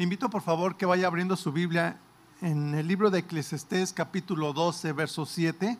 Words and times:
Invito 0.00 0.30
por 0.30 0.42
favor 0.42 0.76
que 0.76 0.86
vaya 0.86 1.08
abriendo 1.08 1.36
su 1.36 1.50
Biblia 1.50 1.98
en 2.40 2.72
el 2.76 2.86
libro 2.86 3.10
de 3.10 3.18
Eclesiastés 3.18 3.92
capítulo 3.92 4.52
12, 4.52 4.92
verso 4.92 5.26
7. 5.26 5.76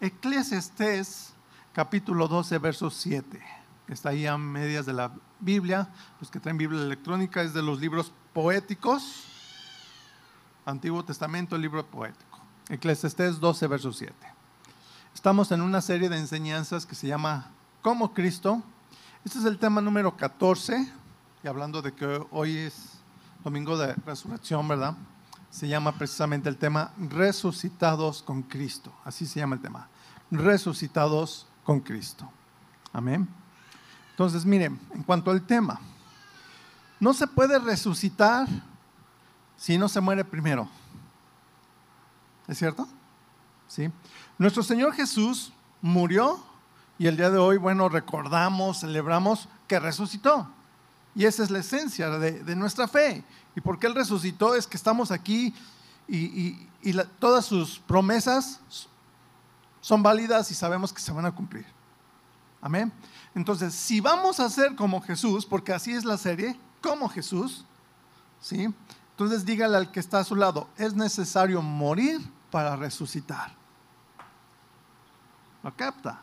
Eclesiastés 0.00 1.34
capítulo 1.74 2.28
12, 2.28 2.56
verso 2.56 2.88
7. 2.88 3.42
Está 3.88 4.08
ahí 4.08 4.26
a 4.26 4.38
medias 4.38 4.86
de 4.86 4.94
la 4.94 5.12
Biblia. 5.38 5.90
Los 6.18 6.30
que 6.30 6.40
traen 6.40 6.56
Biblia 6.56 6.80
electrónica 6.80 7.42
es 7.42 7.52
de 7.52 7.60
los 7.60 7.78
libros 7.78 8.10
poéticos. 8.32 9.24
Antiguo 10.64 11.04
Testamento, 11.04 11.54
el 11.54 11.60
libro 11.60 11.84
poético. 11.84 12.38
Eclesiastés 12.70 13.38
12, 13.38 13.66
verso 13.66 13.92
7. 13.92 14.14
Estamos 15.14 15.52
en 15.52 15.60
una 15.60 15.82
serie 15.82 16.08
de 16.08 16.16
enseñanzas 16.16 16.86
que 16.86 16.94
se 16.94 17.06
llama 17.06 17.50
Como 17.82 18.14
Cristo. 18.14 18.62
Este 19.26 19.40
es 19.40 19.44
el 19.44 19.58
tema 19.58 19.82
número 19.82 20.16
14. 20.16 20.90
Y 21.44 21.48
hablando 21.48 21.82
de 21.82 21.92
que 21.92 22.24
hoy 22.30 22.56
es 22.56 23.01
domingo 23.42 23.76
de 23.76 23.94
resurrección, 23.94 24.66
¿verdad? 24.68 24.94
Se 25.50 25.68
llama 25.68 25.92
precisamente 25.92 26.48
el 26.48 26.56
tema 26.56 26.92
resucitados 26.96 28.22
con 28.22 28.42
Cristo. 28.42 28.92
Así 29.04 29.26
se 29.26 29.40
llama 29.40 29.56
el 29.56 29.62
tema. 29.62 29.88
Resucitados 30.30 31.46
con 31.64 31.80
Cristo. 31.80 32.30
Amén. 32.92 33.28
Entonces, 34.10 34.44
miren, 34.44 34.78
en 34.94 35.02
cuanto 35.02 35.30
al 35.30 35.42
tema, 35.42 35.80
no 37.00 37.12
se 37.12 37.26
puede 37.26 37.58
resucitar 37.58 38.46
si 39.56 39.76
no 39.76 39.88
se 39.88 40.00
muere 40.00 40.24
primero. 40.24 40.68
¿Es 42.46 42.58
cierto? 42.58 42.86
Sí. 43.66 43.90
Nuestro 44.38 44.62
Señor 44.62 44.92
Jesús 44.94 45.52
murió 45.80 46.42
y 46.98 47.06
el 47.06 47.16
día 47.16 47.30
de 47.30 47.38
hoy, 47.38 47.56
bueno, 47.56 47.88
recordamos, 47.88 48.80
celebramos 48.80 49.48
que 49.66 49.80
resucitó. 49.80 50.48
Y 51.14 51.26
esa 51.26 51.42
es 51.42 51.50
la 51.50 51.58
esencia 51.58 52.08
de, 52.10 52.56
nuestra 52.56 52.88
fe. 52.88 53.24
Y 53.54 53.60
porque 53.60 53.86
Él 53.86 53.94
resucitó 53.94 54.54
es 54.54 54.66
que 54.66 54.76
estamos 54.76 55.10
aquí 55.10 55.54
y, 56.08 56.68
todas 57.18 57.44
sus 57.44 57.78
promesas 57.78 58.60
son 59.80 60.02
válidas 60.02 60.50
y 60.50 60.54
sabemos 60.54 60.92
que 60.92 61.00
se 61.00 61.12
van 61.12 61.26
a 61.26 61.32
cumplir. 61.32 61.66
Amén. 62.60 62.92
Entonces, 63.34 63.74
si 63.74 64.00
vamos 64.00 64.40
a 64.40 64.48
ser 64.48 64.74
como 64.74 65.00
Jesús, 65.00 65.46
porque 65.46 65.72
así 65.72 65.92
es 65.92 66.04
la 66.04 66.16
serie, 66.16 66.58
como 66.80 67.08
Jesús, 67.08 67.64
¿sí? 68.40 68.72
Entonces 69.10 69.44
dígale 69.44 69.76
al 69.76 69.90
que 69.90 70.00
está 70.00 70.20
a 70.20 70.24
su 70.24 70.34
lado, 70.34 70.68
es 70.76 70.94
necesario 70.94 71.62
morir 71.62 72.20
para 72.50 72.76
resucitar. 72.76 73.52
¿Lo 75.62 75.74
capta? 75.74 76.20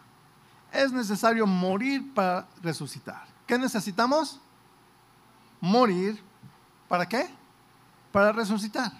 Es 0.72 0.91
necesario 0.91 1.47
morir 1.47 2.13
para 2.13 2.47
resucitar. 2.61 3.25
¿Qué 3.47 3.58
necesitamos? 3.58 4.39
Morir, 5.61 6.21
¿para 6.88 7.07
qué? 7.07 7.29
Para 8.11 8.31
resucitar. 8.31 8.91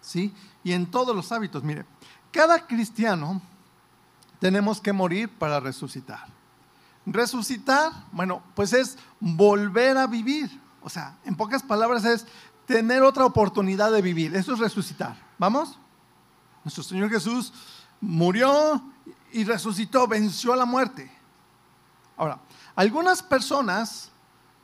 ¿Sí? 0.00 0.34
Y 0.64 0.72
en 0.72 0.90
todos 0.90 1.14
los 1.14 1.30
hábitos, 1.32 1.62
mire, 1.62 1.84
cada 2.30 2.66
cristiano 2.66 3.40
tenemos 4.40 4.80
que 4.80 4.92
morir 4.92 5.28
para 5.28 5.60
resucitar. 5.60 6.26
Resucitar, 7.06 7.92
bueno, 8.12 8.42
pues 8.54 8.72
es 8.72 8.98
volver 9.20 9.96
a 9.98 10.06
vivir. 10.06 10.60
O 10.82 10.88
sea, 10.88 11.16
en 11.24 11.36
pocas 11.36 11.62
palabras 11.62 12.04
es 12.04 12.26
tener 12.66 13.02
otra 13.02 13.24
oportunidad 13.24 13.92
de 13.92 14.02
vivir. 14.02 14.34
Eso 14.34 14.54
es 14.54 14.58
resucitar. 14.58 15.16
¿Vamos? 15.38 15.78
Nuestro 16.64 16.82
Señor 16.82 17.10
Jesús 17.10 17.52
murió 18.00 18.82
y 19.32 19.44
resucitó, 19.44 20.06
venció 20.06 20.52
a 20.52 20.56
la 20.56 20.64
muerte. 20.64 21.10
Ahora, 22.16 22.38
algunas 22.76 23.22
personas 23.22 24.11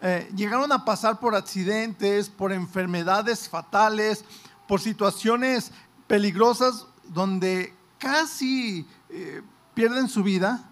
eh, 0.01 0.31
llegaron 0.37 0.71
a 0.71 0.85
pasar 0.85 1.19
por 1.19 1.35
accidentes, 1.35 2.29
por 2.29 2.53
enfermedades 2.53 3.49
fatales, 3.49 4.25
por 4.69 4.81
situaciones 4.81 5.73
peligrosas 6.07 6.87
donde 7.09 7.75
casi 7.99 8.87
eh, 9.11 9.43
pierden 9.75 10.09
su 10.09 10.23
vida. 10.23 10.71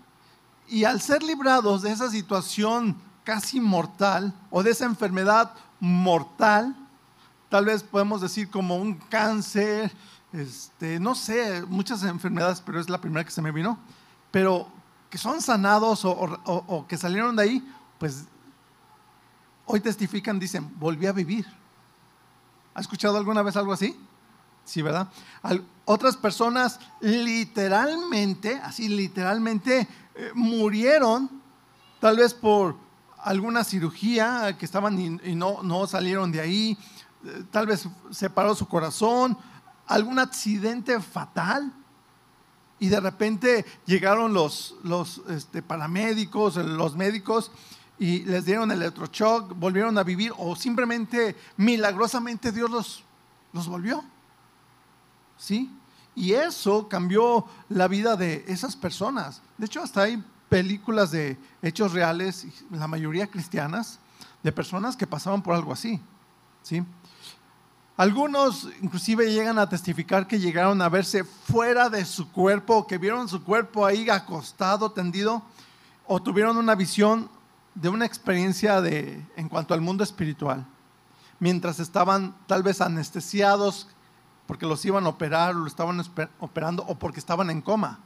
Y 0.68 0.84
al 0.84 1.00
ser 1.00 1.22
librados 1.22 1.82
de 1.82 1.92
esa 1.92 2.10
situación 2.10 2.96
casi 3.24 3.60
mortal 3.60 4.32
o 4.50 4.62
de 4.62 4.70
esa 4.70 4.84
enfermedad 4.84 5.52
mortal, 5.80 6.76
tal 7.48 7.64
vez 7.64 7.82
podemos 7.82 8.20
decir 8.20 8.48
como 8.48 8.76
un 8.76 8.94
cáncer, 8.94 9.92
este, 10.32 11.00
no 11.00 11.16
sé, 11.16 11.64
muchas 11.66 12.04
enfermedades, 12.04 12.60
pero 12.60 12.80
es 12.80 12.88
la 12.88 13.00
primera 13.00 13.24
que 13.24 13.30
se 13.32 13.42
me 13.42 13.50
vino, 13.50 13.78
pero 14.30 14.68
que 15.10 15.18
son 15.18 15.40
sanados 15.40 16.04
o 16.04 16.86
que 16.88 16.96
salieron 16.96 17.34
de 17.34 17.42
ahí, 17.42 17.72
pues 17.98 18.26
hoy 19.66 19.80
testifican, 19.80 20.38
dicen, 20.38 20.72
volví 20.78 21.06
a 21.06 21.12
vivir. 21.12 21.46
¿Ha 22.74 22.80
escuchado 22.80 23.16
alguna 23.16 23.42
vez 23.42 23.56
algo 23.56 23.72
así? 23.72 23.98
Sí, 24.64 24.82
¿verdad? 24.82 25.08
otras 25.84 26.16
personas 26.16 26.80
literalmente, 27.00 28.56
así 28.56 28.88
literalmente, 28.88 29.86
eh, 30.16 30.30
murieron, 30.34 31.30
tal 32.00 32.16
vez 32.16 32.34
por 32.34 32.76
alguna 33.18 33.62
cirugía 33.62 34.56
que 34.58 34.64
estaban 34.64 34.98
y, 34.98 35.34
no, 35.36 35.62
no, 35.62 35.86
salieron 35.86 36.32
de 36.32 36.40
ahí, 36.40 36.78
eh, 37.24 37.44
tal 37.50 37.66
vez 37.66 37.88
se 38.10 38.28
paró 38.28 38.54
su 38.56 38.66
corazón, 38.66 39.38
algún 39.86 40.18
accidente 40.18 41.00
fatal. 41.00 41.72
Y 42.78 42.88
de 42.88 43.00
repente 43.00 43.64
llegaron 43.86 44.34
los, 44.34 44.74
los 44.82 45.22
este, 45.28 45.62
paramédicos, 45.62 46.56
los 46.56 46.94
médicos, 46.94 47.50
y 47.98 48.20
les 48.20 48.44
dieron 48.44 48.70
electroshock, 48.70 49.54
volvieron 49.56 49.96
a 49.96 50.02
vivir 50.02 50.32
o 50.36 50.54
simplemente 50.54 51.36
milagrosamente 51.56 52.52
Dios 52.52 52.70
los, 52.70 53.04
los 53.52 53.68
volvió. 53.68 54.04
¿Sí? 55.38 55.70
Y 56.14 56.32
eso 56.32 56.88
cambió 56.88 57.46
la 57.68 57.88
vida 57.88 58.16
de 58.16 58.44
esas 58.48 58.76
personas. 58.76 59.42
De 59.58 59.66
hecho, 59.66 59.82
hasta 59.82 60.02
hay 60.02 60.22
películas 60.48 61.10
de 61.10 61.38
hechos 61.62 61.92
reales, 61.92 62.46
la 62.70 62.86
mayoría 62.86 63.26
cristianas, 63.26 63.98
de 64.42 64.52
personas 64.52 64.96
que 64.96 65.06
pasaban 65.06 65.42
por 65.42 65.54
algo 65.54 65.72
así. 65.72 66.00
¿Sí? 66.62 66.82
Algunos 67.96 68.68
inclusive 68.82 69.32
llegan 69.32 69.58
a 69.58 69.68
testificar 69.68 70.26
que 70.26 70.38
llegaron 70.38 70.82
a 70.82 70.88
verse 70.90 71.24
fuera 71.24 71.88
de 71.88 72.04
su 72.04 72.30
cuerpo, 72.30 72.86
que 72.86 72.98
vieron 72.98 73.28
su 73.28 73.42
cuerpo 73.42 73.86
ahí 73.86 74.08
acostado, 74.10 74.92
tendido, 74.92 75.42
o 76.06 76.22
tuvieron 76.22 76.58
una 76.58 76.74
visión 76.74 77.30
de 77.76 77.90
una 77.90 78.06
experiencia 78.06 78.80
de, 78.80 79.22
en 79.36 79.48
cuanto 79.48 79.74
al 79.74 79.82
mundo 79.82 80.02
espiritual, 80.02 80.66
mientras 81.38 81.78
estaban 81.78 82.34
tal 82.46 82.62
vez 82.62 82.80
anestesiados 82.80 83.88
porque 84.46 84.64
los 84.64 84.82
iban 84.84 85.04
a 85.04 85.10
operar 85.10 85.54
o 85.54 85.60
lo 85.60 85.66
estaban 85.66 86.00
operando 86.40 86.84
o 86.84 86.98
porque 86.98 87.20
estaban 87.20 87.50
en 87.50 87.60
coma. 87.60 88.00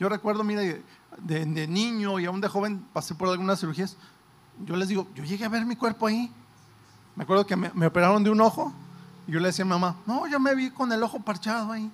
Yo 0.00 0.08
recuerdo, 0.08 0.42
mire, 0.42 0.82
de, 1.18 1.66
niño 1.68 2.18
y 2.18 2.26
aún 2.26 2.40
de 2.40 2.48
joven 2.48 2.84
pasé 2.92 3.14
por 3.14 3.28
algunas 3.28 3.60
cirugías. 3.60 3.96
Yo 4.64 4.74
les 4.74 4.88
digo, 4.88 5.06
yo 5.14 5.22
llegué 5.22 5.44
a 5.44 5.48
ver 5.48 5.64
mi 5.64 5.76
cuerpo 5.76 6.06
ahí. 6.06 6.32
Me 7.14 7.22
acuerdo 7.22 7.46
que 7.46 7.54
me, 7.54 7.70
me 7.74 7.86
operaron 7.86 8.24
de 8.24 8.30
un 8.30 8.40
ojo 8.40 8.72
y 9.28 9.32
yo 9.32 9.38
le 9.38 9.48
decía 9.48 9.62
a 9.62 9.66
mi 9.66 9.70
mamá, 9.70 9.96
no, 10.04 10.26
yo 10.26 10.40
me 10.40 10.54
vi 10.54 10.70
con 10.70 10.90
el 10.90 11.02
ojo 11.02 11.20
parchado 11.20 11.70
ahí. 11.70 11.88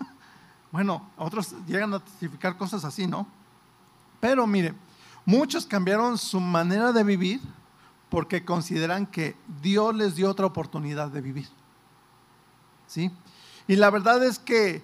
bueno, 0.72 1.08
otros 1.16 1.54
llegan 1.66 1.94
a 1.94 2.00
testificar 2.00 2.58
cosas 2.58 2.84
así, 2.84 3.06
¿no? 3.06 3.26
Pero 4.20 4.46
mire, 4.46 4.74
Muchos 5.28 5.66
cambiaron 5.66 6.16
su 6.16 6.40
manera 6.40 6.90
de 6.90 7.04
vivir 7.04 7.38
porque 8.08 8.46
consideran 8.46 9.04
que 9.04 9.36
Dios 9.60 9.94
les 9.94 10.14
dio 10.14 10.30
otra 10.30 10.46
oportunidad 10.46 11.08
de 11.08 11.20
vivir. 11.20 11.46
¿Sí? 12.86 13.10
Y 13.66 13.76
la 13.76 13.90
verdad 13.90 14.24
es 14.24 14.38
que 14.38 14.82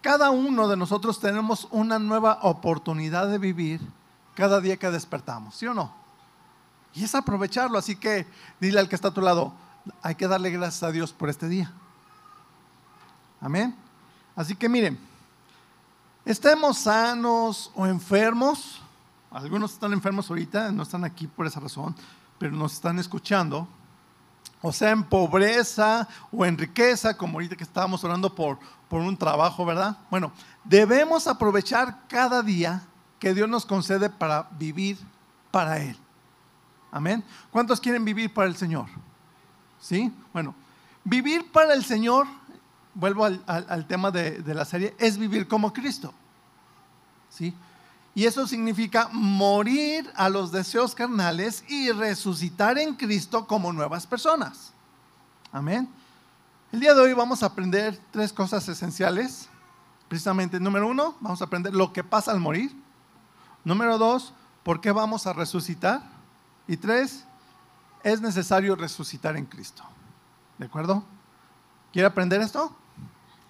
cada 0.00 0.30
uno 0.30 0.68
de 0.68 0.78
nosotros 0.78 1.20
tenemos 1.20 1.68
una 1.70 1.98
nueva 1.98 2.38
oportunidad 2.40 3.28
de 3.28 3.36
vivir 3.36 3.82
cada 4.34 4.58
día 4.58 4.78
que 4.78 4.90
despertamos, 4.90 5.54
¿sí 5.54 5.66
o 5.66 5.74
no? 5.74 5.94
Y 6.94 7.04
es 7.04 7.14
aprovecharlo, 7.14 7.76
así 7.76 7.94
que 7.94 8.26
dile 8.58 8.80
al 8.80 8.88
que 8.88 8.94
está 8.94 9.08
a 9.08 9.14
tu 9.14 9.20
lado, 9.20 9.52
hay 10.00 10.14
que 10.14 10.28
darle 10.28 10.48
gracias 10.48 10.82
a 10.82 10.92
Dios 10.92 11.12
por 11.12 11.28
este 11.28 11.46
día. 11.46 11.70
Amén. 13.38 13.76
Así 14.34 14.56
que 14.56 14.70
miren, 14.70 14.98
estemos 16.24 16.78
sanos 16.78 17.70
o 17.74 17.86
enfermos, 17.86 18.81
algunos 19.34 19.72
están 19.72 19.92
enfermos 19.92 20.28
ahorita, 20.28 20.72
no 20.72 20.82
están 20.82 21.04
aquí 21.04 21.26
por 21.26 21.46
esa 21.46 21.60
razón, 21.60 21.94
pero 22.38 22.52
nos 22.52 22.74
están 22.74 22.98
escuchando. 22.98 23.66
O 24.60 24.72
sea, 24.72 24.90
en 24.90 25.02
pobreza 25.02 26.08
o 26.30 26.44
en 26.44 26.56
riqueza, 26.56 27.16
como 27.16 27.34
ahorita 27.34 27.56
que 27.56 27.64
estábamos 27.64 28.04
orando 28.04 28.34
por, 28.34 28.58
por 28.88 29.00
un 29.00 29.16
trabajo, 29.16 29.64
¿verdad? 29.64 29.98
Bueno, 30.10 30.32
debemos 30.64 31.26
aprovechar 31.26 32.06
cada 32.08 32.42
día 32.42 32.82
que 33.18 33.34
Dios 33.34 33.48
nos 33.48 33.66
concede 33.66 34.08
para 34.08 34.48
vivir 34.58 34.98
para 35.50 35.78
Él. 35.78 35.96
Amén. 36.90 37.24
¿Cuántos 37.50 37.80
quieren 37.80 38.04
vivir 38.04 38.32
para 38.32 38.48
el 38.48 38.56
Señor? 38.56 38.86
¿Sí? 39.80 40.12
Bueno, 40.32 40.54
vivir 41.02 41.50
para 41.50 41.74
el 41.74 41.84
Señor, 41.84 42.26
vuelvo 42.94 43.24
al, 43.24 43.86
tema 43.88 44.10
de, 44.10 44.42
de, 44.42 44.54
la 44.54 44.64
serie, 44.64 44.94
es 44.98 45.18
vivir 45.18 45.48
como 45.48 45.72
Cristo. 45.72 46.12
¿Sí? 47.30 47.54
Y 48.14 48.26
eso 48.26 48.46
significa 48.46 49.08
morir 49.12 50.10
a 50.14 50.28
los 50.28 50.52
deseos 50.52 50.94
carnales 50.94 51.64
y 51.68 51.90
resucitar 51.92 52.78
en 52.78 52.94
Cristo 52.94 53.46
como 53.46 53.72
nuevas 53.72 54.06
personas. 54.06 54.72
Amén. 55.50 55.88
El 56.72 56.80
día 56.80 56.94
de 56.94 57.00
hoy 57.00 57.12
vamos 57.14 57.42
a 57.42 57.46
aprender 57.46 57.98
tres 58.10 58.32
cosas 58.32 58.68
esenciales. 58.68 59.48
Precisamente, 60.08 60.60
número 60.60 60.88
uno, 60.88 61.16
vamos 61.20 61.40
a 61.40 61.46
aprender 61.46 61.74
lo 61.74 61.92
que 61.92 62.04
pasa 62.04 62.32
al 62.32 62.40
morir. 62.40 62.74
Número 63.64 63.96
dos, 63.96 64.34
por 64.62 64.80
qué 64.80 64.92
vamos 64.92 65.26
a 65.26 65.32
resucitar. 65.32 66.02
Y 66.68 66.76
tres, 66.76 67.24
es 68.02 68.20
necesario 68.20 68.76
resucitar 68.76 69.36
en 69.36 69.46
Cristo. 69.46 69.84
¿De 70.58 70.66
acuerdo? 70.66 71.02
¿Quiere 71.92 72.08
aprender 72.08 72.40
esto? 72.40 72.76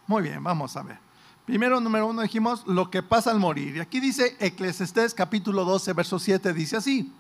Muy 0.07 0.23
bien, 0.23 0.43
vamos 0.43 0.77
a 0.77 0.83
ver. 0.83 0.99
Primero, 1.47 1.81
número 1.81 2.07
uno, 2.07 2.23
dijimos 2.23 2.65
lo 2.67 2.91
que 2.91 3.03
pasa 3.03 3.31
al 3.31 3.41
morir. 3.41 3.77
Y 3.77 3.81
aquí 3.81 3.99
dice 3.99 4.37
Eclesiastés 4.39 5.13
capítulo 5.13 5.65
12, 5.65 5.93
verso 5.93 6.19
7, 6.19 6.53
dice 6.53 6.77
así. 6.77 7.13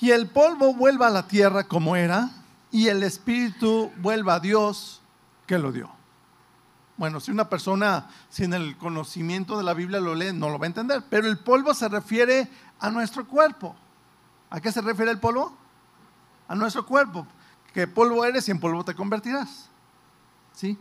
Y 0.00 0.10
el 0.10 0.28
polvo 0.28 0.74
vuelva 0.74 1.08
a 1.08 1.10
la 1.10 1.26
tierra 1.26 1.64
como 1.64 1.96
era, 1.96 2.30
y 2.70 2.88
el 2.88 3.02
espíritu 3.02 3.92
vuelva 3.98 4.34
a 4.34 4.40
Dios 4.40 5.00
que 5.46 5.58
lo 5.58 5.72
dio. 5.72 5.90
Bueno, 6.96 7.20
si 7.20 7.30
una 7.30 7.48
persona 7.48 8.08
sin 8.28 8.54
el 8.54 8.76
conocimiento 8.76 9.56
de 9.58 9.64
la 9.64 9.74
Biblia 9.74 10.00
lo 10.00 10.14
lee, 10.14 10.32
no 10.32 10.48
lo 10.48 10.58
va 10.58 10.66
a 10.66 10.68
entender, 10.68 11.02
pero 11.10 11.26
el 11.26 11.38
polvo 11.38 11.74
se 11.74 11.88
refiere 11.88 12.48
a 12.78 12.90
nuestro 12.90 13.26
cuerpo. 13.26 13.74
¿A 14.50 14.60
qué 14.60 14.70
se 14.70 14.80
refiere 14.80 15.10
el 15.10 15.18
polvo? 15.18 15.56
A 16.48 16.54
nuestro 16.54 16.86
cuerpo. 16.86 17.26
Que 17.72 17.86
polvo 17.86 18.24
eres 18.24 18.46
y 18.48 18.50
en 18.50 18.60
polvo 18.60 18.84
te 18.84 18.94
convertirás. 18.94 19.68
¿Sí? 20.52 20.78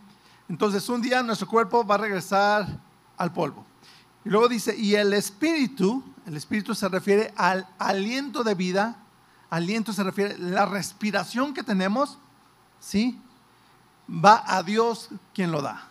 Entonces 0.52 0.90
un 0.90 1.02
día 1.02 1.24
nuestro 1.24 1.48
cuerpo 1.48 1.86
va 1.86 1.96
a 1.96 2.00
regresar 2.00 2.68
al 3.16 3.32
polvo. 3.32 3.66
Y 4.26 4.30
luego 4.30 4.50
dice, 4.50 4.76
y 4.76 4.96
el 4.96 5.14
espíritu, 5.14 6.04
el 6.26 6.36
espíritu 6.36 6.76
se 6.76 6.90
refiere 6.90 7.34
al 7.38 7.66
aliento 7.80 8.44
de 8.44 8.54
vida, 8.54 8.98
aliento 9.50 9.94
se 9.94 10.04
refiere 10.04 10.34
a 10.34 10.38
la 10.38 10.66
respiración 10.66 11.54
que 11.54 11.64
tenemos, 11.64 12.18
¿sí? 12.82 13.18
Va 14.10 14.44
a 14.46 14.62
Dios 14.62 15.08
quien 15.34 15.54
lo 15.54 15.62
da. 15.62 15.88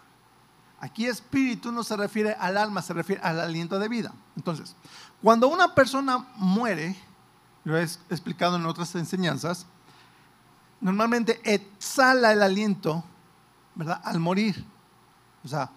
Aquí 0.78 1.06
espíritu 1.06 1.72
no 1.72 1.82
se 1.82 1.96
refiere 1.96 2.34
al 2.34 2.58
alma, 2.58 2.82
se 2.82 2.92
refiere 2.92 3.22
al 3.22 3.40
aliento 3.40 3.78
de 3.78 3.88
vida. 3.88 4.12
Entonces, 4.36 4.76
cuando 5.22 5.48
una 5.48 5.74
persona 5.74 6.26
muere, 6.36 6.94
lo 7.64 7.78
he 7.78 7.82
explicado 7.82 8.56
en 8.56 8.66
otras 8.66 8.94
enseñanzas, 8.94 9.64
normalmente 10.82 11.40
exhala 11.44 12.32
el 12.32 12.42
aliento 12.42 13.04
¿verdad? 13.74 14.00
Al 14.04 14.20
morir. 14.20 14.64
O 15.44 15.48
sea, 15.48 15.70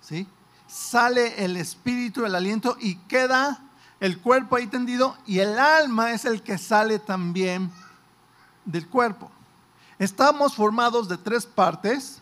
¿sí? 0.00 0.26
Sale 0.66 1.44
el 1.44 1.56
espíritu, 1.56 2.24
el 2.24 2.34
aliento 2.34 2.76
y 2.80 2.96
queda 2.96 3.60
el 4.00 4.20
cuerpo 4.20 4.56
ahí 4.56 4.66
tendido 4.66 5.16
y 5.26 5.38
el 5.38 5.58
alma 5.58 6.12
es 6.12 6.24
el 6.24 6.42
que 6.42 6.58
sale 6.58 6.98
también 6.98 7.70
del 8.64 8.88
cuerpo. 8.88 9.30
Estamos 9.98 10.54
formados 10.54 11.08
de 11.08 11.16
tres 11.16 11.46
partes. 11.46 12.20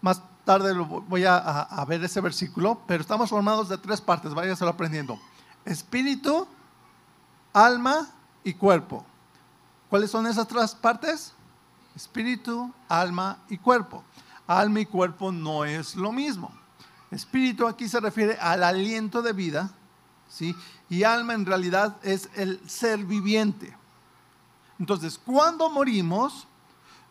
más 0.00 0.22
tarde 0.44 0.72
voy 0.74 1.24
a, 1.24 1.84
ver 1.88 2.04
ese 2.04 2.20
versículo, 2.20 2.80
pero 2.86 3.00
estamos 3.00 3.30
formados 3.30 3.68
de 3.68 3.78
tres 3.78 4.00
partes. 4.00 4.34
Váyaselo 4.34 4.70
aprendiendo. 4.70 5.18
Espíritu, 5.64 6.46
alma 7.52 8.08
y 8.42 8.52
cuerpo. 8.54 9.04
¿Cuáles 9.88 10.10
son 10.10 10.26
esas 10.26 10.46
tres 10.46 10.74
partes? 10.74 11.32
Espíritu, 11.94 12.72
alma 12.88 13.38
y 13.48 13.58
cuerpo. 13.58 14.02
Alma 14.46 14.80
y 14.80 14.86
cuerpo 14.86 15.32
no 15.32 15.64
es 15.64 15.94
lo 15.96 16.12
mismo. 16.12 16.52
Espíritu 17.10 17.66
aquí 17.66 17.88
se 17.88 18.00
refiere 18.00 18.36
al 18.40 18.64
aliento 18.64 19.22
de 19.22 19.32
vida, 19.32 19.70
¿sí? 20.28 20.54
Y 20.88 21.04
alma 21.04 21.34
en 21.34 21.46
realidad 21.46 21.96
es 22.02 22.28
el 22.34 22.60
ser 22.68 23.04
viviente. 23.04 23.76
Entonces, 24.78 25.18
cuando 25.18 25.70
morimos, 25.70 26.46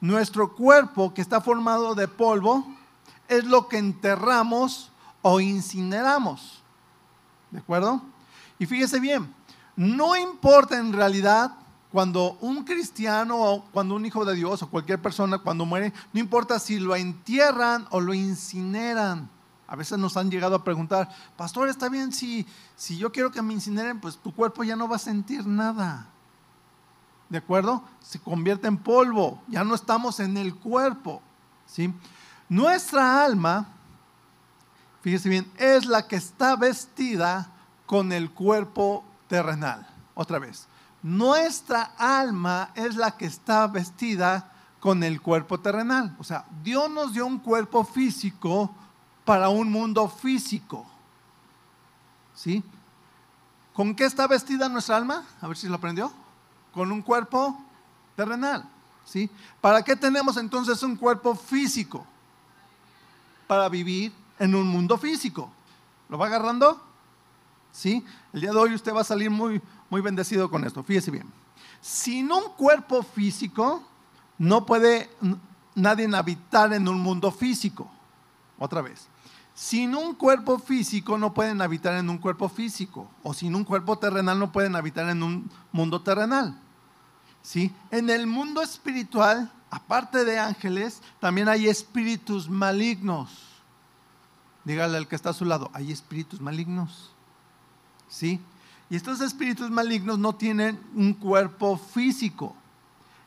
nuestro 0.02 0.54
cuerpo 0.54 1.14
que 1.14 1.22
está 1.22 1.40
formado 1.40 1.96
de 1.96 2.10
polvo 2.10 2.68
es 3.30 3.46
lo 3.46 3.70
que 3.70 3.78
enterramos 3.78 4.92
o 5.22 5.40
incineramos. 5.40 6.62
¿De 7.52 7.60
acuerdo? 7.60 8.02
Y 8.60 8.66
fíjese 8.66 9.00
bien, 9.00 9.34
no 9.76 10.18
importa 10.18 10.78
en 10.78 10.92
realidad 10.92 11.56
cuando 11.94 12.40
un 12.42 12.64
cristiano 12.64 13.38
o 13.40 13.66
cuando 13.66 13.94
un 13.94 14.04
hijo 14.04 14.26
de 14.26 14.34
Dios 14.34 14.64
o 14.64 14.68
cualquier 14.68 15.00
persona 15.00 15.38
cuando 15.38 15.64
muere, 15.64 15.94
no 16.12 16.20
importa 16.20 16.58
si 16.58 16.80
lo 16.80 16.96
entierran 16.96 17.86
o 17.92 18.02
lo 18.02 18.16
incineran. 18.16 19.30
A 19.68 19.76
veces 19.76 20.00
nos 20.00 20.18
han 20.18 20.32
llegado 20.32 20.56
a 20.56 20.64
preguntar, 20.64 21.08
pastor, 21.38 21.70
está 21.70 21.90
bien 21.90 22.12
si, 22.12 22.48
si 22.76 22.98
yo 22.98 23.12
quiero 23.12 23.32
que 23.32 23.44
me 23.44 23.54
incineren, 23.54 24.02
pues 24.02 24.18
tu 24.18 24.34
cuerpo 24.34 24.64
ya 24.64 24.76
no 24.76 24.88
va 24.88 24.96
a 24.96 25.00
sentir 25.00 25.46
nada. 25.46 26.08
¿De 27.30 27.38
acuerdo? 27.38 27.84
Se 28.02 28.18
convierte 28.18 28.68
en 28.68 28.78
polvo, 28.78 29.40
ya 29.48 29.64
no 29.64 29.76
estamos 29.76 30.20
en 30.20 30.36
el 30.36 30.56
cuerpo. 30.56 31.22
¿sí? 31.68 31.94
Nuestra 32.50 33.24
alma, 33.24 33.68
fíjese 35.04 35.30
bien, 35.30 35.52
es 35.58 35.86
la 35.86 36.08
que 36.08 36.16
está 36.16 36.56
vestida 36.56 37.52
con 37.86 38.12
el 38.12 38.32
cuerpo 38.32 39.06
terrenal. 39.28 39.88
Otra 40.16 40.40
vez, 40.40 40.68
nuestra 41.04 41.94
alma 41.98 42.72
es 42.76 42.96
la 42.96 43.12
que 43.18 43.26
está 43.26 43.68
vestida 43.68 44.52
con 44.80 45.04
el 45.04 45.22
cuerpo 45.22 45.60
terrenal. 45.60 46.16
O 46.18 46.24
sea, 46.24 46.46
Dios 46.64 46.90
nos 46.90 47.14
dio 47.14 47.26
un 47.26 47.40
cuerpo 47.40 47.84
físico 47.84 48.74
para 49.26 49.50
un 49.50 49.70
mundo 49.70 50.08
físico. 50.10 50.86
¿Sí? 52.34 52.64
¿Con 53.74 53.96
qué 53.96 54.06
está 54.06 54.28
vestida 54.28 54.70
nuestra 54.70 54.98
alma? 54.98 55.26
A 55.42 55.48
ver 55.48 55.58
si 55.58 55.68
lo 55.68 55.76
aprendió. 55.76 56.12
Con 56.74 56.92
un 56.92 57.02
cuerpo 57.02 57.62
terrenal. 58.16 58.66
¿Sí? 59.06 59.30
¿Para 59.60 59.84
qué 59.84 59.96
tenemos 59.96 60.38
entonces 60.38 60.82
un 60.84 60.96
cuerpo 60.96 61.36
físico? 61.36 62.06
Para 63.48 63.68
vivir 63.68 64.14
en 64.40 64.56
un 64.56 64.68
mundo 64.68 64.98
físico. 64.98 65.52
¿Lo 66.08 66.18
va 66.18 66.28
agarrando? 66.28 66.82
¿Sí? 67.72 68.06
El 68.32 68.42
día 68.42 68.52
de 68.52 68.58
hoy 68.58 68.74
usted 68.74 68.94
va 68.94 69.02
a 69.02 69.06
salir 69.06 69.30
muy, 69.30 69.62
muy 69.94 70.02
bendecido 70.02 70.50
con 70.50 70.66
esto. 70.66 70.84
Fíjese 70.84 71.12
bien. 71.12 71.28
Sin 71.80 72.32
un 72.32 72.46
cuerpo 72.58 73.04
físico, 73.04 73.84
no 74.40 74.66
puede 74.66 75.08
nadie 75.76 76.10
habitar 76.16 76.74
en 76.74 76.88
un 76.88 77.00
mundo 77.00 77.32
físico. 77.32 77.88
Otra 78.58 78.82
vez. 78.82 79.08
Sin 79.54 79.94
un 79.94 80.16
cuerpo 80.16 80.58
físico 80.58 81.16
no 81.20 81.36
pueden 81.36 81.62
habitar 81.62 81.94
en 81.94 82.10
un 82.10 82.18
cuerpo 82.18 82.50
físico. 82.50 83.08
O 83.22 83.36
sin 83.36 83.54
un 83.54 83.64
cuerpo 83.64 84.00
terrenal 84.00 84.40
no 84.40 84.52
pueden 84.52 84.76
habitar 84.76 85.08
en 85.10 85.22
un 85.22 85.52
mundo 85.72 86.02
terrenal. 86.02 86.60
¿Sí? 87.44 87.72
En 87.92 88.10
el 88.10 88.26
mundo 88.26 88.64
espiritual, 88.64 89.52
aparte 89.70 90.26
de 90.26 90.40
ángeles, 90.40 91.04
también 91.20 91.48
hay 91.50 91.68
espíritus 91.68 92.50
malignos. 92.50 93.30
Dígale 94.64 94.98
al 94.98 95.08
que 95.08 95.16
está 95.16 95.30
a 95.30 95.34
su 95.34 95.46
lado, 95.46 95.70
hay 95.72 95.92
espíritus 95.92 96.42
malignos. 96.42 97.12
¿Sí? 98.10 98.42
Y 98.94 98.96
estos 98.96 99.22
espíritus 99.22 99.72
malignos 99.72 100.20
no 100.20 100.36
tienen 100.36 100.80
un 100.94 101.16
cuerpo 101.16 101.78
físico. 101.78 102.56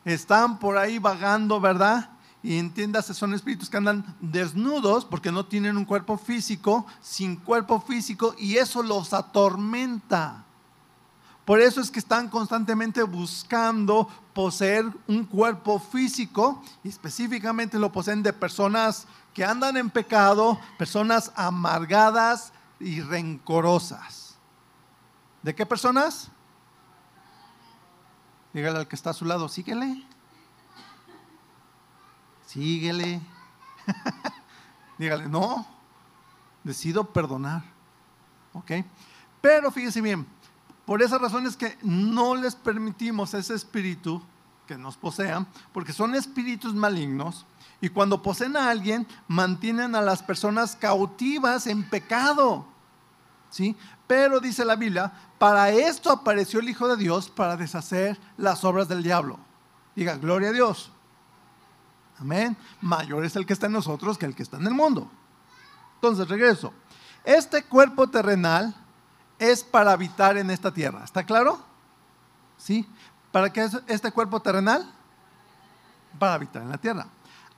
Están 0.05 0.61
por 0.61 0.79
ahí 0.79 1.01
vagando, 1.01 1.61
¿verdad? 1.61 2.09
Y 2.41 2.57
entiéndase, 2.57 3.13
son 3.15 3.35
espíritus 3.35 3.69
que 3.69 3.77
andan 3.77 4.15
desnudos 4.21 5.05
porque 5.05 5.33
no 5.33 5.45
tienen 5.45 5.77
un 5.77 5.85
cuerpo 5.85 6.19
físico, 6.19 6.87
sin 7.03 7.35
cuerpo 7.35 7.81
físico, 7.81 8.37
y 8.39 8.59
eso 8.59 8.81
los 8.81 9.13
atormenta. 9.13 10.45
Por 11.45 11.61
eso 11.61 11.81
es 11.81 11.91
que 11.91 11.99
están 11.99 12.29
constantemente 12.29 13.03
buscando 13.03 14.09
poseer 14.35 14.87
un 15.09 15.25
cuerpo 15.25 15.81
físico, 15.81 16.63
y 16.85 16.91
específicamente 16.91 17.77
lo 17.81 17.91
poseen 17.91 18.23
de 18.23 18.33
personas 18.33 19.09
que 19.35 19.45
andan 19.45 19.77
en 19.77 19.91
pecado, 19.91 20.61
personas 20.79 21.33
amargadas 21.35 22.53
y 22.79 23.01
rencorosas. 23.01 24.26
¿De 25.47 25.55
qué 25.55 25.65
personas? 25.65 26.29
Dígale 28.53 28.81
al 28.81 28.89
que 28.89 28.97
está 28.97 29.11
a 29.11 29.15
su 29.15 29.25
lado, 29.25 29.49
síguele. 29.49 30.05
Síguele. 32.45 33.21
Dígale, 34.99 35.29
no, 35.29 35.65
decido 36.65 37.05
perdonar. 37.13 37.63
¿Ok? 38.55 38.73
Pero 39.41 39.71
fíjese 39.71 40.01
bien, 40.01 40.27
por 40.85 41.01
esas 41.01 41.21
razones 41.21 41.57
que 41.57 41.79
no 41.81 42.35
les 42.35 42.57
permitimos 42.57 43.33
ese 43.33 43.55
espíritu 43.55 44.21
que 44.67 44.77
nos 44.77 44.97
posean, 44.97 45.47
porque 45.73 45.93
son 45.93 46.17
espíritus 46.17 46.75
malignos, 46.75 47.47
y 47.81 47.89
cuando 47.89 48.21
poseen 48.21 48.57
a 48.57 48.69
alguien, 48.69 49.07
mantienen 49.29 49.95
a 49.95 50.01
las 50.01 50.25
personas 50.25 50.75
cautivas 50.75 51.69
en 51.69 51.89
pecado. 51.89 52.67
¿Sí? 53.49 53.77
Pero 54.07 54.41
dice 54.41 54.65
la 54.65 54.77
Biblia, 54.77 55.13
para 55.39 55.71
esto 55.71 56.11
apareció 56.11 56.61
el 56.61 56.69
Hijo 56.69 56.89
de 56.89 56.97
Dios, 56.97 57.29
para 57.29 57.57
deshacer 57.57 58.19
las 58.37 58.65
obras 58.65 58.89
del 58.89 59.03
diablo. 59.03 59.39
Diga, 59.95 60.17
gloria 60.17 60.51
a 60.51 60.53
Dios. 60.53 60.91
Amén. 62.19 62.57
Mayor 62.81 63.25
es 63.25 63.37
el 63.37 63.45
que 63.45 63.53
está 63.53 63.67
en 63.67 63.73
nosotros 63.73 64.17
que 64.17 64.27
el 64.27 64.35
que 64.35 64.43
está 64.43 64.57
en 64.57 64.67
el 64.67 64.75
mundo. 64.75 65.11
Entonces, 65.97 66.29
regreso. 66.29 66.73
este 67.25 67.65
cuerpo 67.65 68.09
terrenal 68.09 68.75
es 69.39 69.65
para 69.65 69.93
habitar 69.93 70.37
en 70.37 70.51
esta 70.51 70.73
tierra. 70.73 71.03
¿Está 71.05 71.25
claro? 71.25 71.59
¿Sí? 72.57 72.89
¿Para 73.33 73.53
qué 73.53 73.65
es 73.65 73.77
este 73.87 74.13
cuerpo 74.13 74.41
terrenal? 74.41 74.91
Para 76.19 76.35
habitar 76.35 76.63
en 76.63 76.71
la 76.71 76.79
tierra. 76.79 77.07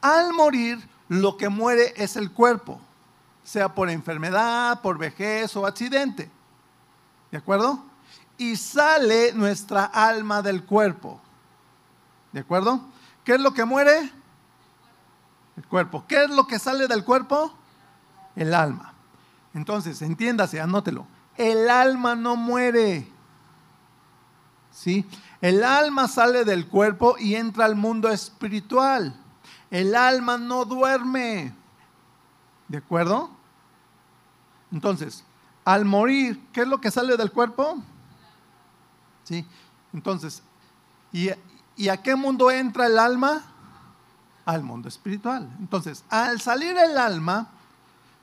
Al 0.01 0.33
morir, 0.33 0.89
lo 1.09 1.37
que 1.37 1.49
muere 1.49 1.93
es 1.97 2.17
el 2.17 2.33
cuerpo, 2.33 2.81
sea 3.43 3.75
por 3.75 3.91
enfermedad, 3.91 4.81
por 4.81 4.99
vejez 4.99 5.55
o 5.57 5.67
accidente. 5.67 6.31
¿De 7.31 7.39
acuerdo? 7.39 7.85
Y 8.37 8.57
sale 8.57 9.33
nuestra 9.33 9.85
alma 9.85 10.43
del 10.43 10.65
cuerpo. 10.65 11.21
¿De 12.33 12.41
acuerdo? 12.41 12.81
¿Qué 13.25 13.35
es 13.35 13.41
lo 13.41 13.53
que 13.53 13.65
muere? 13.65 14.11
El 15.57 15.67
cuerpo. 15.67 16.05
¿Qué 16.07 16.25
es 16.25 16.31
lo 16.31 16.47
que 16.47 16.59
sale 16.59 16.87
del 16.87 17.05
cuerpo? 17.05 17.53
El 18.37 18.55
alma. 18.55 18.95
Entonces, 19.55 20.01
entiéndase, 20.03 20.61
anótelo. 20.61 21.07
El 21.37 21.69
alma 21.69 22.15
no 22.15 22.37
muere. 22.37 23.09
¿Sí? 24.71 25.05
El 25.41 25.65
alma 25.65 26.09
sale 26.09 26.45
del 26.45 26.69
cuerpo 26.69 27.17
y 27.19 27.35
entra 27.35 27.65
al 27.65 27.75
mundo 27.75 28.09
espiritual. 28.09 29.15
El 29.71 29.95
alma 29.95 30.39
no 30.39 30.65
duerme. 30.65 31.55
¿De 32.69 32.79
acuerdo? 32.79 33.31
Entonces, 34.71 35.25
al 35.69 35.85
morir, 35.85 36.41
¿qué 36.51 36.63
es 36.63 36.67
lo 36.67 36.81
que 36.81 36.91
sale 36.91 37.15
del 37.19 37.31
cuerpo? 37.31 37.77
¿Sí? 39.25 39.45
Entonces, 39.93 40.43
¿y, 41.13 41.29
¿y 41.77 41.91
a 41.91 41.99
qué 41.99 42.17
mundo 42.17 42.51
entra 42.51 42.87
el 42.87 42.99
alma? 42.99 43.43
Al 44.47 44.63
mundo 44.63 44.89
espiritual. 44.89 45.47
Entonces, 45.59 46.05
al 46.09 46.41
salir 46.41 46.75
el 46.79 46.97
alma, 46.97 47.49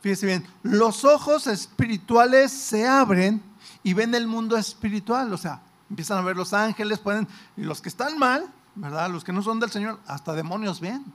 fíjese 0.01 0.25
bien, 0.25 0.47
los 0.63 1.05
ojos 1.05 1.45
espirituales 1.45 2.51
se 2.51 2.87
abren 2.87 3.43
y 3.83 3.93
ven 3.93 4.15
el 4.15 4.25
mundo 4.25 4.57
espiritual. 4.57 5.31
O 5.31 5.37
sea, 5.37 5.61
empiezan 5.87 6.17
a 6.17 6.21
ver 6.21 6.35
los 6.35 6.51
ángeles, 6.51 6.97
pueden, 6.97 7.27
y 7.55 7.61
los 7.61 7.79
que 7.79 7.89
están 7.89 8.17
mal, 8.17 8.51
¿verdad? 8.73 9.07
Los 9.11 9.23
que 9.23 9.31
no 9.31 9.43
son 9.43 9.59
del 9.59 9.69
Señor, 9.69 9.99
hasta 10.07 10.33
demonios 10.33 10.79
ven. 10.79 11.05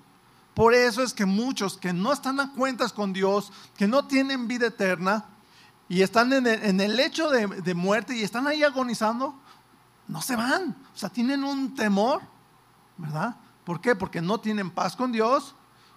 Por 0.54 0.74
eso 0.74 1.02
es 1.02 1.12
que 1.12 1.26
muchos 1.26 1.76
que 1.76 1.92
no 1.92 2.12
están 2.12 2.38
a 2.38 2.52
cuentas 2.52 2.92
con 2.92 3.12
Dios, 3.12 3.52
que 3.76 3.88
no 3.88 4.06
tienen 4.06 4.46
vida 4.46 4.68
eterna 4.68 5.24
y 5.90 6.02
están 6.02 6.32
en 6.32 6.80
el, 6.80 7.00
hecho 7.00 7.28
de, 7.30 7.74
muerte 7.74 8.16
y 8.16 8.22
están 8.22 8.46
ahí 8.46 8.62
agonizando, 8.62 9.34
no 10.06 10.22
se 10.22 10.36
van. 10.36 10.76
O 10.94 10.96
sea, 10.96 11.08
tienen 11.08 11.42
un 11.42 11.74
temor, 11.74 12.22
¿verdad? 12.96 13.34
¿Por 13.64 13.80
qué? 13.80 13.96
Porque 13.96 14.22
no 14.22 14.38
tienen 14.38 14.70
paz 14.70 14.94
con 14.94 15.10
Dios 15.10 15.56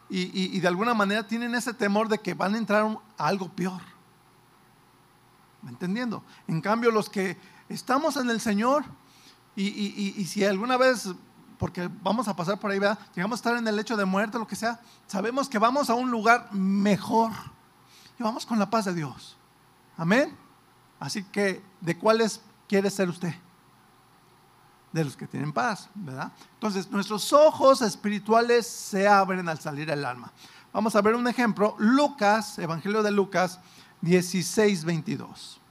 y, 0.09 0.59
de 0.59 0.67
alguna 0.67 0.95
manera 0.95 1.27
tienen 1.27 1.53
ese 1.53 1.75
temor 1.75 2.09
de 2.09 2.17
que 2.17 2.33
van 2.33 2.55
a 2.55 2.57
entrar 2.57 2.85
a 3.19 3.27
algo 3.27 3.49
peor. 3.49 3.81
¿Me 5.61 5.69
entendiendo? 5.69 6.23
En 6.47 6.59
cambio, 6.59 6.89
los 6.89 7.07
que 7.07 7.37
estamos 7.69 8.17
en 8.17 8.31
el 8.31 8.41
Señor 8.41 8.83
y 9.55 10.25
si 10.25 10.43
alguna 10.43 10.75
vez 10.75 11.07
porque 11.59 11.87
vamos 12.01 12.27
a 12.27 12.35
pasar 12.35 12.59
por 12.59 12.71
ahí, 12.71 12.79
¿verdad? 12.79 12.97
Llegamos 13.13 13.37
a 13.37 13.41
estar 13.41 13.57
en 13.57 13.67
el 13.67 13.75
lecho 13.75 13.95
de 13.95 14.05
muerte, 14.05 14.39
lo 14.39 14.47
que 14.47 14.55
sea, 14.55 14.81
sabemos 15.05 15.47
que 15.47 15.59
vamos 15.59 15.91
a 15.91 15.93
un 15.93 16.09
lugar 16.09 16.51
mejor 16.51 17.31
y 18.19 18.23
vamos 18.23 18.43
con 18.47 18.57
la 18.57 18.71
paz 18.71 18.85
de 18.85 18.95
Dios. 18.95 19.37
Amén. 19.97 20.35
Así 20.99 21.23
que, 21.23 21.61
¿de 21.81 21.97
cuáles 21.97 22.41
quiere 22.67 22.89
ser 22.89 23.09
usted? 23.09 23.33
De 24.91 25.03
los 25.03 25.17
que 25.17 25.27
tienen 25.27 25.51
paz, 25.51 25.89
¿verdad? 25.95 26.31
Entonces, 26.53 26.89
nuestros 26.91 27.33
ojos 27.33 27.81
espirituales 27.81 28.67
se 28.67 29.07
abren 29.07 29.49
al 29.49 29.59
salir 29.59 29.89
el 29.89 30.05
alma. 30.05 30.31
Vamos 30.71 30.95
a 30.95 31.01
ver 31.01 31.15
un 31.15 31.27
ejemplo. 31.27 31.75
Lucas, 31.79 32.57
Evangelio 32.59 33.03
de 33.03 33.11
Lucas 33.11 33.59
16, 34.01 34.85
22. 34.85 35.61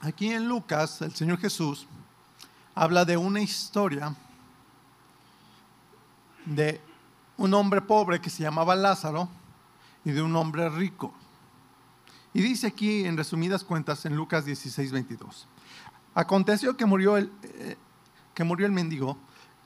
Aquí 0.00 0.32
en 0.32 0.48
Lucas, 0.48 1.02
el 1.02 1.12
Señor 1.14 1.38
Jesús 1.38 1.86
habla 2.74 3.04
de 3.04 3.16
una 3.16 3.40
historia 3.40 4.14
de 6.44 6.80
un 7.36 7.52
hombre 7.54 7.80
pobre 7.80 8.20
que 8.20 8.30
se 8.30 8.44
llamaba 8.44 8.76
Lázaro 8.76 9.28
y 10.04 10.12
de 10.12 10.22
un 10.22 10.34
hombre 10.36 10.68
rico. 10.68 11.12
Y 12.32 12.40
dice 12.42 12.68
aquí, 12.68 13.04
en 13.04 13.16
resumidas 13.16 13.64
cuentas, 13.64 14.06
en 14.06 14.14
Lucas 14.14 14.44
16, 14.44 14.92
22, 14.92 15.48
aconteció 16.14 16.76
que 16.76 16.86
murió 16.86 17.16
el, 17.16 17.32
eh, 17.42 17.76
que 18.34 18.44
murió 18.44 18.66
el 18.66 18.72
mendigo 18.72 19.18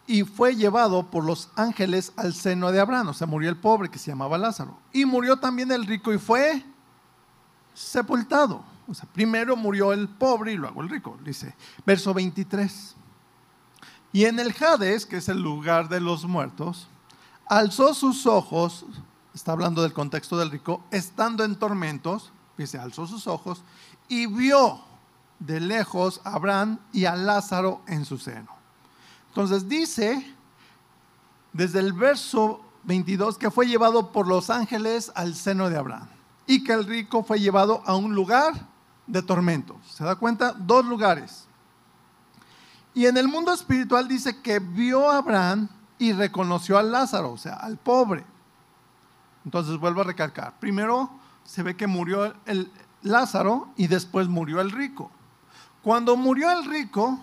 y 0.07 0.23
fue 0.23 0.57
llevado 0.57 1.11
por 1.11 1.25
los 1.25 1.51
ángeles 1.57 2.13
al 2.17 2.33
seno 2.33 2.73
de 2.73 2.81
Abraham. 2.81 3.09
O 3.09 3.15
sea, 3.15 3.27
murió 3.27 3.51
el 3.51 3.57
pobre 3.57 3.91
que 3.91 3.99
se 3.99 4.11
llamaba 4.11 4.39
Lázaro. 4.39 4.79
Y 4.95 5.05
murió 5.05 5.39
también 5.39 5.71
el 5.71 5.85
rico 5.85 6.13
y 6.13 6.19
fue 6.19 6.65
sepultado. 7.75 8.72
Primero 9.13 9.57
murió 9.57 9.93
el 9.93 10.09
pobre 10.09 10.53
y 10.53 10.57
luego 10.57 10.83
el 10.83 10.89
rico, 10.89 11.19
dice. 11.25 11.55
Verso 11.87 12.13
23. 12.13 12.97
Y 14.13 14.25
en 14.27 14.39
el 14.39 14.55
Hades, 14.59 15.07
que 15.07 15.17
es 15.17 15.29
el 15.29 15.41
lugar 15.41 15.89
de 15.89 16.01
los 16.01 16.25
muertos, 16.25 16.89
alzó 17.47 17.95
sus 17.95 18.27
ojos, 18.27 18.85
está 19.35 19.53
hablando 19.53 19.83
del 19.83 19.93
contexto 19.93 20.37
del 20.37 20.51
rico, 20.51 20.85
estando 20.91 21.45
en 21.45 21.57
tormentos, 21.57 22.33
dice, 22.59 22.79
alzó 22.79 23.07
sus 23.07 23.27
ojos 23.27 23.63
y 24.09 24.27
vio 24.27 24.83
de 25.39 25.61
lejos 25.61 26.21
a 26.25 26.35
Abraham 26.35 26.79
y 26.93 27.07
a 27.07 27.17
Lázaro 27.17 27.83
en 27.87 28.05
su 28.05 28.19
seno. 28.19 28.51
Entonces 29.29 29.69
dice, 29.69 30.35
desde 31.53 31.81
el 31.81 31.95
verso 31.95 32.61
22, 32.85 33.39
que 33.39 33.51
fue 33.51 33.67
llevado 33.67 34.13
por 34.13 34.29
los 34.29 34.51
ángeles 34.51 35.11
al 35.15 35.35
seno 35.35 35.71
de 35.71 35.79
Abraham 35.79 36.09
y 36.47 36.65
que 36.65 36.73
el 36.73 36.85
rico 36.85 37.23
fue 37.23 37.41
llevado 37.41 37.83
a 37.87 37.97
un 37.97 38.15
lugar 38.15 38.72
de 39.07 39.23
tormentos. 39.23 39.77
¿Se 39.95 40.05
da 40.05 40.17
cuenta? 40.17 40.53
Dos 40.53 40.85
lugares. 40.85 41.47
Y 42.95 43.07
en 43.07 43.17
el 43.17 43.29
mundo 43.29 43.53
espiritual 43.53 44.07
dice 44.07 44.41
que 44.43 44.59
vio 44.59 45.11
a 45.11 45.19
Abraham 45.19 45.69
y 45.99 46.13
reconoció 46.13 46.79
a 46.79 46.83
Lázaro, 46.83 47.33
o 47.33 47.39
sea, 47.39 47.55
al 47.55 47.79
pobre. 47.79 48.25
Entonces 49.45 49.79
vuelvo 49.79 50.03
a 50.03 50.05
recalcar. 50.05 50.59
Primero 50.61 51.11
se 51.45 51.63
ve 51.63 51.77
que 51.77 51.87
murió 51.87 52.35
el 52.47 52.71
Lázaro 53.03 53.69
y 53.77 53.87
después 53.87 54.29
murió 54.29 54.61
el 54.61 54.71
rico. 54.71 55.11
Cuando 55.83 56.17
murió 56.17 56.51
el 56.51 56.65
rico, 56.65 57.19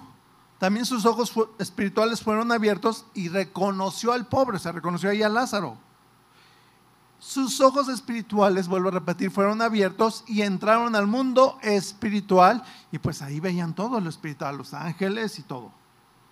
también 0.58 0.86
sus 0.86 1.06
ojos 1.06 1.34
espirituales 1.60 2.22
fueron 2.22 2.52
abiertos 2.52 3.06
y 3.14 3.30
reconoció 3.30 4.12
al 4.12 4.28
pobre, 4.28 4.58
o 4.58 4.60
sea, 4.60 4.74
reconoció 4.74 5.10
ahí 5.10 5.24
a 5.24 5.30
Lázaro 5.30 5.78
sus 7.20 7.60
ojos 7.60 7.90
espirituales, 7.90 8.70
vuelvo 8.70 8.88
a 8.88 8.94
repetir, 8.94 9.30
fueron 9.30 9.62
abiertos 9.62 10.24
y 10.26 10.42
entraron 10.42 10.96
al 10.96 11.06
mundo 11.06 11.60
espiritual 11.62 12.64
y 12.92 12.98
pues 12.98 13.22
ahí 13.22 13.42
veían 13.42 13.74
todo 13.76 14.00
lo 14.00 14.10
espiritual, 14.10 14.58
los 14.58 14.74
ángeles 14.74 15.38
y 15.38 15.44
todo. 15.44 15.72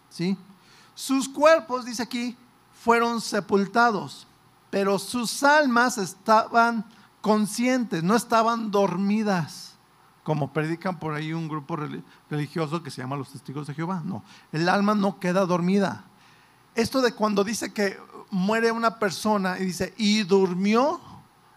¿Sí? 0.10 0.38
Sus 0.96 1.28
cuerpos, 1.28 1.86
dice 1.86 2.04
aquí, 2.04 2.38
fueron 2.72 3.20
sepultados, 3.20 4.28
pero 4.70 4.98
sus 4.98 5.44
almas 5.44 5.98
estaban 5.98 6.86
conscientes, 7.20 8.02
no 8.02 8.16
estaban 8.16 8.72
dormidas, 8.72 9.74
como 10.24 10.54
predican 10.54 11.00
por 11.00 11.14
ahí 11.14 11.34
un 11.34 11.50
grupo 11.50 11.78
religioso 12.30 12.82
que 12.82 12.92
se 12.92 13.02
llama 13.02 13.18
los 13.18 13.30
testigos 13.30 13.68
de 13.68 13.74
Jehová. 13.74 14.02
No, 14.06 14.24
el 14.54 14.70
alma 14.70 14.96
no 14.96 15.20
queda 15.20 15.46
dormida. 15.46 16.06
Esto 16.76 17.02
de 17.02 17.14
cuando 17.14 17.44
dice 17.44 17.74
que 17.74 17.98
muere 18.30 18.72
una 18.72 19.00
persona 19.00 19.58
y 19.60 19.66
dice, 19.66 19.94
y 19.98 20.24
durmió, 20.24 21.00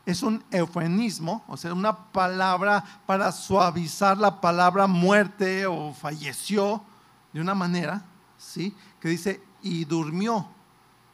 es 0.06 0.22
un 0.22 0.42
eufemismo, 0.50 1.44
o 1.46 1.56
sea, 1.56 1.72
una 1.72 1.96
palabra 1.96 2.84
para 3.06 3.32
suavizar 3.32 4.18
la 4.18 4.40
palabra 4.40 4.86
muerte 4.86 5.66
o 5.66 5.92
falleció 5.92 6.82
de 7.32 7.40
una 7.40 7.54
manera, 7.54 8.02
¿sí? 8.38 8.74
Que 9.00 9.08
dice, 9.08 9.42
y 9.62 9.84
durmió, 9.84 10.48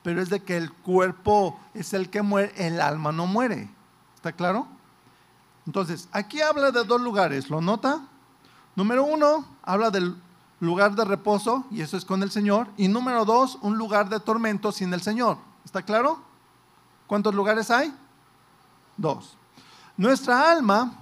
pero 0.03 0.23
es 0.23 0.31
de 0.31 0.43
que 0.43 0.57
el 0.57 0.73
cuerpo 0.73 1.59
es 1.75 1.93
el 1.93 2.11
que 2.11 2.23
muere, 2.23 2.53
el 2.57 2.81
alma 2.81 3.13
no 3.13 3.27
muere. 3.27 3.69
¿Está 4.15 4.33
claro? 4.33 4.67
Entonces, 5.67 6.09
aquí 6.13 6.41
habla 6.41 6.71
de 6.71 6.85
dos 6.85 7.01
lugares, 7.01 7.51
¿lo 7.51 7.61
nota? 7.61 8.07
Número 8.77 9.05
uno, 9.05 9.45
habla 9.63 9.91
del 9.91 10.17
lugar 10.61 10.95
de 10.95 11.05
reposo, 11.05 11.65
y 11.71 11.81
eso 11.81 11.97
es 11.97 12.05
con 12.05 12.23
el 12.23 12.31
Señor. 12.31 12.69
Y 12.77 12.89
número 12.89 13.25
dos, 13.25 13.59
un 13.63 13.77
lugar 13.77 14.09
de 14.09 14.21
tormento 14.21 14.71
sin 14.71 14.95
el 14.95 15.03
Señor. 15.03 15.39
¿Está 15.67 15.83
claro? 15.83 16.21
¿Cuántos 17.09 17.35
lugares 17.35 17.73
hay? 17.73 17.93
Dos. 18.97 19.37
Nuestra 19.97 20.49
alma, 20.53 20.93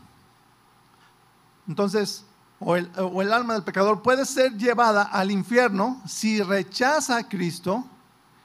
entonces, 1.68 2.24
o 2.58 2.74
el, 2.74 3.32
alma 3.32 3.52
del 3.52 3.62
pecador 3.62 4.00
puede 4.00 4.24
ser 4.24 4.56
llevada 4.56 5.02
al 5.02 5.30
infierno 5.30 6.00
si 6.06 6.42
rechaza 6.42 7.18
a 7.18 7.28
Cristo, 7.28 7.84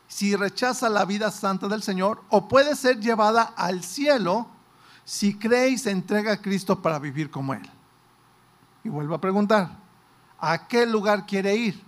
si 0.10 0.36
rechaza 0.36 0.90
la 0.90 1.06
vida 1.06 1.32
santa 1.32 1.70
del 1.70 1.82
Señor, 1.82 2.22
o 2.28 2.50
puede 2.50 2.76
ser 2.76 3.00
llevada 3.00 3.54
al 3.56 3.82
cielo 3.82 4.46
si 5.06 5.40
cree 5.40 5.70
y 5.70 5.78
se 5.78 5.90
entrega 5.90 6.34
a 6.34 6.42
Cristo 6.42 6.82
para 6.82 7.00
vivir 7.00 7.32
como 7.32 7.54
Él. 7.54 7.64
Y 8.84 8.90
vuelvo 8.90 9.16
a 9.16 9.22
preguntar, 9.22 9.70
¿a 10.38 10.68
qué 10.68 10.86
lugar 10.86 11.26
quiere 11.26 11.56
ir? 11.56 11.82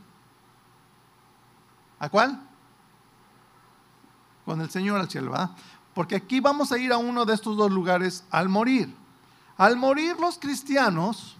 ¿A 1.99 2.07
cuál? 2.07 2.47
Con 4.51 4.59
el 4.59 4.69
Señor 4.69 4.99
al 4.99 5.09
cielo, 5.09 5.31
¿verdad? 5.31 5.51
Porque 5.93 6.17
aquí 6.17 6.41
vamos 6.41 6.73
a 6.73 6.77
ir 6.77 6.91
a 6.91 6.97
uno 6.97 7.23
de 7.23 7.33
estos 7.33 7.55
dos 7.55 7.71
lugares 7.71 8.25
al 8.31 8.49
morir. 8.49 8.93
Al 9.55 9.77
morir 9.77 10.19
los 10.19 10.37
cristianos, 10.37 11.37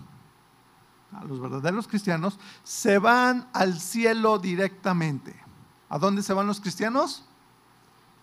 a 1.11 1.25
los 1.25 1.41
verdaderos 1.41 1.89
cristianos, 1.89 2.39
se 2.63 2.99
van 2.99 3.49
al 3.51 3.81
cielo 3.81 4.39
directamente. 4.39 5.35
¿A 5.89 5.99
dónde 5.99 6.23
se 6.23 6.31
van 6.31 6.47
los 6.47 6.61
cristianos? 6.61 7.25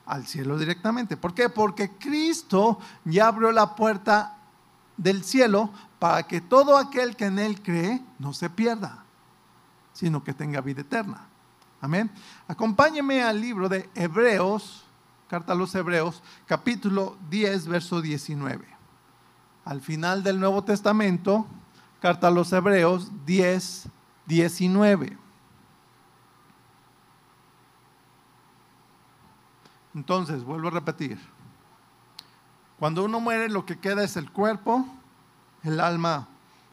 Al 0.06 0.26
cielo 0.26 0.56
directamente. 0.56 1.18
¿Por 1.18 1.34
qué? 1.34 1.50
Porque 1.50 1.90
Cristo 1.98 2.78
ya 3.04 3.26
abrió 3.26 3.52
la 3.52 3.76
puerta 3.76 4.38
del 4.96 5.22
cielo 5.22 5.70
para 5.98 6.22
que 6.22 6.40
todo 6.40 6.78
aquel 6.78 7.14
que 7.14 7.26
en 7.26 7.38
Él 7.38 7.60
cree 7.60 8.02
no 8.18 8.32
se 8.32 8.48
pierda, 8.48 9.04
sino 9.92 10.24
que 10.24 10.32
tenga 10.32 10.62
vida 10.62 10.80
eterna. 10.80 11.27
Amén. 11.80 12.10
Acompáñeme 12.48 13.22
al 13.22 13.40
libro 13.40 13.68
de 13.68 13.88
Hebreos, 13.94 14.84
carta 15.28 15.52
a 15.52 15.56
los 15.56 15.74
Hebreos, 15.74 16.22
capítulo 16.46 17.16
10, 17.30 17.68
verso 17.68 18.00
19. 18.00 18.66
Al 19.64 19.80
final 19.80 20.24
del 20.24 20.40
Nuevo 20.40 20.64
Testamento, 20.64 21.46
carta 22.00 22.28
a 22.28 22.30
los 22.32 22.52
Hebreos 22.52 23.12
10, 23.26 23.88
19. 24.26 25.16
Entonces, 29.94 30.42
vuelvo 30.42 30.68
a 30.68 30.72
repetir. 30.72 31.18
Cuando 32.78 33.04
uno 33.04 33.20
muere, 33.20 33.48
lo 33.48 33.66
que 33.66 33.78
queda 33.78 34.02
es 34.02 34.16
el 34.16 34.32
cuerpo, 34.32 34.84
el 35.62 35.78
alma 35.80 36.28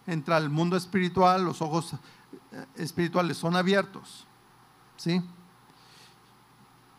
entra 0.07 0.37
al 0.37 0.49
mundo 0.49 0.77
espiritual, 0.77 1.43
los 1.43 1.61
ojos 1.61 1.93
eh, 1.93 2.65
espirituales 2.75 3.37
son 3.37 3.55
abiertos. 3.55 4.27
¿Sí? 4.97 5.21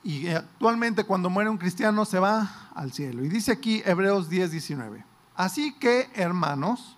Y 0.03 0.29
actualmente 0.29 1.05
cuando 1.05 1.29
muere 1.29 1.51
un 1.51 1.59
cristiano 1.59 2.05
se 2.05 2.19
va 2.19 2.71
al 2.75 2.93
cielo. 2.93 3.25
Y 3.25 3.29
dice 3.29 3.53
aquí 3.53 3.83
Hebreos 3.85 4.29
10, 4.29 4.53
19. 4.53 5.05
Así 5.35 5.75
que, 5.75 6.09
hermanos, 6.15 6.97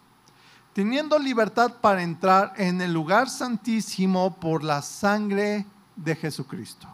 teniendo 0.75 1.19
libertad 1.19 1.73
para 1.81 2.03
entrar 2.03 2.53
en 2.57 2.81
el 2.81 2.93
lugar 2.93 3.31
santísimo 3.31 4.39
por 4.39 4.63
la 4.63 4.83
sangre 4.83 5.67
de 5.97 6.15
Jesucristo. 6.15 6.87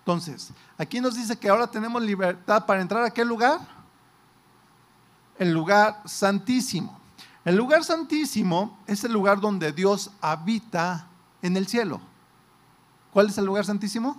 Entonces, 0.00 0.52
aquí 0.76 1.00
nos 1.00 1.14
dice 1.14 1.38
que 1.38 1.48
ahora 1.48 1.66
tenemos 1.66 2.02
libertad 2.02 2.66
para 2.66 2.80
entrar 2.80 3.04
a 3.04 3.10
qué 3.10 3.24
lugar? 3.24 3.60
El 5.38 5.52
lugar 5.52 6.02
santísimo. 6.04 6.98
El 7.44 7.56
lugar 7.56 7.84
santísimo 7.84 8.78
es 8.86 9.04
el 9.04 9.12
lugar 9.12 9.40
donde 9.40 9.72
Dios 9.72 10.10
habita 10.20 11.06
en 11.40 11.56
el 11.56 11.66
cielo. 11.66 12.00
¿Cuál 13.12 13.28
es 13.28 13.38
el 13.38 13.44
lugar 13.44 13.64
santísimo? 13.64 14.16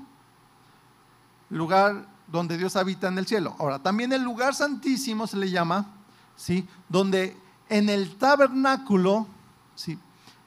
Lugar 1.49 2.07
donde 2.31 2.57
Dios 2.57 2.75
habita 2.75 3.07
en 3.07 3.17
el 3.17 3.27
cielo. 3.27 3.55
Ahora, 3.59 3.79
también 3.79 4.13
el 4.13 4.23
lugar 4.23 4.55
santísimo 4.55 5.27
se 5.27 5.37
le 5.37 5.49
llama, 5.49 5.87
¿sí? 6.35 6.67
Donde 6.87 7.35
en 7.69 7.89
el 7.89 8.15
tabernáculo, 8.17 9.27
¿sí? 9.75 9.97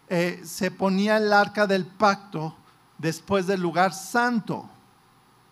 Eh, 0.09 0.43
se 0.45 0.71
ponía 0.71 1.17
el 1.17 1.33
arca 1.33 1.67
del 1.67 1.87
pacto 1.87 2.55
después 2.99 3.47
del 3.47 3.61
lugar 3.61 3.93
santo, 3.93 4.69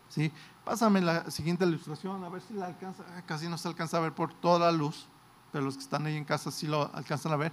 ¿sí? 0.09 0.31
Pásame 0.65 1.01
la 1.01 1.31
siguiente 1.31 1.65
ilustración, 1.65 2.23
a 2.23 2.29
ver 2.29 2.43
si 2.43 2.55
la 2.55 2.67
alcanza, 2.67 3.03
ah, 3.17 3.23
casi 3.27 3.49
no 3.49 3.59
se 3.59 3.69
alcanza 3.69 3.97
a 3.97 4.01
ver 4.01 4.13
por 4.13 4.35
toda 4.35 4.71
la 4.71 4.73
luz, 4.73 5.07
pero 5.51 5.65
los 5.65 5.75
que 5.75 5.83
están 5.83 6.07
ahí 6.07 6.17
en 6.17 6.25
casa 6.25 6.51
sí 6.51 6.67
lo 6.67 6.95
alcanzan 6.95 7.33
a 7.33 7.37
ver. 7.37 7.53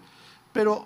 Pero 0.54 0.86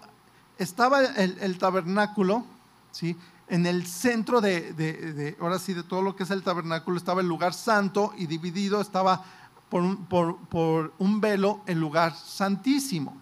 estaba 0.58 1.02
el 1.04 1.58
tabernáculo, 1.58 2.46
¿sí? 2.92 3.18
En 3.52 3.66
el 3.66 3.86
centro 3.86 4.40
de, 4.40 5.36
ahora 5.42 5.60
sí, 5.60 5.74
de 5.74 5.84
todo 5.84 6.02
lo 6.02 6.16
que 6.16 6.24
es 6.24 6.32
el 6.32 6.42
tabernáculo, 6.42 6.96
estaba 6.96 7.20
el 7.20 7.28
lugar 7.28 7.54
santo 7.54 8.14
y 8.18 8.26
dividido 8.26 8.80
estaba 8.80 9.26
por 9.68 9.84
un, 9.84 10.06
por, 10.06 10.94
un 10.98 11.20
velo 11.20 11.60
el 11.66 11.78
lugar 11.78 12.16
santísimo. 12.16 13.22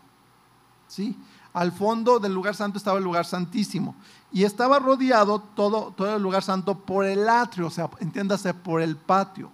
¿Sí? 0.87 1.17
Al 1.51 1.71
fondo 1.71 2.19
del 2.19 2.31
lugar 2.31 2.55
santo 2.55 2.77
estaba 2.77 2.99
el 2.99 3.03
lugar 3.03 3.25
santísimo. 3.25 3.95
Y 4.31 4.43
estaba 4.43 4.77
rodeado 4.77 5.39
todo, 5.39 5.93
todo 5.97 6.15
el 6.15 6.21
lugar 6.21 6.43
santo 6.43 6.77
por 6.77 7.05
el 7.05 7.27
atrio, 7.27 7.65
o 7.65 7.71
sea, 7.71 7.89
entiéndase, 7.99 8.53
por 8.53 8.83
el 8.83 8.97
patio. 8.97 9.49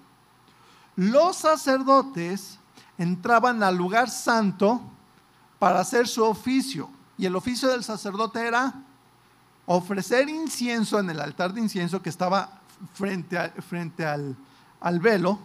Los 0.97 1.37
sacerdotes 1.37 2.59
entraban 2.97 3.63
al 3.63 3.77
lugar 3.77 4.09
santo 4.09 4.81
para 5.57 5.79
hacer 5.79 6.05
su 6.05 6.21
oficio. 6.25 6.89
Y 7.17 7.25
el 7.25 7.35
oficio 7.37 7.69
del 7.69 7.85
sacerdote 7.85 8.45
era 8.45 8.84
ofrecer 9.65 10.29
incienso 10.29 10.99
en 10.99 11.09
el 11.09 11.19
altar 11.19 11.53
de 11.53 11.61
incienso 11.61 12.01
que 12.01 12.09
estaba 12.09 12.61
frente, 12.93 13.37
frente 13.61 14.05
al, 14.05 14.35
al, 14.79 14.99
velo, 14.99 15.39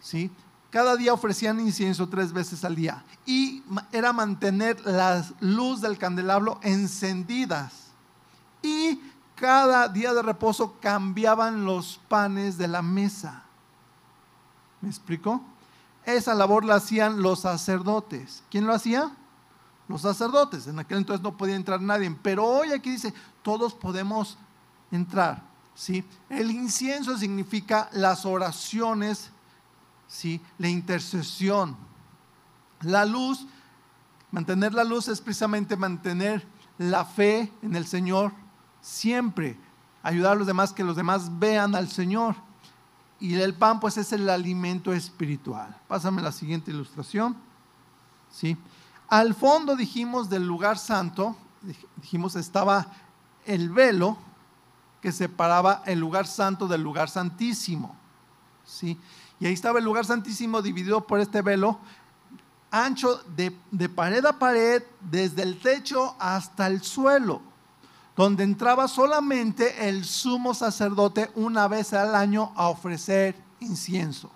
¿sí? 0.00 0.30
Cada 0.70 0.96
día 0.96 1.12
ofrecían 1.12 1.60
incienso 1.60 2.08
tres 2.08 2.32
veces 2.32 2.64
al 2.64 2.74
día 2.74 3.04
y 3.26 3.62
era 3.92 4.12
mantener 4.12 4.84
la 4.84 5.24
luz 5.40 5.80
del 5.80 5.98
candelabro 5.98 6.58
encendidas. 6.62 7.84
Y 8.60 9.00
cada 9.36 9.88
día 9.88 10.12
de 10.14 10.22
reposo 10.22 10.76
cambiaban 10.80 11.64
los 11.64 12.00
panes 12.08 12.58
de 12.58 12.66
la 12.66 12.82
mesa. 12.82 13.44
¿Me 14.80 14.88
explico? 14.88 15.42
Esa 16.04 16.34
labor 16.34 16.64
la 16.64 16.76
hacían 16.76 17.22
los 17.22 17.40
sacerdotes. 17.40 18.42
¿Quién 18.50 18.66
lo 18.66 18.74
hacía? 18.74 19.12
Los 19.88 20.02
sacerdotes. 20.02 20.66
En 20.66 20.78
aquel 20.78 20.98
entonces 20.98 21.22
no 21.22 21.36
podía 21.36 21.56
entrar 21.56 21.80
nadie, 21.80 22.14
pero 22.22 22.44
hoy 22.44 22.72
aquí 22.72 22.90
dice, 22.90 23.12
todos 23.42 23.74
podemos 23.74 24.38
entrar. 24.90 25.42
¿sí? 25.74 26.04
El 26.28 26.50
incienso 26.50 27.16
significa 27.18 27.88
las 27.92 28.24
oraciones, 28.24 29.30
¿sí? 30.08 30.40
la 30.58 30.68
intercesión. 30.68 31.76
La 32.80 33.04
luz, 33.04 33.46
mantener 34.30 34.74
la 34.74 34.84
luz 34.84 35.08
es 35.08 35.20
precisamente 35.20 35.76
mantener 35.76 36.46
la 36.78 37.04
fe 37.04 37.52
en 37.62 37.76
el 37.76 37.86
Señor 37.86 38.32
siempre, 38.84 39.56
ayudar 40.02 40.32
a 40.32 40.34
los 40.34 40.46
demás 40.46 40.72
que 40.72 40.84
los 40.84 40.96
demás 40.96 41.38
vean 41.38 41.74
al 41.74 41.88
Señor. 41.88 42.36
Y 43.18 43.34
el 43.34 43.54
pan 43.54 43.80
pues 43.80 43.96
es 43.96 44.12
el 44.12 44.28
alimento 44.28 44.92
espiritual. 44.92 45.74
Pásame 45.88 46.20
la 46.20 46.32
siguiente 46.32 46.70
ilustración. 46.70 47.36
¿Sí? 48.30 48.56
Al 49.08 49.34
fondo 49.34 49.76
dijimos 49.76 50.28
del 50.28 50.46
lugar 50.46 50.78
santo, 50.78 51.36
dijimos 51.96 52.36
estaba 52.36 52.86
el 53.46 53.70
velo 53.70 54.16
que 55.00 55.12
separaba 55.12 55.82
el 55.86 56.00
lugar 56.00 56.26
santo 56.26 56.66
del 56.66 56.82
lugar 56.82 57.10
santísimo. 57.10 57.94
¿sí? 58.64 58.98
Y 59.38 59.46
ahí 59.46 59.52
estaba 59.52 59.78
el 59.78 59.84
lugar 59.84 60.06
santísimo 60.06 60.62
dividido 60.62 61.06
por 61.06 61.20
este 61.20 61.42
velo, 61.42 61.78
ancho 62.70 63.22
de, 63.36 63.50
pared 63.88 64.24
a 64.24 64.38
pared, 64.38 64.82
desde 65.00 65.42
el 65.42 65.60
techo 65.60 66.16
hasta 66.18 66.66
el 66.66 66.82
suelo, 66.82 67.42
donde 68.16 68.44
entraba 68.44 68.88
solamente 68.88 69.88
el 69.88 70.04
sumo 70.04 70.54
sacerdote 70.54 71.30
una 71.34 71.68
vez 71.68 71.92
al 71.92 72.14
año 72.14 72.52
a 72.56 72.68
ofrecer 72.68 73.36
incienso. 73.60 74.30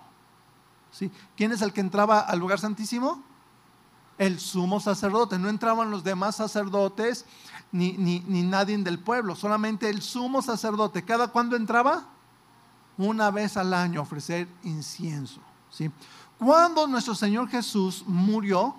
¿Sí? 0.91 1.11
¿Quién 1.35 1.51
es 1.51 1.61
el 1.61 1.73
que 1.73 1.81
entraba 1.81 2.19
al 2.19 2.39
lugar 2.39 2.59
santísimo? 2.59 3.23
El 4.19 4.39
sumo 4.39 4.79
sacerdote. 4.79 5.39
No 5.39 5.49
entraban 5.49 5.89
los 5.89 6.03
demás 6.03 6.35
sacerdotes 6.35 7.25
ni, 7.71 7.93
ni, 7.93 8.43
nadie 8.43 8.77
del 8.77 8.99
pueblo, 8.99 9.35
solamente 9.35 9.89
el 9.89 10.03
sumo 10.03 10.43
sacerdote. 10.43 11.03
¿Cada 11.03 11.29
cuándo 11.29 11.55
entraba? 11.55 12.05
Una 12.97 13.31
vez 13.31 13.57
al 13.57 13.73
año 13.73 14.01
ofrecer 14.01 14.47
incienso. 14.63 15.39
¿sí? 15.71 15.89
Cuando 16.37 16.85
nuestro 16.85 17.15
Señor 17.15 17.47
Jesús 17.49 18.03
murió, 18.05 18.75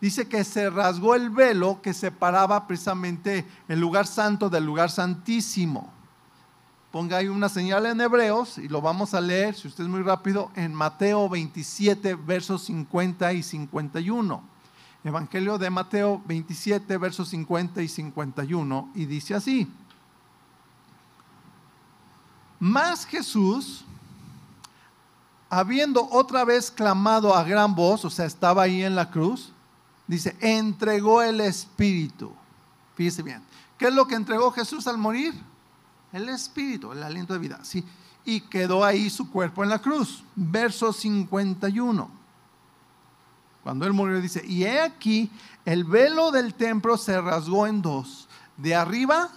dice 0.00 0.28
que 0.28 0.42
se 0.42 0.68
rasgó 0.70 1.14
el 1.14 1.30
velo 1.30 1.80
que 1.80 1.94
separaba 1.94 2.66
precisamente 2.66 3.46
el 3.68 3.80
lugar 3.80 4.06
santo 4.06 4.50
del 4.50 4.64
lugar 4.64 4.90
santísimo. 4.90 5.92
Ponga 6.90 7.18
ahí 7.18 7.28
una 7.28 7.50
señal 7.50 7.84
en 7.84 8.00
Hebreos 8.00 8.56
y 8.56 8.66
lo 8.66 8.80
vamos 8.80 9.12
a 9.12 9.20
leer, 9.20 9.54
si 9.54 9.68
usted 9.68 9.84
es 9.84 9.90
muy 9.90 10.02
rápido, 10.02 10.50
en 10.54 10.72
Mateo 10.72 11.28
27, 11.28 12.14
versos 12.14 12.64
50 12.64 13.34
y 13.34 13.42
51. 13.42 14.42
Evangelio 15.04 15.58
de 15.58 15.70
Mateo 15.70 16.22
27, 16.26 16.96
versos 16.98 17.28
50 17.28 17.82
y 17.82 17.88
51, 17.88 18.90
y 18.94 19.06
dice 19.06 19.34
así. 19.34 19.70
Más 22.58 23.06
Jesús, 23.06 23.84
habiendo 25.48 26.08
otra 26.10 26.44
vez 26.44 26.70
clamado 26.70 27.34
a 27.34 27.44
gran 27.44 27.74
voz, 27.74 28.04
o 28.04 28.10
sea, 28.10 28.26
estaba 28.26 28.62
ahí 28.62 28.82
en 28.82 28.96
la 28.96 29.10
cruz, 29.10 29.52
dice, 30.06 30.36
entregó 30.40 31.22
el 31.22 31.40
Espíritu. 31.40 32.32
Fíjese 32.96 33.22
bien. 33.22 33.42
¿Qué 33.78 33.86
es 33.86 33.94
lo 33.94 34.08
que 34.08 34.16
entregó 34.16 34.50
Jesús 34.50 34.88
al 34.88 34.98
morir? 34.98 35.34
el 36.12 36.28
espíritu, 36.28 36.92
el 36.92 37.02
aliento 37.02 37.32
de 37.32 37.38
vida, 37.38 37.60
sí. 37.62 37.84
Y 38.24 38.40
quedó 38.42 38.84
ahí 38.84 39.08
su 39.08 39.30
cuerpo 39.30 39.62
en 39.62 39.70
la 39.70 39.78
cruz. 39.78 40.22
Verso 40.34 40.92
51. 40.92 42.10
Cuando 43.68 43.84
él 43.84 43.92
murió 43.92 44.18
dice, 44.18 44.42
y 44.46 44.64
he 44.64 44.80
aquí, 44.80 45.30
el 45.66 45.84
velo 45.84 46.30
del 46.30 46.54
templo 46.54 46.96
se 46.96 47.20
rasgó 47.20 47.66
en 47.66 47.82
dos, 47.82 48.26
de 48.56 48.74
arriba 48.74 49.28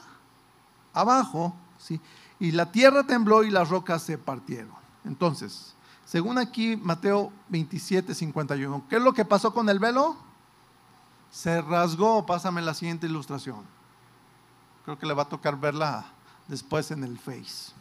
abajo, 0.94 1.54
¿sí? 1.78 2.00
y 2.40 2.52
la 2.52 2.72
tierra 2.72 3.04
tembló 3.04 3.44
y 3.44 3.50
las 3.50 3.68
rocas 3.68 4.04
se 4.04 4.18
partieron. 4.18 4.72
Entonces, 5.04 5.76
según 6.06 6.38
aquí 6.38 6.78
Mateo 6.78 7.30
27, 7.50 8.16
51, 8.16 8.86
¿qué 8.90 8.96
es 8.96 9.02
lo 9.02 9.12
que 9.12 9.26
pasó 9.26 9.54
con 9.54 9.68
el 9.68 9.80
velo? 9.80 10.16
Se 11.30 11.62
rasgó, 11.62 12.26
pásame 12.26 12.62
la 12.62 12.74
siguiente 12.74 13.08
ilustración. 13.08 13.66
Creo 14.86 14.98
que 14.98 15.08
le 15.08 15.14
va 15.14 15.24
a 15.24 15.30
tocar 15.30 15.60
verla 15.60 16.06
después 16.48 16.90
en 16.92 17.04
el 17.04 17.20
Face. 17.20 17.74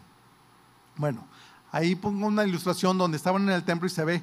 Bueno, 0.96 1.24
ahí 1.70 1.94
pongo 1.94 2.26
una 2.26 2.44
ilustración 2.44 2.98
donde 2.98 3.18
estaban 3.18 3.42
en 3.44 3.50
el 3.50 3.62
templo 3.62 3.86
y 3.86 3.90
se 3.90 4.04
ve 4.04 4.20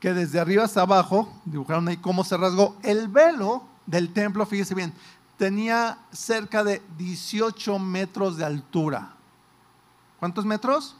que 0.00 0.14
desde 0.14 0.38
arriba 0.38 0.64
hasta 0.64 0.82
abajo, 0.82 1.32
dibujaron 1.44 1.88
ahí 1.88 1.96
cómo 1.96 2.24
se 2.24 2.36
rasgó. 2.36 2.76
El 2.82 3.08
velo 3.08 3.64
del 3.86 4.12
templo, 4.12 4.46
fíjese 4.46 4.74
bien, 4.74 4.92
tenía 5.36 5.98
cerca 6.12 6.62
de 6.62 6.82
18 6.96 7.78
metros 7.78 8.36
de 8.36 8.44
altura. 8.44 9.14
¿Cuántos 10.18 10.44
metros? 10.44 10.96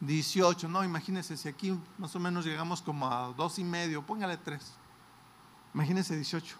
18, 0.00 0.68
no, 0.68 0.84
imagínense, 0.84 1.36
si 1.36 1.48
aquí 1.48 1.78
más 1.98 2.14
o 2.14 2.20
menos 2.20 2.44
llegamos 2.44 2.82
como 2.82 3.10
a 3.10 3.32
dos 3.36 3.58
y 3.58 3.64
medio, 3.64 4.02
póngale 4.02 4.36
tres. 4.36 4.72
Imagínense 5.72 6.14
18. 6.14 6.56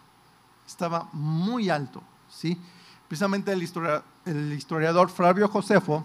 Estaba 0.67 1.09
muy 1.13 1.69
alto, 1.69 2.03
¿sí? 2.29 2.59
Precisamente 3.07 3.53
el 3.53 3.63
historiador, 3.63 4.03
el 4.25 4.53
historiador 4.53 5.11
Flavio 5.11 5.47
Josefo 5.49 6.05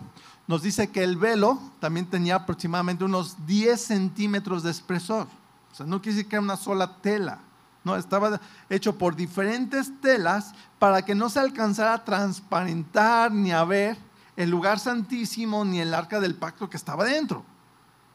nos 0.49 0.63
dice 0.63 0.89
que 0.89 1.03
el 1.03 1.15
velo 1.15 1.59
también 1.79 2.07
tenía 2.07 2.33
aproximadamente 2.33 3.03
unos 3.03 3.45
10 3.45 3.79
centímetros 3.79 4.63
de 4.63 4.71
espesor. 4.71 5.27
O 5.71 5.75
sea, 5.75 5.85
no 5.85 6.01
quiere 6.01 6.15
decir 6.15 6.27
que 6.27 6.38
era 6.38 6.41
una 6.41 6.57
sola 6.57 6.97
tela. 7.03 7.38
No, 7.83 7.95
estaba 7.95 8.41
hecho 8.67 8.97
por 8.97 9.15
diferentes 9.15 9.91
telas 10.01 10.55
para 10.79 11.03
que 11.03 11.13
no 11.13 11.29
se 11.29 11.39
alcanzara 11.39 11.93
a 11.93 12.03
transparentar 12.03 13.31
ni 13.31 13.51
a 13.51 13.63
ver 13.63 13.95
el 14.35 14.49
lugar 14.49 14.79
santísimo 14.79 15.63
ni 15.65 15.81
el 15.81 15.93
arca 15.93 16.19
del 16.19 16.33
pacto 16.33 16.67
que 16.67 16.77
estaba 16.77 17.03
dentro. 17.05 17.45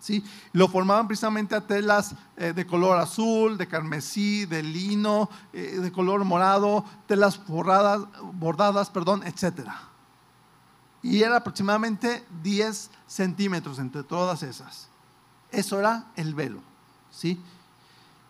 ¿Sí? 0.00 0.24
Lo 0.52 0.66
formaban 0.66 1.06
precisamente 1.06 1.54
a 1.54 1.64
telas 1.64 2.16
eh, 2.36 2.52
de 2.52 2.66
color 2.66 2.98
azul, 2.98 3.56
de 3.56 3.68
carmesí, 3.68 4.44
de 4.44 4.64
lino, 4.64 5.30
eh, 5.52 5.78
de 5.80 5.92
color 5.92 6.24
morado, 6.24 6.84
telas 7.06 7.46
bordadas, 7.46 8.08
bordadas 8.32 8.90
perdón, 8.90 9.22
etcétera 9.24 9.93
y 11.04 11.22
era 11.22 11.36
aproximadamente 11.36 12.24
10 12.42 12.90
centímetros 13.06 13.78
entre 13.78 14.02
todas 14.02 14.42
esas. 14.42 14.88
Eso 15.52 15.78
era 15.78 16.06
el 16.16 16.34
velo, 16.34 16.62
¿sí? 17.10 17.38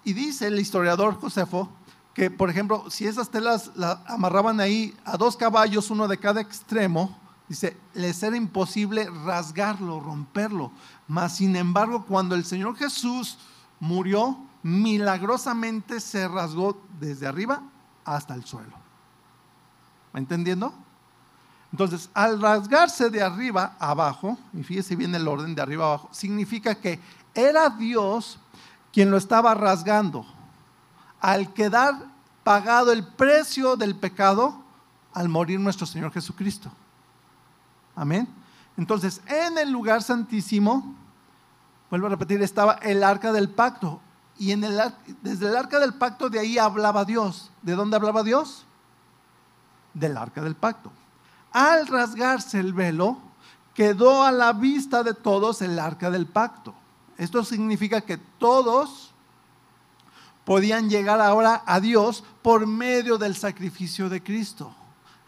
Y 0.03 0.13
dice 0.13 0.49
el 0.49 0.59
historiador 0.59 1.15
Josefo 1.21 1.71
que, 2.15 2.33
por 2.33 2.51
ejemplo, 2.51 2.91
si 2.91 3.07
esas 3.07 3.31
telas 3.31 3.71
las 3.77 3.99
amarraban 4.07 4.59
ahí 4.59 4.93
a 5.05 5.17
dos 5.17 5.37
caballos, 5.37 5.89
uno 5.93 6.09
de 6.09 6.19
cada 6.19 6.41
extremo, 6.41 7.17
dice, 7.49 7.77
les 7.95 8.21
era 8.25 8.37
imposible 8.37 9.09
rasgarlo, 9.25 10.01
romperlo. 10.01 10.73
Mas, 11.07 11.37
sin 11.37 11.55
embargo, 11.55 12.05
cuando 12.05 12.35
el 12.35 12.45
Señor 12.45 12.77
Jesús 12.77 13.39
murió, 13.79 14.37
milagrosamente 14.65 16.01
se 16.01 16.27
rasgó 16.27 16.83
desde 16.99 17.29
arriba 17.29 17.63
hasta 18.05 18.35
el 18.35 18.45
suelo. 18.45 18.75
¿Va 20.13 20.19
entendiendo? 20.19 20.75
Entonces, 21.75 22.09
al 22.15 22.41
rasgarse 22.41 23.11
de 23.11 23.21
arriba 23.21 23.75
abajo, 23.81 24.39
y 24.53 24.63
fíjese 24.63 24.95
bien 24.95 25.13
el 25.13 25.27
orden 25.27 25.57
de 25.57 25.61
arriba 25.61 25.87
abajo, 25.87 26.09
significa 26.13 26.77
que 26.77 27.01
era 27.35 27.69
Dios 27.69 28.39
quien 28.93 29.11
lo 29.11 29.17
estaba 29.17 29.53
rasgando. 29.55 30.25
Al 31.21 31.53
quedar 31.53 31.97
pagado 32.45 32.93
el 32.93 33.05
precio 33.05 33.75
del 33.75 33.97
pecado, 33.97 34.63
al 35.15 35.29
morir 35.29 35.59
nuestro 35.59 35.85
Señor 35.85 36.13
Jesucristo. 36.13 36.71
Amén. 37.97 38.29
Entonces, 38.77 39.21
en 39.27 39.59
el 39.59 39.73
lugar 39.73 40.01
santísimo, 40.01 40.95
vuelvo 41.91 42.07
a 42.07 42.11
repetir, 42.11 42.41
estaba 42.41 42.75
el 42.75 43.03
arca 43.03 43.33
del 43.33 43.51
pacto. 43.51 44.01
Y 44.39 44.55
desde 44.55 45.49
el 45.49 45.57
arca 45.57 45.81
del 45.81 45.95
pacto 45.95 46.31
de 46.31 46.39
ahí 46.39 46.57
hablaba 46.57 47.05
Dios. 47.05 47.51
¿De 47.63 47.75
dónde 47.75 47.97
hablaba 47.97 48.23
Dios? 48.23 48.65
Del 49.93 50.17
arca 50.17 50.41
del 50.41 50.55
pacto 50.55 50.93
al 51.55 51.87
rasgarse 51.87 52.61
el 52.61 52.75
velo, 52.75 53.17
quedó 53.75 54.25
a 54.25 54.33
la 54.33 54.53
vista 54.53 55.03
de 55.03 55.15
todos 55.15 55.63
el 55.63 55.79
arca 55.79 56.11
del 56.11 56.27
pacto. 56.27 56.75
Esto 57.17 57.45
significa 57.45 58.01
que 58.01 58.19
todos 58.19 59.13
podían 60.45 60.91
llegar 60.91 61.21
ahora 61.21 61.63
a 61.65 61.81
Dios 61.81 62.25
por 62.43 62.67
medio 62.67 63.17
del 63.17 63.37
sacrificio 63.37 64.09
de 64.09 64.23
Cristo. 64.23 64.75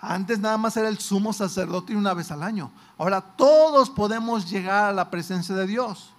Antes 0.01 0.41
nada 0.41 0.59
más 0.59 0.77
era 0.77 0.89
el 0.89 0.99
sumo 0.99 1.33
sacerdote 1.33 1.97
una 1.97 2.13
vez 2.13 2.31
al 2.31 2.43
año. 2.43 2.71
Ahora 2.99 3.21
todos 3.21 3.89
podemos 3.89 4.51
llegar 4.51 4.91
a 4.91 4.93
la 4.93 5.11
presencia 5.11 5.55
de 5.55 5.67
Dios. 5.67 6.13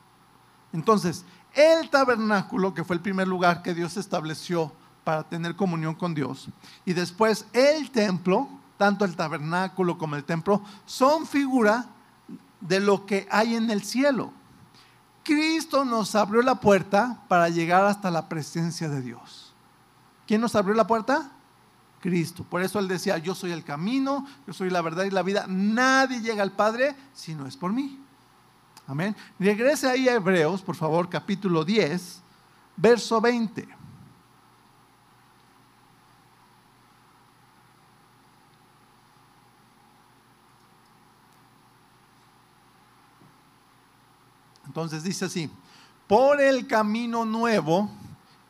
Entonces, 0.74 1.26
el 1.54 1.89
tabernáculo, 1.89 2.74
que 2.74 2.84
fue 2.84 2.96
el 2.96 3.02
primer 3.02 3.28
lugar 3.28 3.62
que 3.62 3.74
Dios 3.74 3.98
estableció 3.98 4.72
para 5.04 5.24
tener 5.24 5.56
comunión 5.56 5.96
con 5.96 6.13
Dios, 6.13 6.48
y 6.86 6.93
después 6.93 7.46
el 7.54 7.91
templo, 7.91 8.50
tanto 8.78 9.06
el 9.06 9.16
tabernáculo 9.16 9.98
como 9.98 10.16
el 10.16 10.24
templo, 10.24 10.62
son 10.86 11.26
figura 11.26 11.88
de 12.62 12.80
lo 12.80 13.06
que 13.06 13.28
hay 13.30 13.56
en 13.56 13.70
el 13.70 13.84
cielo. 13.84 14.32
Cristo 15.24 15.84
nos 15.84 16.16
abrió 16.16 16.42
la 16.42 16.56
puerta 16.56 17.24
para 17.28 17.50
llegar 17.50 17.84
hasta 17.86 18.10
la 18.10 18.30
presencia 18.30 18.88
de 18.88 19.02
Dios. 19.02 19.54
¿Quién 20.26 20.42
nos 20.42 20.56
abrió 20.56 20.74
la 20.74 20.88
puerta? 20.88 21.32
Cristo. 22.00 22.46
Por 22.50 22.62
eso 22.62 22.80
él 22.80 22.88
decía, 22.88 23.18
yo 23.18 23.36
soy 23.36 23.52
el 23.52 23.63
camino, 23.63 24.26
yo 24.46 24.54
soy 24.54 24.70
la 24.70 24.82
verdad 24.82 25.04
y 25.04 25.10
la 25.10 25.24
vida. 25.24 25.46
Nadie 25.48 26.22
llega 26.22 26.44
al 26.44 26.52
Padre 26.52 26.96
si 27.13 27.36
no 27.36 27.46
es 27.46 27.58
por 27.58 27.74
mí. 27.74 28.00
Amén. 28.88 29.16
Regrese 29.38 29.90
ahí 29.90 30.08
a 30.08 30.13
Hebreos, 30.13 30.62
por 30.62 30.76
favor, 30.76 31.10
capítulo 31.10 31.66
10, 31.66 32.22
verso 32.78 33.20
20. 33.20 33.68
Entonces 44.78 45.02
dice 45.02 45.26
así, 45.26 45.50
por 46.06 46.40
el 46.40 46.68
camino 46.68 47.26
nuevo 47.26 47.90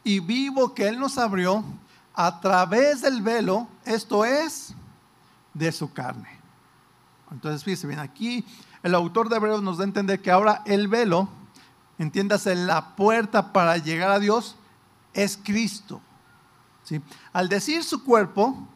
y 0.04 0.20
vivo 0.20 0.74
que 0.74 0.86
Él 0.86 1.00
nos 1.00 1.18
abrió 1.18 1.64
a 2.14 2.42
través 2.42 3.02
del 3.02 3.22
velo, 3.22 3.70
esto 3.86 4.26
es, 4.26 4.74
de 5.54 5.72
su 5.72 5.94
carne. 5.94 6.28
Entonces 7.32 7.64
fíjese 7.64 7.88
bien, 7.88 8.02
aquí 8.02 8.44
el 8.84 8.94
autor 8.94 9.30
de 9.30 9.38
Hebreos 9.38 9.64
nos 9.64 9.78
da 9.78 9.86
a 9.86 9.88
entender 9.88 10.22
que 10.22 10.30
ahora 10.30 10.64
el 10.66 10.90
velo, 10.90 11.30
entiéndase, 11.98 12.56
la 12.56 12.98
puerta 12.98 13.54
para 13.54 13.78
llegar 13.78 14.12
a 14.12 14.20
Dios 14.20 14.58
es 15.14 15.40
Cristo. 15.42 16.02
¿sí? 16.84 17.02
Al 17.32 17.48
decir 17.48 17.86
su 17.86 18.04
cuerpo, 18.04 18.68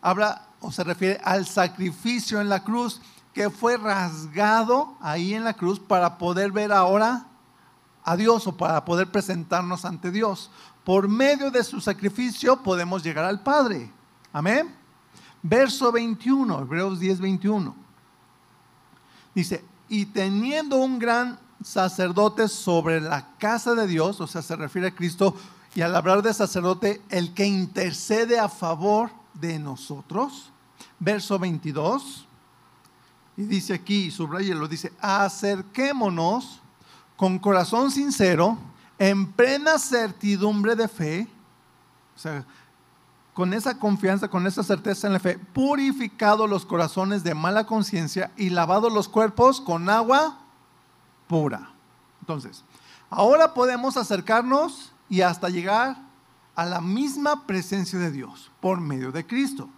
habla 0.00 0.46
o 0.60 0.70
se 0.70 0.84
refiere 0.84 1.20
al 1.24 1.44
sacrificio 1.44 2.40
en 2.40 2.48
la 2.48 2.62
cruz 2.62 3.00
que 3.32 3.50
fue 3.50 3.76
rasgado 3.76 4.96
ahí 5.00 5.34
en 5.34 5.44
la 5.44 5.54
cruz 5.54 5.78
para 5.78 6.18
poder 6.18 6.52
ver 6.52 6.72
ahora 6.72 7.26
a 8.04 8.16
Dios 8.16 8.46
o 8.46 8.56
para 8.56 8.84
poder 8.84 9.10
presentarnos 9.10 9.84
ante 9.84 10.10
Dios. 10.10 10.50
Por 10.84 11.08
medio 11.08 11.50
de 11.50 11.62
su 11.62 11.80
sacrificio 11.80 12.62
podemos 12.62 13.02
llegar 13.02 13.24
al 13.24 13.42
Padre. 13.42 13.92
Amén. 14.32 14.74
Verso 15.42 15.92
21, 15.92 16.60
Hebreos 16.60 17.00
10, 17.00 17.20
21. 17.20 17.74
Dice, 19.34 19.64
y 19.88 20.06
teniendo 20.06 20.76
un 20.76 20.98
gran 20.98 21.38
sacerdote 21.62 22.48
sobre 22.48 23.00
la 23.00 23.36
casa 23.38 23.74
de 23.74 23.86
Dios, 23.86 24.20
o 24.20 24.26
sea, 24.26 24.42
se 24.42 24.56
refiere 24.56 24.88
a 24.88 24.94
Cristo, 24.94 25.34
y 25.74 25.82
al 25.82 25.94
hablar 25.94 26.22
de 26.22 26.34
sacerdote, 26.34 27.00
el 27.10 27.32
que 27.32 27.46
intercede 27.46 28.38
a 28.38 28.48
favor 28.48 29.10
de 29.34 29.58
nosotros. 29.58 30.50
Verso 30.98 31.38
22. 31.38 32.26
Y 33.40 33.46
dice 33.46 33.72
aquí, 33.72 34.10
subraya 34.10 34.54
lo 34.54 34.68
dice, 34.68 34.92
acerquémonos 35.00 36.60
con 37.16 37.38
corazón 37.38 37.90
sincero, 37.90 38.58
en 38.98 39.32
plena 39.32 39.78
certidumbre 39.78 40.76
de 40.76 40.86
fe, 40.88 41.26
o 42.14 42.18
sea, 42.18 42.44
con 43.32 43.54
esa 43.54 43.78
confianza, 43.78 44.28
con 44.28 44.46
esa 44.46 44.62
certeza 44.62 45.06
en 45.06 45.14
la 45.14 45.20
fe, 45.20 45.38
purificado 45.38 46.46
los 46.46 46.66
corazones 46.66 47.24
de 47.24 47.34
mala 47.34 47.64
conciencia 47.64 48.30
y 48.36 48.50
lavado 48.50 48.90
los 48.90 49.08
cuerpos 49.08 49.62
con 49.62 49.88
agua 49.88 50.38
pura. 51.26 51.70
Entonces, 52.20 52.62
ahora 53.08 53.54
podemos 53.54 53.96
acercarnos 53.96 54.92
y 55.08 55.22
hasta 55.22 55.48
llegar 55.48 55.96
a 56.54 56.66
la 56.66 56.82
misma 56.82 57.46
presencia 57.46 57.98
de 57.98 58.10
Dios 58.10 58.50
por 58.60 58.82
medio 58.82 59.12
de 59.12 59.26
Cristo. 59.26 59.70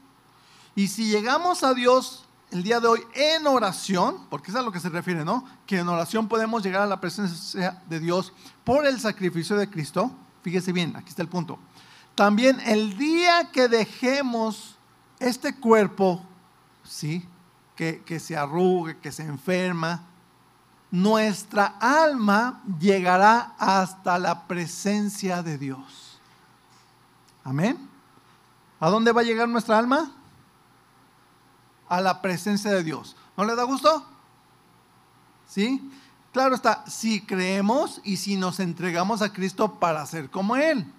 Y 0.74 0.88
si 0.88 1.04
llegamos 1.04 1.62
a 1.62 1.74
Dios 1.74 2.24
el 2.52 2.62
día 2.62 2.80
de 2.80 2.86
hoy 2.86 3.00
en 3.14 3.46
oración, 3.46 4.26
porque 4.28 4.50
es 4.50 4.56
a 4.56 4.62
lo 4.62 4.70
que 4.70 4.78
se 4.78 4.90
refiere, 4.90 5.24
¿no? 5.24 5.44
Que 5.66 5.78
en 5.78 5.88
oración 5.88 6.28
podemos 6.28 6.62
llegar 6.62 6.82
a 6.82 6.86
la 6.86 7.00
presencia 7.00 7.82
de 7.88 7.98
Dios 7.98 8.32
por 8.62 8.86
el 8.86 9.00
sacrificio 9.00 9.56
de 9.56 9.68
Cristo. 9.70 10.12
fíjese 10.42 10.72
bien, 10.72 10.94
aquí 10.94 11.08
está 11.08 11.22
el 11.22 11.28
punto. 11.28 11.58
También 12.14 12.60
el 12.60 12.98
día 12.98 13.50
que 13.50 13.68
dejemos 13.68 14.76
este 15.18 15.54
cuerpo, 15.54 16.22
¿sí? 16.84 17.26
Que, 17.74 18.02
que 18.02 18.20
se 18.20 18.36
arrugue, 18.36 18.98
que 18.98 19.12
se 19.12 19.22
enferma, 19.22 20.02
nuestra 20.90 21.66
alma 21.80 22.62
llegará 22.78 23.54
hasta 23.58 24.18
la 24.18 24.46
presencia 24.46 25.42
de 25.42 25.56
Dios. 25.56 26.20
Amén. 27.44 27.88
¿A 28.78 28.90
dónde 28.90 29.10
va 29.12 29.22
a 29.22 29.24
llegar 29.24 29.48
nuestra 29.48 29.78
alma? 29.78 30.12
A 31.92 32.00
la 32.00 32.22
presencia 32.22 32.70
de 32.70 32.82
Dios. 32.82 33.14
¿No 33.36 33.44
le 33.44 33.54
da 33.54 33.64
gusto? 33.64 34.02
¿Sí? 35.46 35.92
Claro 36.32 36.54
está, 36.54 36.86
si 36.86 37.20
creemos 37.20 38.00
y 38.02 38.16
si 38.16 38.38
nos 38.38 38.60
entregamos 38.60 39.20
a 39.20 39.30
Cristo 39.30 39.74
para 39.78 40.06
ser 40.06 40.30
como 40.30 40.56
Él. 40.56 40.90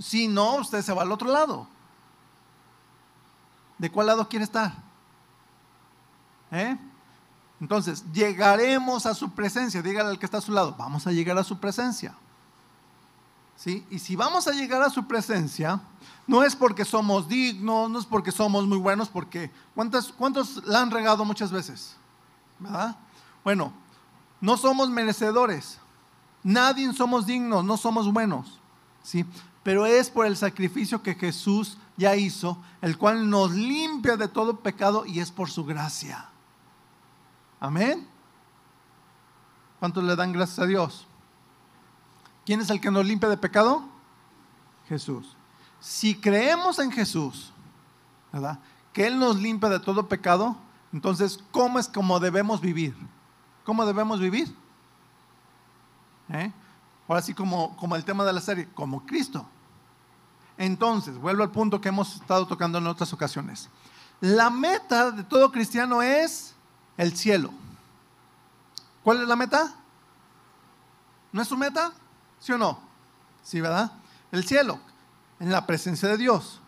Si 0.00 0.26
no, 0.26 0.56
usted 0.56 0.82
se 0.82 0.92
va 0.92 1.02
al 1.02 1.12
otro 1.12 1.30
lado. 1.30 1.68
¿De 3.78 3.92
cuál 3.92 4.08
lado 4.08 4.28
quiere 4.28 4.44
estar? 4.44 4.74
¿Eh? 6.50 6.76
Entonces, 7.60 8.02
llegaremos 8.12 9.06
a 9.06 9.14
su 9.14 9.30
presencia. 9.30 9.82
Dígale 9.82 10.08
al 10.08 10.18
que 10.18 10.26
está 10.26 10.38
a 10.38 10.40
su 10.40 10.50
lado, 10.50 10.74
vamos 10.76 11.06
a 11.06 11.12
llegar 11.12 11.38
a 11.38 11.44
su 11.44 11.60
presencia. 11.60 12.12
¿Sí? 13.60 13.86
Y 13.90 13.98
si 13.98 14.16
vamos 14.16 14.48
a 14.48 14.52
llegar 14.52 14.80
a 14.80 14.88
su 14.88 15.04
presencia, 15.04 15.82
no 16.26 16.42
es 16.42 16.56
porque 16.56 16.82
somos 16.82 17.28
dignos, 17.28 17.90
no 17.90 17.98
es 17.98 18.06
porque 18.06 18.32
somos 18.32 18.66
muy 18.66 18.78
buenos, 18.78 19.10
porque 19.10 19.50
¿cuántos, 19.74 20.12
cuántos 20.12 20.64
la 20.64 20.80
han 20.80 20.90
regado 20.90 21.26
muchas 21.26 21.52
veces? 21.52 21.94
¿Verdad? 22.58 22.96
Bueno, 23.44 23.70
no 24.40 24.56
somos 24.56 24.88
merecedores. 24.88 25.78
Nadie 26.42 26.90
somos 26.94 27.26
dignos, 27.26 27.62
no 27.62 27.76
somos 27.76 28.10
buenos. 28.10 28.58
¿Sí? 29.02 29.26
Pero 29.62 29.84
es 29.84 30.08
por 30.08 30.24
el 30.24 30.38
sacrificio 30.38 31.02
que 31.02 31.14
Jesús 31.14 31.76
ya 31.98 32.16
hizo, 32.16 32.56
el 32.80 32.96
cual 32.96 33.28
nos 33.28 33.50
limpia 33.50 34.16
de 34.16 34.28
todo 34.28 34.60
pecado 34.60 35.04
y 35.04 35.20
es 35.20 35.30
por 35.30 35.50
su 35.50 35.66
gracia. 35.66 36.30
Amén. 37.60 38.08
¿Cuántos 39.78 40.02
le 40.02 40.16
dan 40.16 40.32
gracias 40.32 40.60
a 40.60 40.66
Dios? 40.66 41.06
¿Quién 42.50 42.62
es 42.62 42.70
el 42.70 42.80
que 42.80 42.90
nos 42.90 43.06
limpia 43.06 43.28
de 43.28 43.36
pecado? 43.36 43.84
Jesús. 44.88 45.36
Si 45.78 46.16
creemos 46.16 46.80
en 46.80 46.90
Jesús, 46.90 47.52
¿verdad? 48.32 48.58
Que 48.92 49.06
Él 49.06 49.20
nos 49.20 49.36
limpia 49.36 49.68
de 49.68 49.78
todo 49.78 50.08
pecado, 50.08 50.56
entonces, 50.92 51.38
¿cómo 51.52 51.78
es 51.78 51.86
como 51.86 52.18
debemos 52.18 52.60
vivir? 52.60 52.96
¿Cómo 53.64 53.86
debemos 53.86 54.18
vivir? 54.18 54.52
¿Eh? 56.30 56.50
Ahora 57.06 57.22
sí, 57.22 57.34
como, 57.34 57.76
como 57.76 57.94
el 57.94 58.04
tema 58.04 58.24
de 58.24 58.32
la 58.32 58.40
serie, 58.40 58.68
como 58.74 59.06
Cristo. 59.06 59.46
Entonces, 60.58 61.18
vuelvo 61.18 61.44
al 61.44 61.52
punto 61.52 61.80
que 61.80 61.90
hemos 61.90 62.16
estado 62.16 62.48
tocando 62.48 62.78
en 62.78 62.86
otras 62.88 63.12
ocasiones. 63.12 63.68
La 64.20 64.50
meta 64.50 65.12
de 65.12 65.22
todo 65.22 65.52
cristiano 65.52 66.02
es 66.02 66.56
el 66.96 67.16
cielo. 67.16 67.52
¿Cuál 69.04 69.22
es 69.22 69.28
la 69.28 69.36
meta? 69.36 69.72
¿No 71.30 71.42
es 71.42 71.46
su 71.46 71.56
meta? 71.56 71.92
¿Sí 72.40 72.52
o 72.52 72.58
no? 72.58 72.80
Sí, 73.42 73.60
¿verdad? 73.60 73.92
El 74.32 74.44
cielo, 74.44 74.80
en 75.38 75.52
la 75.52 75.66
presencia 75.66 76.08
de 76.08 76.16
Dios. 76.16 76.60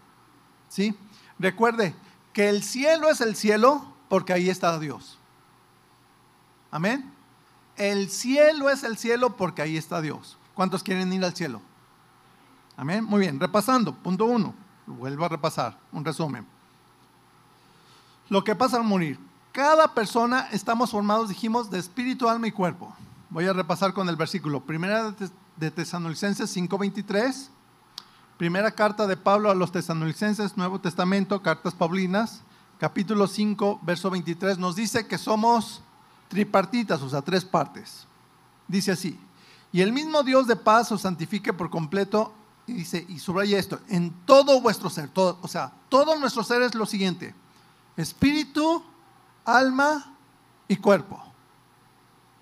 ¿Sí? 0.69 0.97
Recuerde 1.39 1.95
que 2.33 2.49
el 2.49 2.63
cielo 2.63 3.11
es 3.11 3.21
el 3.21 3.35
cielo 3.35 3.93
porque 4.09 4.33
ahí 4.33 4.49
está 4.49 4.79
Dios. 4.79 5.19
Amén. 6.71 7.13
El 7.77 8.11
cielo 8.11 8.71
es 8.71 8.85
el 8.85 8.97
cielo 8.97 9.37
porque 9.37 9.63
ahí 9.63 9.77
está 9.77 10.01
Dios. 10.01 10.39
¿Cuántos 10.55 10.83
quieren 10.83 11.13
ir 11.13 11.25
al 11.25 11.35
cielo? 11.35 11.61
Amén. 12.77 13.05
Muy 13.05 13.21
bien, 13.21 13.41
repasando. 13.41 13.95
Punto 13.95 14.27
uno. 14.27 14.55
Vuelvo 14.87 15.25
a 15.25 15.29
repasar. 15.29 15.79
Un 15.93 16.05
resumen. 16.05 16.47
Lo 18.29 18.45
que 18.45 18.55
pasa 18.55 18.77
al 18.77 18.85
morir. 18.85 19.19
Cada 19.53 19.93
persona 19.93 20.49
estamos 20.53 20.91
formados, 20.91 21.29
dijimos, 21.29 21.71
de 21.71 21.79
espíritu, 21.79 22.29
alma 22.29 22.47
y 22.47 22.53
cuerpo. 22.53 22.95
Voy 23.29 23.47
a 23.47 23.53
repasar 23.53 23.93
con 23.93 24.09
el 24.09 24.17
versículo. 24.17 24.61
Primera 24.61 25.15
de 25.57 25.71
Tesanolicenses 25.71 26.51
5:23. 26.51 27.51
Primera 28.37 28.71
carta 28.71 29.07
de 29.07 29.17
Pablo 29.17 29.51
a 29.51 29.55
los 29.55 29.71
Tesanolicenses, 29.73 30.57
Nuevo 30.57 30.81
Testamento, 30.81 31.43
cartas 31.43 31.75
Paulinas, 31.75 32.43
capítulo 32.79 33.29
5, 33.29 33.81
verso 33.83 34.11
23, 34.11 34.59
nos 34.59 34.75
dice 34.75 35.07
que 35.07 35.17
somos 35.19 35.83
tripartitas, 36.29 37.01
o 37.03 37.09
sea, 37.09 37.23
tres 37.23 37.45
partes. 37.45 38.07
Dice 38.67 38.93
así, 38.93 39.19
y 39.71 39.81
el 39.81 39.93
mismo 39.93 40.23
Dios 40.23 40.47
de 40.47 40.57
paz 40.57 40.91
os 40.91 41.03
santifique 41.03 41.53
por 41.53 41.71
completo, 41.71 42.33
y 42.67 42.73
dice, 42.73 43.05
y 43.09 43.19
subraya 43.19 43.59
esto, 43.59 43.81
en 43.89 44.11
todo 44.25 44.61
vuestro 44.61 44.91
ser, 44.91 45.09
todo, 45.11 45.39
o 45.43 45.49
sea, 45.49 45.73
todo 45.89 46.19
nuestro 46.19 46.43
ser 46.43 46.63
es 46.63 46.75
lo 46.75 46.87
siguiente, 46.87 47.35
espíritu, 47.97 48.83
alma 49.45 50.17
y 50.67 50.77
cuerpo. 50.77 51.23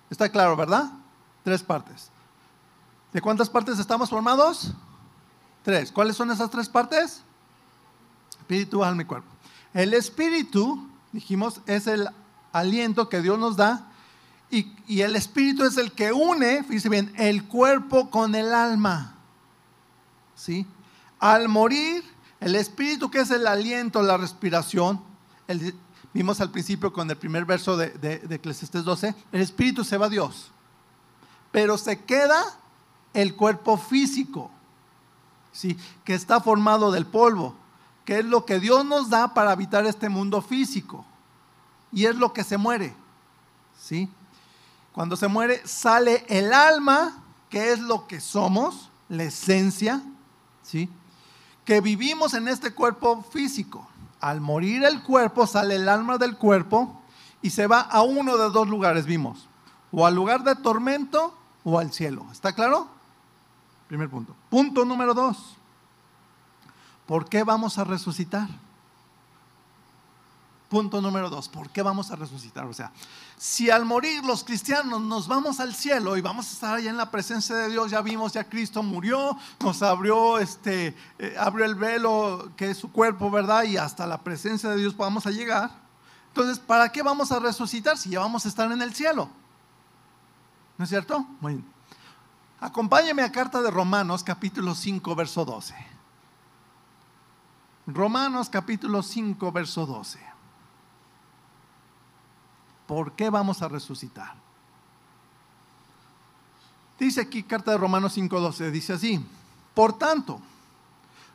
Está 0.09 0.29
claro, 0.29 0.55
¿verdad? 0.55 0.91
Tres 1.43 1.63
partes. 1.63 2.09
¿De 3.13 3.21
cuántas 3.21 3.49
partes 3.49 3.79
estamos 3.79 4.09
formados? 4.09 4.73
Tres. 5.63 5.91
¿Cuáles 5.91 6.15
son 6.15 6.31
esas 6.31 6.49
tres 6.49 6.69
partes? 6.69 7.21
Espíritu, 8.39 8.83
alma 8.83 9.01
y 9.01 9.05
cuerpo. 9.05 9.27
El 9.73 9.93
espíritu, 9.93 10.87
dijimos, 11.11 11.61
es 11.65 11.87
el 11.87 12.09
aliento 12.51 13.09
que 13.09 13.21
Dios 13.21 13.37
nos 13.37 13.57
da 13.57 13.87
y, 14.49 15.01
el 15.01 15.15
espíritu 15.15 15.63
es 15.63 15.77
el 15.77 15.93
que 15.93 16.11
une, 16.11 16.63
fíjese 16.63 16.89
bien, 16.89 17.13
el 17.17 17.45
cuerpo 17.45 18.09
con 18.09 18.35
el 18.35 18.53
alma. 18.53 19.15
¿Sí? 20.35 20.67
Al 21.19 21.47
morir, 21.47 22.03
el 22.41 22.55
espíritu 22.55 23.09
que 23.09 23.19
es 23.19 23.31
el 23.31 23.47
aliento, 23.47 24.01
la 24.01 24.17
respiración, 24.17 25.01
vimos 26.13 26.41
al 26.41 26.51
principio 26.51 26.91
con 26.91 27.09
el 27.09 27.15
primer 27.15 27.45
verso 27.45 27.77
de, 27.77 27.91
de, 27.91 28.19
de 28.19 28.35
Eclesiastes 28.35 28.83
12, 28.83 29.15
el 29.31 29.41
espíritu 29.41 29.85
se 29.85 29.97
va 29.97 30.07
a 30.07 30.09
Dios, 30.09 30.51
pero 31.53 31.77
se 31.77 32.03
queda 32.03 32.43
el 33.13 33.35
cuerpo 33.35 33.77
físico, 33.77 34.49
¿sí? 35.51 35.77
que 36.03 36.13
está 36.13 36.39
formado 36.39 36.91
del 36.91 37.05
polvo, 37.05 37.55
que 38.05 38.19
es 38.19 38.25
lo 38.25 38.45
que 38.45 38.59
Dios 38.59 38.85
nos 38.85 39.09
da 39.09 39.33
para 39.33 39.51
habitar 39.51 39.85
este 39.85 40.09
mundo 40.09 40.41
físico 40.41 41.05
y 41.91 42.05
es 42.05 42.15
lo 42.15 42.33
que 42.33 42.43
se 42.43 42.57
muere. 42.57 42.95
¿Sí? 43.77 44.09
Cuando 44.93 45.15
se 45.15 45.27
muere 45.27 45.65
sale 45.65 46.25
el 46.27 46.53
alma, 46.53 47.23
que 47.49 47.71
es 47.71 47.79
lo 47.79 48.07
que 48.07 48.19
somos, 48.19 48.89
la 49.09 49.23
esencia, 49.23 50.01
¿sí? 50.63 50.89
Que 51.65 51.81
vivimos 51.81 52.33
en 52.33 52.47
este 52.47 52.73
cuerpo 52.73 53.23
físico. 53.23 53.87
Al 54.19 54.39
morir 54.41 54.83
el 54.83 55.01
cuerpo 55.03 55.47
sale 55.47 55.75
el 55.75 55.89
alma 55.89 56.17
del 56.17 56.37
cuerpo 56.37 57.01
y 57.41 57.49
se 57.49 57.67
va 57.67 57.81
a 57.81 58.03
uno 58.03 58.37
de 58.37 58.49
dos 58.49 58.67
lugares, 58.67 59.05
vimos. 59.05 59.47
O 59.91 60.05
al 60.05 60.15
lugar 60.15 60.43
de 60.43 60.55
tormento 60.55 61.35
o 61.63 61.79
al 61.79 61.91
cielo. 61.91 62.25
¿Está 62.31 62.53
claro? 62.53 62.87
Primer 63.91 64.09
punto. 64.09 64.33
Punto 64.49 64.85
número 64.85 65.13
dos. 65.13 65.57
¿Por 67.05 67.27
qué 67.27 67.43
vamos 67.43 67.77
a 67.77 67.83
resucitar? 67.83 68.47
Punto 70.69 71.01
número 71.01 71.29
dos, 71.29 71.49
¿por 71.49 71.69
qué 71.71 71.81
vamos 71.81 72.09
a 72.09 72.15
resucitar? 72.15 72.63
O 72.67 72.73
sea, 72.73 72.93
si 73.35 73.69
al 73.69 73.83
morir 73.83 74.23
los 74.23 74.45
cristianos 74.45 75.01
nos 75.01 75.27
vamos 75.27 75.59
al 75.59 75.75
cielo 75.75 76.15
y 76.15 76.21
vamos 76.21 76.47
a 76.47 76.53
estar 76.53 76.75
allá 76.75 76.89
en 76.89 76.95
la 76.95 77.11
presencia 77.11 77.53
de 77.53 77.69
Dios, 77.69 77.91
ya 77.91 78.01
vimos, 78.01 78.31
ya 78.31 78.45
Cristo 78.45 78.81
murió, 78.81 79.37
nos 79.59 79.81
abrió, 79.81 80.37
este, 80.37 80.95
eh, 81.19 81.35
abrió 81.37 81.65
el 81.65 81.75
velo 81.75 82.53
que 82.55 82.71
es 82.71 82.77
su 82.77 82.93
cuerpo, 82.93 83.29
¿verdad? 83.29 83.65
Y 83.65 83.75
hasta 83.75 84.07
la 84.07 84.19
presencia 84.19 84.69
de 84.69 84.77
Dios 84.77 84.95
vamos 84.95 85.27
a 85.27 85.31
llegar. 85.31 85.69
Entonces, 86.29 86.59
¿para 86.59 86.89
qué 86.93 87.03
vamos 87.03 87.29
a 87.33 87.39
resucitar 87.39 87.97
si 87.97 88.11
ya 88.11 88.21
vamos 88.21 88.45
a 88.45 88.47
estar 88.47 88.71
en 88.71 88.81
el 88.81 88.93
cielo? 88.93 89.29
¿No 90.77 90.85
es 90.85 90.89
cierto? 90.89 91.25
Muy 91.41 91.55
bien. 91.55 91.80
Acompáñeme 92.61 93.23
a 93.23 93.31
carta 93.31 93.59
de 93.59 93.71
Romanos, 93.71 94.23
capítulo 94.23 94.75
5, 94.75 95.15
verso 95.15 95.43
12. 95.43 95.73
Romanos 97.87 98.49
capítulo 98.49 99.01
5, 99.01 99.51
verso 99.51 99.87
12. 99.87 100.19
¿Por 102.85 103.13
qué 103.13 103.31
vamos 103.31 103.63
a 103.63 103.67
resucitar? 103.67 104.35
Dice 106.99 107.21
aquí 107.21 107.41
carta 107.41 107.71
de 107.71 107.79
Romanos 107.79 108.15
5:12, 108.15 108.69
dice 108.69 108.93
así, 108.93 109.25
por 109.73 109.97
tanto, 109.97 110.39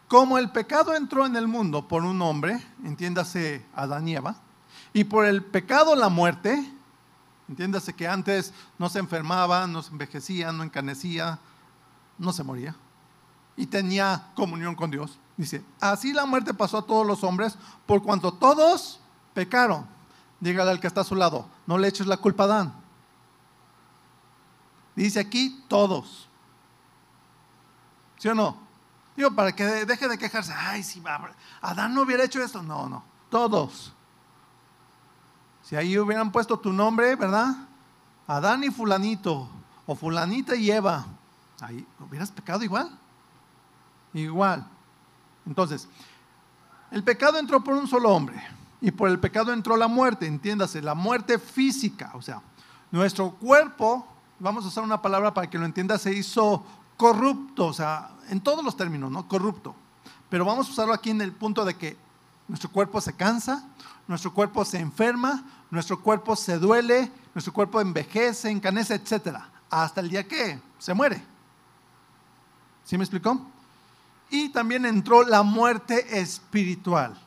como 0.07 0.39
el 0.39 0.51
pecado 0.51 0.95
entró 0.95 1.27
en 1.27 1.35
el 1.35 1.49
mundo 1.49 1.89
por 1.89 2.05
un 2.05 2.23
hombre, 2.23 2.65
entiéndase 2.85 3.67
Adán 3.75 4.07
y 4.07 4.15
Eva, 4.15 4.37
y 4.93 5.03
por 5.03 5.27
el 5.27 5.43
pecado 5.43 5.97
la 5.97 6.09
muerte, 6.09 6.73
entiéndase 7.49 7.95
que 7.95 8.09
antes 8.09 8.53
no 8.79 8.89
se 8.89 8.99
enfermaba, 8.99 9.67
no 9.67 9.83
se 9.83 9.93
envejecía, 9.93 10.53
no 10.53 10.63
encanecía, 10.63 11.39
no 12.19 12.33
se 12.33 12.43
moría, 12.43 12.75
y 13.57 13.67
tenía 13.67 14.31
comunión 14.35 14.75
con 14.75 14.91
Dios. 14.91 15.19
Dice, 15.37 15.65
así 15.81 16.13
la 16.13 16.27
muerte 16.27 16.55
pasó 16.55 16.79
a 16.79 16.87
todos 16.87 17.07
los 17.07 17.23
hombres 17.23 17.57
por 17.85 18.03
cuanto 18.03 18.33
todos 18.33 19.01
pecaron. 19.35 19.87
Dígale 20.41 20.71
al 20.71 20.81
que 20.81 20.87
está 20.87 21.03
a 21.03 21.05
su 21.05 21.15
lado, 21.15 21.47
no 21.67 21.79
le 21.79 21.89
eches 21.89 22.07
la 22.07 22.17
culpa 22.17 22.45
a 22.45 22.49
Dan. 22.49 22.75
Dice 24.95 25.21
aquí 25.21 25.65
todos. 25.69 26.29
¿Sí 28.19 28.29
o 28.29 28.35
no? 28.35 28.57
Digo, 29.15 29.35
para 29.35 29.55
que 29.55 29.65
deje 29.65 30.09
de 30.09 30.19
quejarse, 30.19 30.53
ay, 30.55 30.83
si 30.83 31.03
Adán 31.61 31.95
no 31.95 32.03
hubiera 32.03 32.25
hecho 32.25 32.43
esto. 32.43 32.63
No, 32.63 32.89
no, 32.89 33.03
todos. 33.31 33.93
Si 35.67 35.75
ahí 35.75 35.99
hubieran 35.99 36.31
puesto 36.31 36.57
tu 36.61 36.73
nombre, 36.73 37.17
¿verdad? 37.17 37.57
Adán 38.29 38.63
y 38.63 38.71
fulanito, 38.71 39.49
o 39.85 39.97
fulanita 39.97 40.55
y 40.55 40.71
Eva, 40.71 41.05
ahí 41.61 41.85
hubieras 41.99 42.31
pecado 42.31 42.63
igual. 42.63 42.89
Igual. 44.15 44.65
Entonces, 45.45 45.89
el 46.93 47.03
pecado 47.03 47.41
entró 47.41 47.65
por 47.65 47.75
un 47.75 47.89
solo 47.89 48.11
hombre 48.11 48.41
y 48.81 48.93
por 48.93 49.09
el 49.09 49.19
pecado 49.19 49.53
entró 49.53 49.77
la 49.77 49.89
muerte, 49.89 50.29
entiéndase, 50.29 50.81
la 50.83 50.95
muerte 50.95 51.37
física, 51.37 52.13
o 52.15 52.23
sea, 52.23 52.41
nuestro 52.93 53.33
cuerpo, 53.33 54.07
vamos 54.39 54.65
a 54.65 54.69
usar 54.69 54.85
una 54.85 55.03
palabra 55.03 55.35
para 55.35 55.51
que 55.51 55.59
lo 55.59 55.65
entienda, 55.65 55.99
se 55.99 56.13
hizo 56.13 56.65
corrupto, 56.97 57.67
o 57.67 57.73
sea, 57.73 58.13
en 58.29 58.41
todos 58.41 58.65
los 58.65 58.77
términos, 58.77 59.11
¿no? 59.11 59.27
Corrupto. 59.27 59.75
Pero 60.29 60.45
vamos 60.45 60.69
a 60.69 60.71
usarlo 60.71 60.95
aquí 60.95 61.11
en 61.11 61.23
el 61.23 61.33
punto 61.33 61.65
de 61.65 61.75
que 61.75 61.97
nuestro 62.47 62.71
cuerpo 62.71 63.01
se 63.01 63.15
cansa, 63.15 63.65
nuestro 64.07 64.33
cuerpo 64.33 64.65
se 64.65 64.79
enferma, 64.79 65.43
nuestro 65.71 66.01
cuerpo 66.01 66.37
se 66.37 66.59
duele, 66.59 67.11
nuestro 67.35 67.53
cuerpo 67.53 67.81
envejece, 67.81 68.51
encanece, 68.51 68.95
etc. 68.95 69.39
Hasta 69.71 70.01
el 70.01 70.09
día 70.09 70.27
que 70.27 70.61
se 70.79 70.95
muere. 70.95 71.23
¿Sí 72.85 72.97
me 72.97 73.05
explicó? 73.05 73.41
Y 74.31 74.49
también 74.51 74.87
entró 74.87 75.23
la 75.23 75.43
muerte 75.43 76.21
espiritual. 76.21 77.19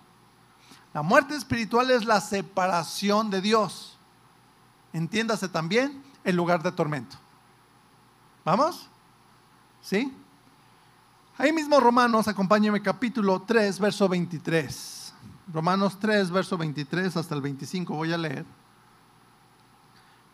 La 0.93 1.01
muerte 1.01 1.35
espiritual 1.35 1.91
es 1.91 2.05
la 2.05 2.21
separación 2.21 3.29
de 3.29 3.41
Dios. 3.41 3.97
Entiéndase 4.93 5.47
también 5.49 6.03
el 6.23 6.35
lugar 6.35 6.63
de 6.63 6.71
tormento. 6.71 7.17
¿Vamos? 8.43 8.87
¿Sí? 9.81 10.13
Ahí 11.37 11.53
mismo 11.53 11.79
Romanos, 11.79 12.27
acompáñeme 12.27 12.81
capítulo 12.81 13.41
3, 13.41 13.79
verso 13.79 14.09
23. 14.09 14.98
Romanos 15.53 15.97
3, 15.99 16.29
verso 16.31 16.57
23 16.57 17.17
hasta 17.17 17.35
el 17.35 17.41
25 17.41 17.95
voy 17.95 18.13
a 18.13 18.17
leer. 18.17 18.45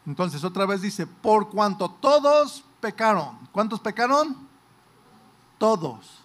Entonces 0.06 0.44
otra 0.44 0.66
vez 0.66 0.82
dice, 0.82 1.08
por 1.08 1.50
cuanto 1.50 1.90
todos 1.90 2.64
pecaron. 2.80 3.38
¿Cuántos 3.52 3.80
pecaron? 3.80 4.36
Todos. 5.58 6.20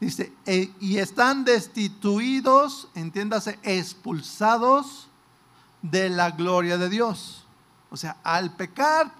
Dice, 0.00 0.32
e, 0.44 0.72
y 0.80 0.98
están 0.98 1.44
destituidos, 1.44 2.88
entiéndase, 2.94 3.58
expulsados 3.62 5.08
de 5.82 6.08
la 6.08 6.30
gloria 6.30 6.78
de 6.78 6.88
Dios. 6.88 7.44
O 7.90 7.96
sea, 7.96 8.16
al 8.22 8.54
pecar, 8.56 9.12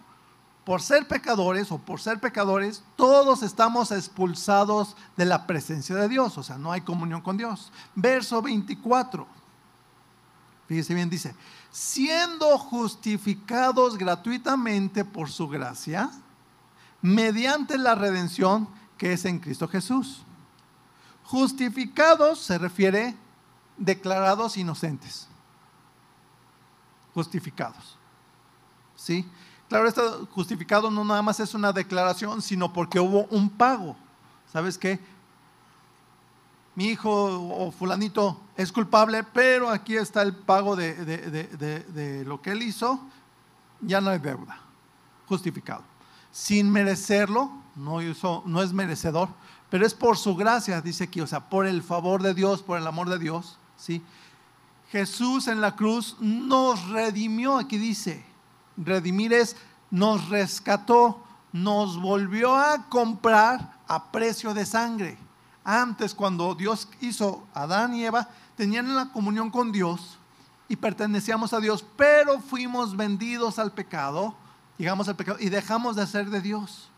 por 0.67 0.83
ser 0.83 1.07
pecadores 1.07 1.71
o 1.71 1.79
por 1.79 2.01
ser 2.01 2.19
pecadores, 2.19 2.83
todos 2.97 3.45
estamos 3.45 3.93
expulsados 3.93 4.97
de 5.17 5.25
la 5.25 5.47
presencia 5.47 5.95
de 5.95 6.09
Dios. 6.09 6.37
O 6.39 6.43
sea, 6.43 6.59
no 6.59 6.73
hay 6.73 6.81
comunión 6.81 7.21
con 7.21 7.37
Dios. 7.37 7.71
Verso 7.95 8.43
24. 8.43 9.25
Fíjese 10.67 10.93
bien, 10.93 11.09
dice, 11.09 11.37
siendo 11.71 12.59
justificados 12.59 13.97
gratuitamente 13.97 15.05
por 15.05 15.31
su 15.31 15.47
gracia, 15.47 16.11
mediante 17.01 17.79
la 17.79 17.95
redención 17.95 18.69
que 18.99 19.13
es 19.13 19.25
en 19.25 19.39
Cristo 19.39 19.69
Jesús. 19.69 20.25
Justificados 21.23 22.41
se 22.41 22.59
refiere 22.59 23.15
declarados 23.77 24.57
inocentes. 24.57 25.29
Justificados. 27.15 27.97
¿Sí? 28.97 29.25
Claro, 29.69 29.89
esto 29.89 30.29
justificado 30.33 30.91
no 30.91 31.05
nada 31.05 31.23
más 31.23 31.41
es 31.41 31.55
una 31.55 31.73
declaración, 31.73 32.41
sino 32.41 32.73
porque 32.73 33.01
hubo 33.01 33.25
un 33.31 33.51
pago. 33.51 33.97
¿Sabes 34.53 34.79
qué? 34.79 35.01
Mi 36.75 36.87
hijo 36.87 37.11
o 37.11 37.73
fulanito 37.73 38.41
es 38.57 38.71
culpable, 38.71 39.25
pero 39.25 39.71
aquí 39.71 39.97
está 39.97 40.23
el 40.23 40.35
pago 40.35 40.77
de, 40.77 40.95
de 40.95 42.25
lo 42.25 42.41
que 42.43 42.51
él 42.51 42.63
hizo, 42.63 43.01
ya 43.81 44.01
no 44.01 44.11
hay 44.11 44.19
deuda. 44.19 44.61
Justificado. 45.27 45.83
Sin 46.31 46.71
merecerlo, 46.71 47.51
no, 47.77 48.03
hizo, 48.03 48.43
no 48.47 48.63
es 48.63 48.73
merecedor, 48.73 49.29
pero 49.71 49.87
es 49.87 49.95
por 49.95 50.17
su 50.17 50.37
gracia, 50.37 50.81
dice 50.81 51.05
aquí, 51.05 51.21
o 51.21 51.27
sea, 51.27 51.49
por 51.49 51.67
el 51.67 51.83
favor 51.83 52.23
de 52.23 52.35
Dios, 52.35 52.63
por 52.63 52.79
el 52.79 52.87
amor 52.87 53.09
de 53.09 53.19
Dios, 53.19 53.59
¿sí? 53.77 54.03
Jesús 54.91 55.49
en 55.49 55.61
la 55.61 55.77
cruz 55.77 56.17
nos 56.21 56.89
redimió, 56.89 57.57
aquí 57.57 57.79
dice, 57.79 58.25
redimir 58.77 59.33
es, 59.33 59.57
nos 59.91 60.29
rescató, 60.29 61.23
nos 61.53 62.01
volvió 62.01 62.55
a 62.55 62.89
comprar 62.89 63.79
a 63.89 64.11
precio 64.11 64.55
de 64.55 64.67
sangre. 64.67 65.19
Antes, 65.65 66.15
cuando 66.15 66.55
Dios 66.55 66.89
hizo 67.01 67.47
a 67.55 67.63
Adán 67.63 67.95
y 67.95 68.05
Eva, 68.05 68.29
tenían 68.57 68.95
la 68.95 69.07
comunión 69.13 69.51
con 69.51 69.73
Dios 69.73 70.19
y 70.69 70.77
pertenecíamos 70.77 71.53
a 71.53 71.61
Dios, 71.61 71.85
pero 71.97 72.41
fuimos 72.41 72.97
vendidos 72.97 73.59
al 73.59 73.73
pecado, 73.73 74.35
llegamos 74.79 75.09
al 75.09 75.17
pecado 75.17 75.39
y 75.41 75.49
dejamos 75.49 75.97
de 75.97 76.07
ser 76.07 76.31
de 76.31 76.41
Dios. 76.41 76.91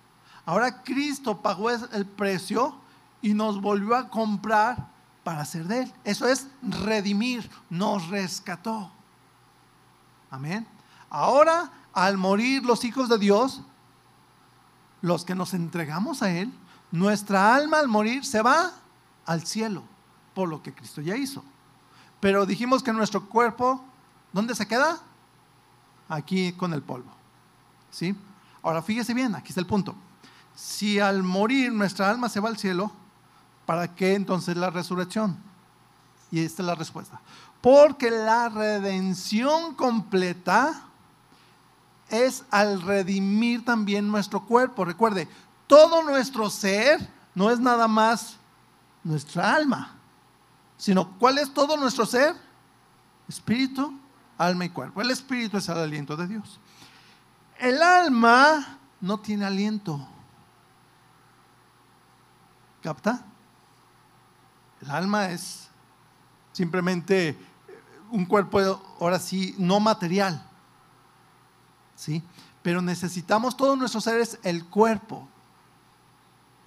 Ahora 0.45 0.83
Cristo 0.83 1.43
pagó 1.43 1.71
el 1.71 2.07
precio 2.07 2.75
y 3.21 3.35
nos 3.35 3.61
volvió 3.61 3.95
a 3.95 4.09
comprar 4.09 4.89
para 5.23 5.45
ser 5.45 5.65
de 5.65 5.83
Él. 5.83 5.93
Eso 6.05 6.27
es 6.27 6.49
redimir, 6.63 7.51
nos 7.69 8.09
rescató. 8.09 8.91
Amén. 10.31 10.67
Ahora, 11.11 11.71
al 11.93 12.17
morir 12.19 12.65
los 12.65 12.85
hijos 12.85 13.09
de 13.09 13.19
Dios, 13.19 13.63
los 15.01 15.25
que 15.25 15.35
nos 15.35 15.55
entregamos 15.55 16.23
a 16.23 16.31
Él, 16.31 16.53
nuestra 16.91 17.55
alma 17.55 17.79
al 17.79 17.89
morir 17.89 18.25
se 18.25 18.43
va 18.43 18.73
al 19.27 19.45
cielo 19.47 19.83
por 20.35 20.49
lo 20.49 20.63
que 20.63 20.73
Cristo 20.73 21.01
ya 21.01 21.17
hizo. 21.17 21.43
Pero 22.21 22.47
dijimos 22.47 22.83
que 22.83 22.93
nuestro 22.93 23.29
cuerpo, 23.29 23.85
¿dónde 24.33 24.55
se 24.55 24.67
queda? 24.67 24.99
Aquí 26.09 26.53
con 26.53 26.73
el 26.73 26.83
polvo. 26.83 27.11
¿Sí? 27.91 28.15
Ahora 28.63 28.83
fíjese 28.83 29.15
bien, 29.15 29.35
aquí 29.35 29.49
está 29.49 29.61
el 29.61 29.67
punto. 29.67 29.95
Si 30.55 30.99
al 30.99 31.23
morir 31.23 31.73
nuestra 31.73 32.11
alma 32.11 32.29
se 32.29 32.41
va 32.41 32.49
al 32.49 32.59
cielo, 32.59 32.91
¿para 33.67 33.95
qué 33.95 34.15
entonces 34.15 34.57
la 34.57 34.71
resurrección? 34.71 35.37
Y 36.31 36.41
esta 36.41 36.63
es 36.63 36.67
la 36.67 36.75
respuesta. 36.75 37.21
Porque 37.61 38.11
la 38.11 38.49
redención 38.49 39.75
completa 39.75 40.88
es 42.11 42.45
al 42.51 42.83
redimir 42.83 43.65
también 43.65 44.09
nuestro 44.09 44.45
cuerpo. 44.45 44.85
Recuerde, 44.85 45.29
todo 45.67 46.03
nuestro 46.03 46.51
ser 46.51 47.09
no 47.35 47.51
es 47.51 47.61
nada 47.61 47.87
más 47.87 48.37
nuestra 49.05 49.55
alma, 49.55 49.97
sino 50.77 51.17
¿cuál 51.19 51.39
es 51.39 51.53
todo 51.53 51.77
nuestro 51.77 52.07
ser? 52.07 52.35
Espíritu, 53.29 53.99
alma 54.37 54.65
y 54.65 54.71
cuerpo. 54.71 55.01
El 55.01 55.11
espíritu 55.11 55.59
es 55.59 55.69
el 55.69 55.79
aliento 55.79 56.17
de 56.17 56.27
Dios. 56.27 56.59
El 57.59 57.83
alma 57.83 58.79
no 59.01 59.19
tiene 59.19 59.45
aliento. 59.45 60.07
¿Capta? 62.83 63.25
El 64.81 64.91
alma 64.91 65.31
es 65.31 65.69
simplemente 66.53 67.37
un 68.11 68.25
cuerpo, 68.25 68.61
ahora 69.01 69.19
sí, 69.19 69.55
no 69.59 69.81
material. 69.81 70.48
¿Sí? 71.99 72.23
Pero 72.63 72.81
necesitamos, 72.81 73.57
todos 73.57 73.77
nuestros 73.77 74.05
seres, 74.05 74.39
el 74.45 74.65
cuerpo. 74.65 75.27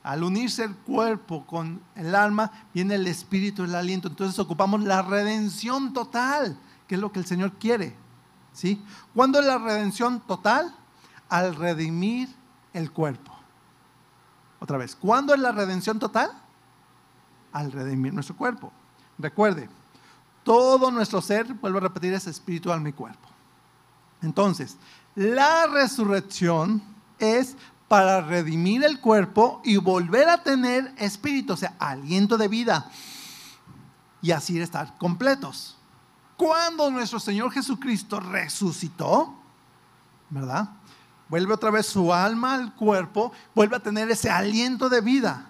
Al 0.04 0.26
unirse 0.26 0.66
el 0.66 0.76
cuerpo 0.76 1.46
con 1.46 1.82
el 1.96 2.16
alma, 2.16 2.52
viene 2.74 2.96
el 2.96 3.08
espíritu, 3.08 3.64
el 3.64 3.74
aliento. 3.74 4.10
Entonces 4.10 4.38
ocupamos 4.40 4.82
la 4.82 5.02
redención 5.02 5.94
total, 5.94 6.60
que 6.86 6.96
es 6.96 7.02
lo 7.02 7.14
que 7.14 7.20
el 7.20 7.26
Señor 7.26 7.54
quiere. 7.54 7.96
¿Sí? 8.52 8.84
¿Cuándo 9.16 9.40
es 9.40 9.46
la 9.46 9.58
redención 9.58 10.20
total? 10.20 10.76
Al 11.30 11.56
redimir 11.56 12.28
el 12.74 12.92
cuerpo. 12.92 13.32
Otra 14.60 14.78
vez, 14.78 14.98
¿cuándo 14.98 15.34
es 15.34 15.40
la 15.40 15.54
redención 15.54 15.98
total? 15.98 16.30
Al 17.54 17.72
redimir 17.72 18.14
nuestro 18.14 18.36
cuerpo. 18.36 18.74
Recuerde, 19.18 19.70
todo 20.44 20.92
nuestro 20.92 21.22
ser, 21.22 21.54
vuelvo 21.54 21.78
a 21.78 21.82
repetir, 21.82 22.14
es 22.14 22.28
espíritu, 22.28 22.70
alma 22.70 22.90
y 22.90 22.94
cuerpo. 22.94 23.30
Entonces, 24.22 24.78
la 25.16 25.68
resurrección 25.68 26.82
es 27.20 27.56
para 27.88 28.22
redimir 28.22 28.84
el 28.84 29.00
cuerpo 29.00 29.62
y 29.64 29.78
volver 29.78 30.30
a 30.30 30.44
tener 30.44 30.94
espíritu, 30.98 31.54
o 31.54 31.58
sea, 31.58 31.76
aliento 31.80 32.38
de 32.38 32.48
vida. 32.48 32.90
Y 34.22 34.32
así 34.32 34.60
estar 34.60 34.98
completos. 34.98 35.78
Cuando 36.38 36.90
nuestro 36.90 37.20
Señor 37.20 37.52
Jesucristo 37.52 38.20
resucitó, 38.20 39.36
¿verdad? 40.30 40.70
vuelve 41.32 41.54
otra 41.54 41.72
vez 41.72 41.86
su 41.86 42.14
alma 42.14 42.56
al 42.56 42.76
cuerpo, 42.76 43.32
vuelve 43.56 43.78
a 43.78 43.80
tener 43.80 44.12
ese 44.12 44.30
aliento 44.30 44.90
de 44.90 45.00
vida. 45.00 45.46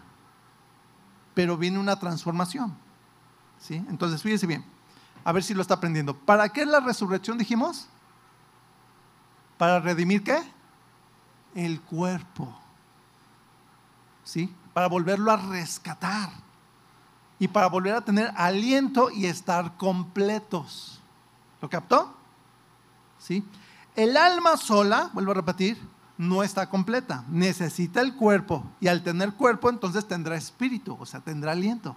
Pero 1.34 1.58
viene 1.58 1.80
una 1.80 1.98
transformación. 1.98 2.78
¿sí? 3.60 3.84
Entonces, 3.90 4.22
fíjese 4.22 4.46
bien, 4.46 4.64
a 5.24 5.32
ver 5.32 5.44
si 5.44 5.56
lo 5.56 5.62
está 5.64 5.74
aprendiendo. 5.74 6.16
¿Para 6.16 6.50
qué 6.50 6.62
es 6.62 6.68
la 6.68 6.82
resurrección, 6.82 7.40
dijimos? 7.40 7.88
¿Para 9.62 9.80
redimir 9.80 10.24
qué? 10.24 10.42
El 11.54 11.82
cuerpo. 11.82 12.52
¿Sí? 14.24 14.52
Para 14.74 14.88
volverlo 14.88 15.32
a 15.32 15.38
rescatar 15.38 16.32
y 17.38 17.48
para 17.48 17.68
volver 17.68 17.94
a 17.94 18.02
tener 18.02 18.34
aliento 18.36 19.12
y 19.12 19.28
estar 19.28 19.78
completos. 19.78 21.00
¿Lo 21.62 21.70
captó? 21.70 22.12
¿Sí? 23.20 23.46
El 23.96 24.18
alma 24.18 24.58
sola, 24.58 25.12
vuelvo 25.14 25.30
a 25.30 25.36
repetir, 25.36 25.78
no 26.18 26.42
está 26.42 26.68
completa. 26.68 27.24
Necesita 27.30 28.02
el 28.02 28.16
cuerpo. 28.16 28.64
Y 28.80 28.88
al 28.88 29.04
tener 29.04 29.36
cuerpo, 29.36 29.70
entonces 29.70 30.08
tendrá 30.08 30.36
espíritu, 30.38 30.98
o 31.00 31.06
sea, 31.06 31.20
tendrá 31.20 31.52
aliento. 31.52 31.96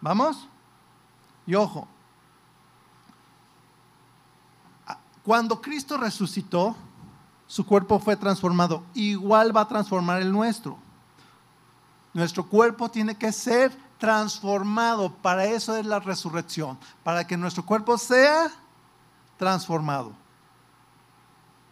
¿Vamos? 0.00 0.48
Y 1.44 1.56
ojo, 1.56 1.88
cuando 5.24 5.60
Cristo 5.60 5.96
resucitó, 5.96 6.76
su 7.46 7.66
cuerpo 7.66 7.98
fue 7.98 8.16
transformado. 8.16 8.84
Igual 8.94 9.54
va 9.54 9.62
a 9.62 9.68
transformar 9.68 10.22
el 10.22 10.32
nuestro. 10.32 10.78
Nuestro 12.14 12.46
cuerpo 12.46 12.88
tiene 12.90 13.16
que 13.16 13.32
ser 13.32 13.76
transformado. 13.98 15.12
Para 15.12 15.44
eso 15.44 15.76
es 15.76 15.84
la 15.84 16.00
resurrección. 16.00 16.78
Para 17.02 17.26
que 17.26 17.36
nuestro 17.36 17.64
cuerpo 17.66 17.98
sea 17.98 18.50
transformado. 19.36 20.12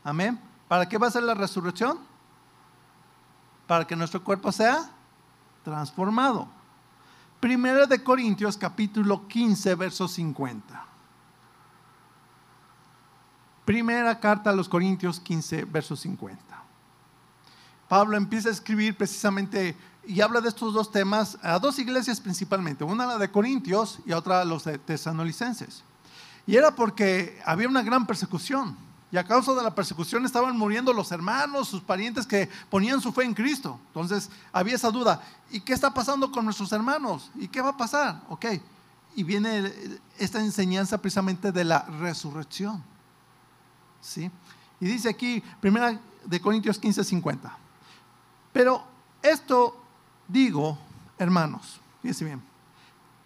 Amén. 0.05 0.40
¿Para 0.66 0.88
qué 0.88 0.99
va 0.99 1.07
a 1.07 1.11
ser 1.11 1.22
la 1.22 1.34
resurrección? 1.34 1.99
Para 3.66 3.86
que 3.86 3.96
nuestro 3.96 4.22
cuerpo 4.22 4.53
sea 4.53 4.90
transformado. 5.62 6.49
Primero 7.40 7.86
de 7.86 8.03
Corintios 8.03 8.57
capítulo 8.57 9.28
15, 9.28 9.74
verso 9.76 10.09
50. 10.09 10.88
Primera 13.68 14.18
carta 14.18 14.48
a 14.48 14.54
los 14.54 14.66
Corintios 14.66 15.20
15, 15.20 15.66
verso 15.66 15.94
50. 15.94 16.42
Pablo 17.86 18.16
empieza 18.16 18.48
a 18.48 18.52
escribir 18.52 18.96
precisamente 18.96 19.76
y 20.06 20.22
habla 20.22 20.40
de 20.40 20.48
estos 20.48 20.72
dos 20.72 20.90
temas 20.90 21.36
a 21.42 21.58
dos 21.58 21.78
iglesias 21.78 22.18
principalmente, 22.18 22.82
una 22.82 23.04
la 23.04 23.18
de 23.18 23.30
Corintios 23.30 23.98
y 24.06 24.12
otra 24.12 24.42
los 24.46 24.64
de 24.64 24.78
Tesanolicenses. 24.78 25.82
Y 26.46 26.56
era 26.56 26.74
porque 26.74 27.38
había 27.44 27.68
una 27.68 27.82
gran 27.82 28.06
persecución. 28.06 28.74
Y 29.12 29.18
a 29.18 29.24
causa 29.24 29.52
de 29.52 29.62
la 29.62 29.74
persecución 29.74 30.24
estaban 30.24 30.56
muriendo 30.56 30.94
los 30.94 31.12
hermanos, 31.12 31.68
sus 31.68 31.82
parientes 31.82 32.26
que 32.26 32.48
ponían 32.70 33.02
su 33.02 33.12
fe 33.12 33.24
en 33.24 33.34
Cristo. 33.34 33.78
Entonces 33.88 34.30
había 34.50 34.76
esa 34.76 34.90
duda. 34.90 35.20
¿Y 35.50 35.60
qué 35.60 35.74
está 35.74 35.92
pasando 35.92 36.32
con 36.32 36.46
nuestros 36.46 36.72
hermanos? 36.72 37.30
¿Y 37.34 37.48
qué 37.48 37.60
va 37.60 37.68
a 37.68 37.76
pasar? 37.76 38.22
Ok. 38.30 38.46
Y 39.14 39.24
viene 39.24 39.70
esta 40.16 40.40
enseñanza 40.40 40.96
precisamente 40.96 41.52
de 41.52 41.64
la 41.64 41.80
resurrección. 42.00 42.82
¿Sí? 44.01 44.30
Y 44.80 44.86
dice 44.86 45.09
aquí, 45.09 45.42
primera 45.61 45.99
de 46.24 46.40
Corintios 46.40 46.78
15, 46.78 47.05
50. 47.05 47.57
Pero 48.53 48.82
esto 49.22 49.76
digo, 50.26 50.78
hermanos, 51.18 51.80
fíjense 52.03 52.24
bien, 52.24 52.42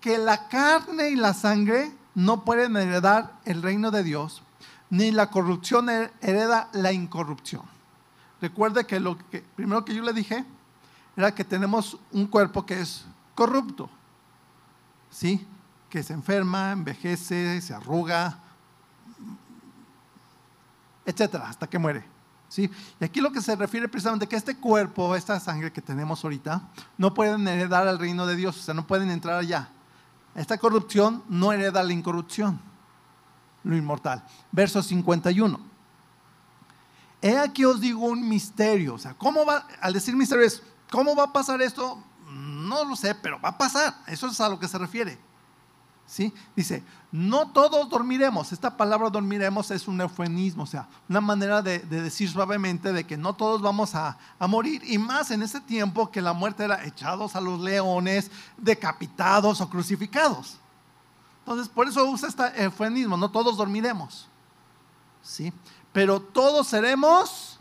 que 0.01 0.18
la 0.18 0.49
carne 0.49 1.11
y 1.11 1.16
la 1.16 1.35
sangre 1.35 1.93
no 2.14 2.45
pueden 2.45 2.77
heredar 2.77 3.39
el 3.45 3.62
reino 3.62 3.91
de 3.91 4.03
Dios, 4.03 4.43
ni 4.91 5.11
la 5.11 5.31
corrupción 5.31 5.89
hereda 5.89 6.68
la 6.73 6.93
incorrupción. 6.93 7.62
Recuerde 8.41 8.87
que 8.87 9.01
lo 9.01 9.16
que 9.16 9.41
primero 9.55 9.85
que 9.85 9.95
yo 9.95 10.03
le 10.03 10.12
dije 10.12 10.45
era 11.16 11.35
que 11.35 11.45
tenemos 11.45 11.99
un 12.11 12.27
cuerpo 12.27 12.66
que 12.66 12.81
es 12.81 13.05
corrupto, 13.35 13.89
¿sí? 15.11 15.47
Que 15.89 16.03
se 16.03 16.12
enferma, 16.12 16.73
envejece, 16.73 17.61
se 17.61 17.75
arruga, 17.75 18.39
etcétera, 21.05 21.48
hasta 21.48 21.66
que 21.66 21.78
muere. 21.78 22.05
¿Sí? 22.48 22.70
Y 23.00 23.05
aquí 23.05 23.20
lo 23.22 23.32
que 23.32 23.40
se 23.40 23.57
refiere 23.57 23.88
precisamente 23.88 24.26
que 24.26 24.36
este 24.36 24.57
cuerpo, 24.59 25.16
esta 25.16 25.40
sangre 25.40 25.72
que 25.72 25.80
tenemos 25.80 26.22
ahorita, 26.22 26.68
no 26.98 27.14
pueden 27.14 27.48
heredar 27.48 27.88
al 27.88 27.98
reino 27.98 28.26
de 28.26 28.36
Dios, 28.36 28.59
o 28.59 28.61
sea, 28.61 28.74
no 28.74 28.86
pueden 28.86 29.11
entrar 29.11 29.38
allá. 29.38 29.70
Esta 30.34 30.59
corrupción 30.59 31.22
no 31.28 31.53
hereda 31.53 31.82
la 31.82 31.94
incorrupción, 31.94 32.61
lo 33.64 33.74
inmortal. 33.74 34.22
Verso 34.50 34.82
51. 34.82 35.72
He 37.22 37.38
aquí 37.38 37.64
os 37.64 37.80
digo 37.80 38.05
un 38.07 38.28
misterio. 38.28 38.94
O 38.94 38.98
sea, 38.98 39.14
¿cómo 39.14 39.46
va? 39.46 39.66
Al 39.80 39.92
decir 39.92 40.14
misterio 40.16 40.44
es, 40.44 40.62
¿cómo 40.90 41.14
va 41.14 41.24
a 41.24 41.32
pasar 41.32 41.62
esto? 41.62 42.03
No 42.28 42.84
lo 42.84 42.96
sé, 42.96 43.14
pero 43.14 43.40
va 43.40 43.50
a 43.50 43.59
pasar. 43.59 43.94
Eso 44.07 44.26
es 44.26 44.40
a 44.40 44.48
lo 44.48 44.59
que 44.59 44.68
se 44.68 44.76
refiere. 44.76 45.18
Dice, 46.55 46.83
no 47.11 47.51
todos 47.53 47.89
dormiremos. 47.89 48.53
Esta 48.53 48.77
palabra 48.77 49.09
dormiremos 49.09 49.71
es 49.71 49.89
un 49.89 50.01
eufemismo, 50.01 50.65
o 50.65 50.67
sea, 50.67 50.87
una 51.09 51.21
manera 51.21 51.63
de, 51.63 51.79
decir 51.79 52.29
suavemente 52.31 52.93
de 52.93 53.05
que 53.05 53.17
no 53.17 53.35
todos 53.35 53.63
vamos 53.63 53.95
a, 53.95 54.19
a, 54.39 54.47
morir. 54.47 54.83
Y 54.85 54.99
más 54.99 55.31
en 55.31 55.43
ese 55.43 55.61
tiempo 55.61 56.11
que 56.11 56.21
la 56.21 56.33
muerte 56.33 56.65
era 56.65 56.85
echados 56.85 57.35
a 57.35 57.41
los 57.41 57.61
leones, 57.61 58.31
decapitados 58.59 59.61
o 59.61 59.71
crucificados. 59.71 60.59
Entonces, 61.41 61.69
por 61.69 61.89
eso 61.89 62.05
usa 62.05 62.29
este 62.29 62.63
eufemismo, 62.63 63.17
no 63.17 63.31
todos 63.31 63.57
dormiremos. 63.57 64.29
¿Sí? 65.23 65.53
Pero 65.93 66.21
todos 66.21 66.67
seremos 66.67 67.59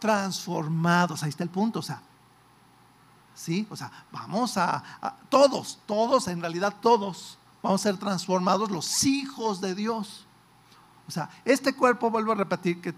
transformados. 0.00 1.22
Ahí 1.22 1.28
está 1.28 1.44
el 1.44 1.50
punto, 1.50 1.78
o 1.78 1.82
sea, 1.82 2.02
¿sí? 3.40 3.66
O 3.70 3.76
sea, 3.76 3.90
vamos 4.12 4.56
a, 4.56 4.82
todos, 5.28 5.78
todos, 5.86 6.28
en 6.28 6.40
realidad 6.40 6.74
todos, 6.80 7.38
vamos 7.62 7.80
a 7.80 7.90
ser 7.90 7.98
transformados 7.98 8.70
los 8.70 9.04
hijos 9.04 9.60
de 9.60 9.74
Dios. 9.74 10.26
O 11.06 11.10
sea, 11.10 11.28
este 11.44 11.74
cuerpo, 11.74 12.10
vuelvo 12.10 12.32
a 12.32 12.36
repetir, 12.36 12.80
que 12.80 12.94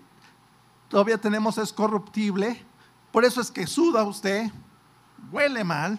todavía 0.88 1.18
tenemos 1.18 1.58
es 1.58 1.72
corruptible, 1.72 2.62
por 3.10 3.24
eso 3.24 3.40
es 3.40 3.50
que 3.50 3.66
suda 3.66 4.04
usted, 4.04 4.50
huele 5.30 5.64
mal, 5.64 5.98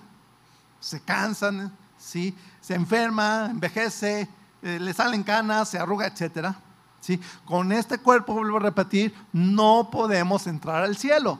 se 0.80 1.02
cansan, 1.02 1.72
¿sí? 1.98 2.36
se 2.62 2.76
enferma, 2.76 3.48
envejece, 3.52 4.28
eh, 4.62 4.80
le 4.80 4.94
salen 4.94 5.24
canas, 5.24 5.70
se 5.70 5.80
arruga, 5.80 6.08
etc. 6.08 6.56
¿sí? 7.00 7.20
Con 7.46 7.72
este 7.72 7.98
cuerpo, 7.98 8.34
vuelvo 8.34 8.58
a 8.58 8.62
repetir, 8.62 9.14
no 9.32 9.90
podemos 9.92 10.48
entrar 10.48 10.84
al 10.84 10.98
cielo. 10.98 11.40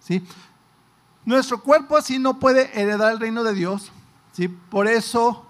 ¿sí? 0.00 0.26
Nuestro 1.24 1.62
cuerpo 1.62 1.96
así 1.96 2.18
no 2.18 2.38
puede 2.38 2.78
heredar 2.80 3.12
el 3.12 3.20
reino 3.20 3.42
de 3.42 3.54
Dios. 3.54 3.90
¿sí? 4.32 4.48
Por 4.48 4.86
eso 4.86 5.43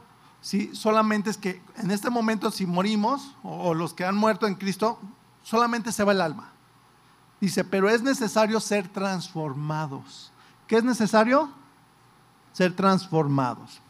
¿sí? 0.45 0.71
Solamente 0.75 1.31
es 1.31 1.39
que 1.39 1.63
en 1.79 1.91
este 1.91 2.11
momento 2.11 2.51
si 2.51 2.67
morimos 2.67 3.35
o 3.43 3.73
los 3.73 3.95
que 3.95 4.05
han 4.05 4.15
muerto 4.15 4.47
en 4.47 4.55
Cristo, 4.55 4.99
solamente 5.43 5.91
se 5.91 6.05
va 6.05 6.13
el 6.13 6.21
alma. 6.21 6.53
Dice, 7.41 7.65
pero 7.65 7.89
es 7.89 8.03
necesario 8.03 8.61
ser 8.61 8.87
transformados. 8.89 10.31
¿Qué 10.67 10.77
es 10.77 10.85
necesario? 10.85 11.49
Ser 12.53 12.77
transformados. 12.77 13.81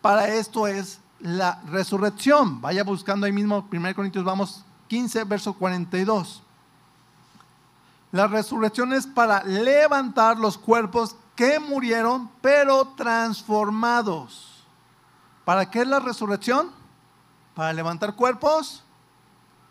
Para 0.00 0.26
esto 0.26 0.66
es 0.66 0.98
la 1.20 1.62
resurrección. 1.68 2.60
Vaya 2.60 2.82
buscando 2.82 3.24
ahí 3.24 3.32
mismo, 3.32 3.64
1 3.72 3.94
Corintios, 3.94 4.24
vamos 4.24 4.64
15, 4.88 5.22
verso 5.24 5.54
42. 5.54 6.42
La 8.10 8.26
resurrección 8.26 8.92
es 8.92 9.06
para 9.06 9.44
levantar 9.44 10.36
los 10.36 10.58
cuerpos 10.58 11.14
que 11.36 11.60
murieron, 11.60 12.28
pero 12.40 12.88
transformados. 12.96 14.51
¿Para 15.44 15.70
qué 15.70 15.80
es 15.80 15.88
la 15.88 16.00
resurrección? 16.00 16.70
Para 17.54 17.72
levantar 17.72 18.14
cuerpos 18.14 18.84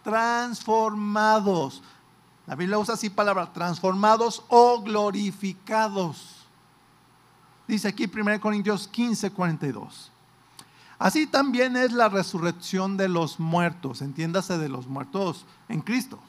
transformados. 0.03 1.81
La 2.47 2.55
Biblia 2.55 2.77
usa 2.77 2.95
así 2.95 3.09
palabras, 3.09 3.53
transformados 3.53 4.43
o 4.49 4.81
glorificados. 4.81 6.45
Dice 7.67 7.87
aquí 7.87 8.11
1 8.13 8.41
Corintios 8.41 8.87
15, 8.87 9.31
42. 9.31 10.11
Así 10.99 11.25
también 11.25 11.77
es 11.77 11.93
la 11.93 12.09
resurrección 12.09 12.97
de 12.97 13.07
los 13.07 13.39
muertos, 13.39 14.01
entiéndase 14.01 14.57
de 14.57 14.69
los 14.69 14.87
muertos 14.87 15.45
en 15.67 15.81
Cristo. 15.81 16.19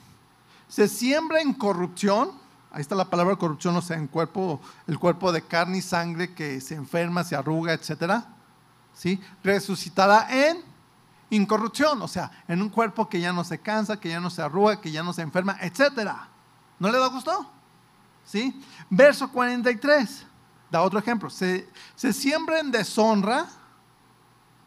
Se 0.68 0.88
siembra 0.88 1.42
en 1.42 1.52
corrupción, 1.52 2.30
ahí 2.70 2.80
está 2.80 2.94
la 2.94 3.10
palabra 3.10 3.36
corrupción, 3.36 3.76
o 3.76 3.82
sea, 3.82 3.98
en 3.98 4.06
cuerpo, 4.06 4.60
el 4.86 4.98
cuerpo 4.98 5.32
de 5.32 5.42
carne 5.42 5.78
y 5.78 5.82
sangre 5.82 6.32
que 6.32 6.60
se 6.62 6.74
enferma, 6.74 7.24
se 7.24 7.36
arruga, 7.36 7.74
etcétera 7.74 8.26
¿sí? 8.94 9.20
resucitará 9.42 10.26
en 10.30 10.62
incorrupción, 11.30 12.00
o 12.02 12.08
sea, 12.08 12.30
en 12.46 12.60
un 12.60 12.68
cuerpo 12.68 13.08
que 13.08 13.20
ya 13.20 13.32
no 13.32 13.42
se 13.42 13.58
cansa, 13.58 13.98
que 13.98 14.10
ya 14.10 14.20
no 14.20 14.30
se 14.30 14.42
arruga, 14.42 14.80
que 14.80 14.92
ya 14.92 15.02
no 15.02 15.12
se 15.12 15.22
enferma, 15.22 15.56
etc. 15.62 16.10
¿No 16.78 16.90
le 16.90 16.98
da 16.98 17.06
gusto? 17.06 17.50
¿Sí? 18.24 18.60
Verso 18.90 19.30
43, 19.30 20.26
da 20.70 20.82
otro 20.82 20.98
ejemplo. 20.98 21.30
Se, 21.30 21.68
se 21.96 22.12
siembra 22.12 22.60
en 22.60 22.70
deshonra, 22.70 23.46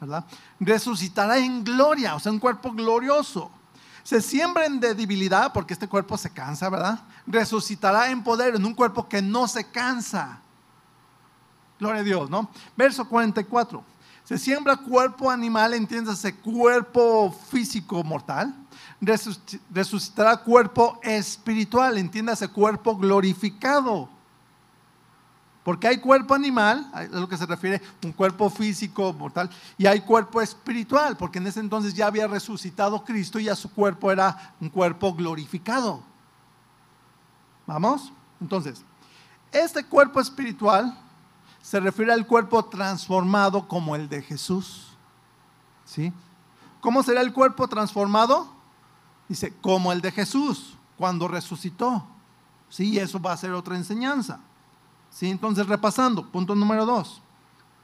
¿verdad? 0.01 0.25
Resucitará 0.59 1.37
en 1.37 1.63
gloria, 1.63 2.15
o 2.15 2.19
sea, 2.19 2.31
un 2.31 2.39
cuerpo 2.39 2.71
glorioso. 2.71 3.51
Se 4.03 4.21
siembra 4.21 4.65
en 4.65 4.79
debilidad, 4.79 5.53
porque 5.53 5.73
este 5.73 5.87
cuerpo 5.87 6.17
se 6.17 6.31
cansa, 6.31 6.69
¿verdad? 6.69 6.99
Resucitará 7.27 8.09
en 8.09 8.23
poder, 8.23 8.55
en 8.55 8.65
un 8.65 8.73
cuerpo 8.73 9.07
que 9.07 9.21
no 9.21 9.47
se 9.47 9.65
cansa. 9.65 10.39
Gloria 11.79 12.01
a 12.01 12.03
Dios, 12.03 12.29
¿no? 12.29 12.49
Verso 12.75 13.07
44 13.07 13.94
se 14.25 14.39
siembra 14.39 14.75
cuerpo 14.75 15.29
animal, 15.29 15.75
entiéndase, 15.75 16.35
cuerpo 16.35 17.31
físico 17.31 18.03
mortal. 18.03 18.55
Resucitará 19.71 20.37
cuerpo 20.37 20.99
espiritual, 21.03 21.99
entiéndase, 21.99 22.47
cuerpo 22.47 22.97
glorificado. 22.97 24.09
Porque 25.63 25.87
hay 25.87 25.99
cuerpo 25.99 26.33
animal, 26.33 26.91
es 26.99 27.11
lo 27.11 27.29
que 27.29 27.37
se 27.37 27.45
refiere, 27.45 27.81
un 28.03 28.11
cuerpo 28.11 28.49
físico, 28.49 29.13
mortal, 29.13 29.49
y 29.77 29.85
hay 29.85 30.01
cuerpo 30.01 30.41
espiritual, 30.41 31.17
porque 31.17 31.37
en 31.37 31.45
ese 31.45 31.59
entonces 31.59 31.93
ya 31.93 32.07
había 32.07 32.27
resucitado 32.27 33.03
Cristo 33.03 33.39
y 33.39 33.45
ya 33.45 33.55
su 33.55 33.71
cuerpo 33.71 34.11
era 34.11 34.55
un 34.59 34.69
cuerpo 34.69 35.13
glorificado. 35.13 36.03
¿Vamos? 37.67 38.11
Entonces, 38.41 38.83
este 39.51 39.83
cuerpo 39.83 40.19
espiritual 40.19 41.04
se 41.65 41.79
refiere 41.79 42.13
al 42.13 42.27
cuerpo 42.27 42.63
transformado 42.65 43.67
como 43.67 43.95
el 43.95 44.07
de 44.07 44.21
Jesús. 44.21 44.95
¿Sí? 45.83 46.13
¿Cómo 46.79 47.01
será 47.01 47.21
el 47.21 47.33
cuerpo 47.33 47.67
transformado? 47.67 48.47
Dice, 49.27 49.51
como 49.61 49.91
el 49.91 49.99
de 49.99 50.11
Jesús 50.11 50.77
cuando 50.95 51.27
resucitó. 51.27 52.05
Sí, 52.69 52.99
eso 52.99 53.19
va 53.19 53.33
a 53.33 53.37
ser 53.37 53.51
otra 53.53 53.75
enseñanza. 53.75 54.39
¿Sí? 55.09 55.27
Entonces, 55.27 55.65
repasando, 55.65 56.29
punto 56.29 56.53
número 56.53 56.85
dos, 56.85 57.19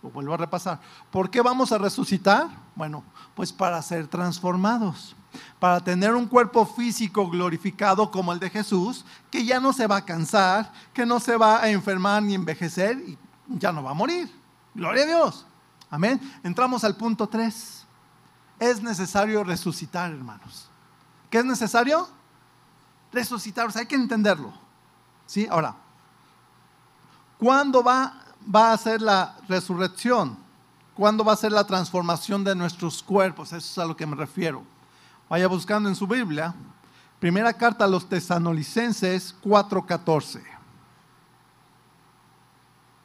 lo 0.04 0.12
vuelvo 0.12 0.36
a 0.36 0.38
repasar. 0.38 0.80
¿Por 1.10 1.32
qué 1.32 1.42
vamos 1.42 1.72
a 1.72 1.80
resucitar? 1.80 2.50
Bueno, 2.76 3.04
pues 3.34 3.52
para 3.52 3.82
ser 3.82 4.06
transformados, 4.06 5.16
para 5.58 5.80
tener 5.80 6.14
un 6.14 6.28
cuerpo 6.28 6.68
físico 6.68 7.28
glorificado 7.28 8.12
como 8.12 8.32
el 8.32 8.38
de 8.38 8.52
Jesús, 8.52 9.06
que 9.32 9.44
ya 9.44 9.60
no 9.60 9.74
se 9.74 9.88
va 9.88 9.98
a 9.98 10.06
cansar, 10.06 10.72
que 10.94 11.04
no 11.04 11.20
se 11.20 11.36
va 11.36 11.64
a 11.64 11.70
enfermar 11.72 12.22
ni 12.22 12.36
envejecer 12.36 13.18
ya 13.48 13.72
no 13.72 13.84
va 13.84 13.92
a 13.92 13.96
morir. 13.96 14.32
Gloria 14.74 15.04
a 15.04 15.08
Dios. 15.08 15.46
Amén. 15.90 16.20
Entramos 16.44 16.84
al 16.84 16.96
punto 16.96 17.28
tres. 17.28 17.86
Es 18.60 18.82
necesario 18.82 19.44
resucitar, 19.44 20.12
hermanos. 20.12 20.68
¿Qué 21.30 21.40
es 21.40 21.46
necesario? 21.46 22.08
Resucitar, 23.12 23.68
o 23.68 23.72
sea, 23.72 23.82
hay 23.82 23.88
que 23.88 23.96
entenderlo. 23.96 24.54
¿Sí? 25.26 25.48
Ahora, 25.50 25.76
¿Cuándo 27.42 27.84
va, 27.84 28.14
va 28.56 28.72
a 28.72 28.78
ser 28.78 29.02
la 29.02 29.36
resurrección? 29.50 30.38
¿Cuándo 30.94 31.26
va 31.26 31.34
a 31.34 31.36
ser 31.36 31.52
la 31.52 31.66
transformación 31.66 32.44
de 32.44 32.54
nuestros 32.54 33.02
cuerpos? 33.02 33.48
Eso 33.48 33.58
es 33.58 33.78
a 33.80 33.86
lo 33.86 33.98
que 33.98 34.06
me 34.06 34.16
refiero. 34.16 34.64
Vaya 35.28 35.48
buscando 35.48 35.90
en 35.90 35.96
su 35.96 36.06
Biblia. 36.06 36.54
Primera 37.20 37.52
carta 37.52 37.86
a 37.86 37.88
los 37.88 38.08
tesanolicenses 38.08 39.36
4.14. 39.44 40.51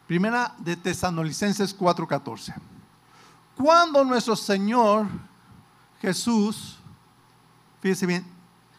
Primera 0.06 0.54
de 0.58 0.76
tesanolicenses 0.76 1.76
4.14. 1.76 2.54
Cuando 3.56 4.04
nuestro 4.04 4.36
Señor 4.36 5.06
Jesús, 6.00 6.76
fíjese 7.80 8.06
bien, 8.06 8.26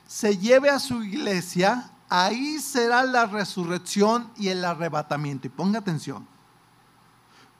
se 0.08 0.38
lleve 0.38 0.70
a 0.70 0.80
su 0.80 1.04
iglesia, 1.04 1.90
ahí 2.08 2.60
será 2.60 3.04
la 3.04 3.26
resurrección 3.26 4.32
y 4.38 4.48
el 4.48 4.64
arrebatamiento. 4.64 5.48
Y 5.48 5.50
ponga 5.50 5.80
atención. 5.80 6.26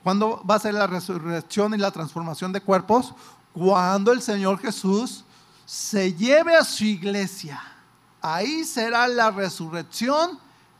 ¿Cuándo 0.02 0.42
va 0.48 0.54
a 0.54 0.60
ser 0.60 0.74
la 0.74 0.86
resurrección 0.86 1.74
y 1.74 1.78
la 1.78 1.90
transformación 1.90 2.52
de 2.52 2.62
cuerpos? 2.62 3.14
Cuando 3.52 4.12
el 4.12 4.22
Señor 4.22 4.58
Jesús 4.60 5.24
se 5.66 6.14
lleve 6.14 6.56
a 6.56 6.64
su 6.64 6.84
iglesia. 6.84 7.60
Ahí 8.22 8.64
será 8.64 9.06
la 9.06 9.30
resurrección 9.30 10.38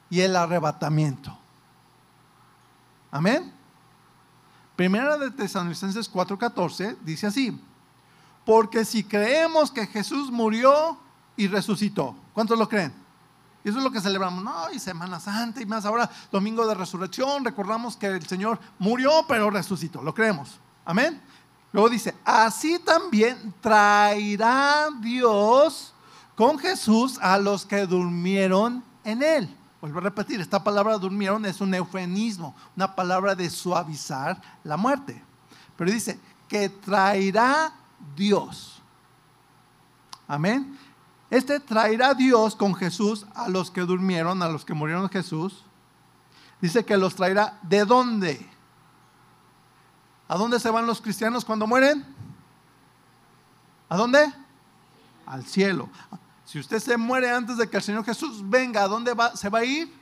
y 0.08 0.20
el 0.20 0.34
arrebatamiento. 0.34 1.36
Amén. 3.10 3.52
Primera 4.76 5.16
de 5.16 5.30
Tesalonicenses 5.30 6.10
4:14 6.12 6.96
dice 7.02 7.26
así: 7.26 7.60
Porque 8.44 8.84
si 8.84 9.02
creemos 9.02 9.70
que 9.70 9.86
Jesús 9.86 10.30
murió 10.30 10.98
y 11.36 11.48
resucitó, 11.48 12.16
¿cuántos 12.32 12.58
lo 12.58 12.68
creen? 12.68 12.92
Eso 13.64 13.78
es 13.78 13.84
lo 13.84 13.90
que 13.90 14.00
celebramos, 14.00 14.42
¿no? 14.42 14.72
Y 14.72 14.78
Semana 14.78 15.20
Santa 15.20 15.60
y 15.60 15.66
más 15.66 15.84
ahora, 15.84 16.08
Domingo 16.30 16.66
de 16.66 16.74
Resurrección, 16.74 17.44
recordamos 17.44 17.96
que 17.96 18.06
el 18.06 18.26
Señor 18.26 18.58
murió, 18.78 19.24
pero 19.26 19.50
resucitó, 19.50 20.02
lo 20.02 20.14
creemos. 20.14 20.58
Amén. 20.84 21.20
Luego 21.72 21.90
dice, 21.90 22.14
así 22.24 22.78
también 22.78 23.52
traerá 23.60 24.88
Dios 25.00 25.92
con 26.34 26.58
Jesús 26.58 27.18
a 27.20 27.36
los 27.36 27.66
que 27.66 27.84
durmieron 27.84 28.82
en 29.04 29.22
él. 29.22 29.57
Vuelvo 29.80 29.98
a 29.98 30.02
repetir, 30.02 30.40
esta 30.40 30.62
palabra 30.62 30.98
durmieron 30.98 31.44
es 31.46 31.60
un 31.60 31.72
eufemismo, 31.72 32.54
una 32.76 32.94
palabra 32.94 33.34
de 33.34 33.48
suavizar 33.48 34.40
la 34.64 34.76
muerte. 34.76 35.22
Pero 35.76 35.90
dice, 35.90 36.18
que 36.48 36.68
traerá 36.68 37.72
Dios. 38.16 38.82
Amén. 40.26 40.78
Este 41.30 41.60
traerá 41.60 42.14
Dios 42.14 42.56
con 42.56 42.74
Jesús 42.74 43.26
a 43.34 43.48
los 43.48 43.70
que 43.70 43.82
durmieron, 43.82 44.42
a 44.42 44.48
los 44.48 44.64
que 44.64 44.74
murieron 44.74 45.08
Jesús. 45.08 45.64
Dice 46.60 46.84
que 46.84 46.96
los 46.96 47.14
traerá 47.14 47.58
de 47.62 47.84
dónde. 47.84 48.50
¿A 50.26 50.36
dónde 50.36 50.58
se 50.58 50.70
van 50.70 50.86
los 50.86 51.00
cristianos 51.00 51.44
cuando 51.44 51.66
mueren? 51.66 52.04
¿A 53.88 53.96
dónde? 53.96 54.32
Al 55.26 55.44
cielo. 55.46 55.88
Si 56.48 56.58
usted 56.58 56.78
se 56.78 56.96
muere 56.96 57.30
antes 57.30 57.58
de 57.58 57.68
que 57.68 57.76
el 57.76 57.82
Señor 57.82 58.04
Jesús 58.04 58.40
venga, 58.48 58.84
¿a 58.84 58.88
dónde 58.88 59.12
va, 59.12 59.36
se 59.36 59.48
va 59.48 59.58
a 59.58 59.64
ir? 59.64 59.92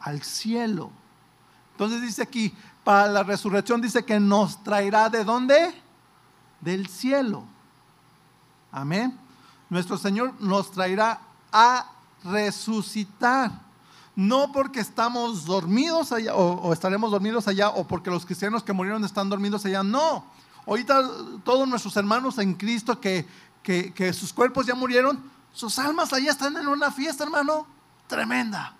Al 0.00 0.22
cielo. 0.22 0.90
Entonces 1.72 2.00
dice 2.00 2.22
aquí, 2.22 2.54
para 2.82 3.06
la 3.08 3.22
resurrección 3.22 3.80
dice 3.80 4.04
que 4.04 4.18
nos 4.18 4.62
traerá 4.64 5.10
de 5.10 5.24
dónde? 5.24 5.74
Del 6.60 6.86
cielo. 6.88 7.44
Amén 8.70 9.18
nuestro 9.72 9.96
Señor 9.96 10.34
nos 10.38 10.70
traerá 10.70 11.18
a 11.50 11.90
resucitar. 12.24 13.50
No 14.14 14.52
porque 14.52 14.80
estamos 14.80 15.46
dormidos 15.46 16.12
allá 16.12 16.34
o, 16.34 16.70
estaremos 16.74 17.10
dormidos 17.10 17.48
allá 17.48 17.70
o 17.70 17.88
porque 17.88 18.10
los 18.10 18.26
cristianos 18.26 18.62
que 18.62 18.74
murieron 18.74 19.02
están 19.02 19.30
dormidos 19.30 19.64
allá. 19.64 19.82
No. 19.82 20.26
Ahorita 20.66 21.08
todos 21.42 21.66
nuestros 21.66 21.96
hermanos 21.96 22.36
en 22.36 22.52
Cristo 22.52 23.00
que, 23.00 23.26
que, 23.62 24.12
sus 24.12 24.30
cuerpos 24.34 24.66
ya 24.66 24.74
murieron, 24.74 25.18
sus 25.52 25.78
almas 25.78 26.12
allá 26.12 26.30
están 26.30 26.56
en 26.56 26.66
una 26.66 26.90
fiesta, 26.90 27.24
hermano, 27.24 27.66
tremenda. 28.06 28.74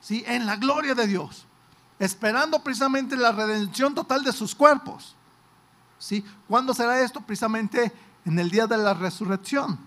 ¿Sí? 0.00 0.24
En 0.26 0.46
la 0.46 0.56
gloria 0.56 0.94
de 0.94 1.06
Dios. 1.06 1.46
Esperando 1.98 2.62
precisamente 2.62 3.16
la 3.16 3.32
redención 3.32 3.94
total 3.94 4.24
de 4.24 4.32
sus 4.32 4.54
cuerpos. 4.54 5.14
¿Sí? 5.98 6.24
¿Cuándo 6.48 6.72
será 6.74 7.00
esto? 7.00 7.20
Precisamente 7.20 7.92
en 8.24 8.38
el 8.38 8.50
día 8.50 8.66
de 8.66 8.76
la 8.76 8.94
resurrección, 8.94 9.78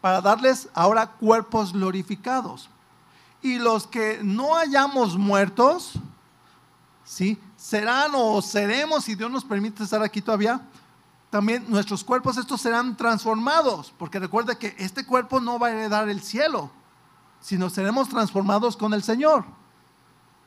para 0.00 0.20
darles 0.20 0.68
ahora 0.74 1.06
cuerpos 1.06 1.72
glorificados. 1.72 2.68
Y 3.42 3.58
los 3.58 3.86
que 3.86 4.20
no 4.22 4.56
hayamos 4.56 5.16
muertos, 5.16 5.92
¿sí? 7.04 7.38
serán 7.56 8.12
o 8.14 8.40
seremos, 8.42 9.04
si 9.04 9.14
Dios 9.14 9.30
nos 9.30 9.44
permite 9.44 9.82
estar 9.82 10.02
aquí 10.02 10.20
todavía, 10.20 10.60
también 11.30 11.64
nuestros 11.68 12.02
cuerpos 12.02 12.36
estos 12.36 12.60
serán 12.60 12.96
transformados, 12.96 13.94
porque 13.96 14.18
recuerda 14.18 14.58
que 14.58 14.74
este 14.78 15.06
cuerpo 15.06 15.40
no 15.40 15.58
va 15.58 15.68
a 15.68 15.70
heredar 15.70 16.08
el 16.08 16.20
cielo, 16.20 16.70
sino 17.40 17.70
seremos 17.70 18.08
transformados 18.08 18.76
con 18.76 18.92
el 18.92 19.04
Señor. 19.04 19.44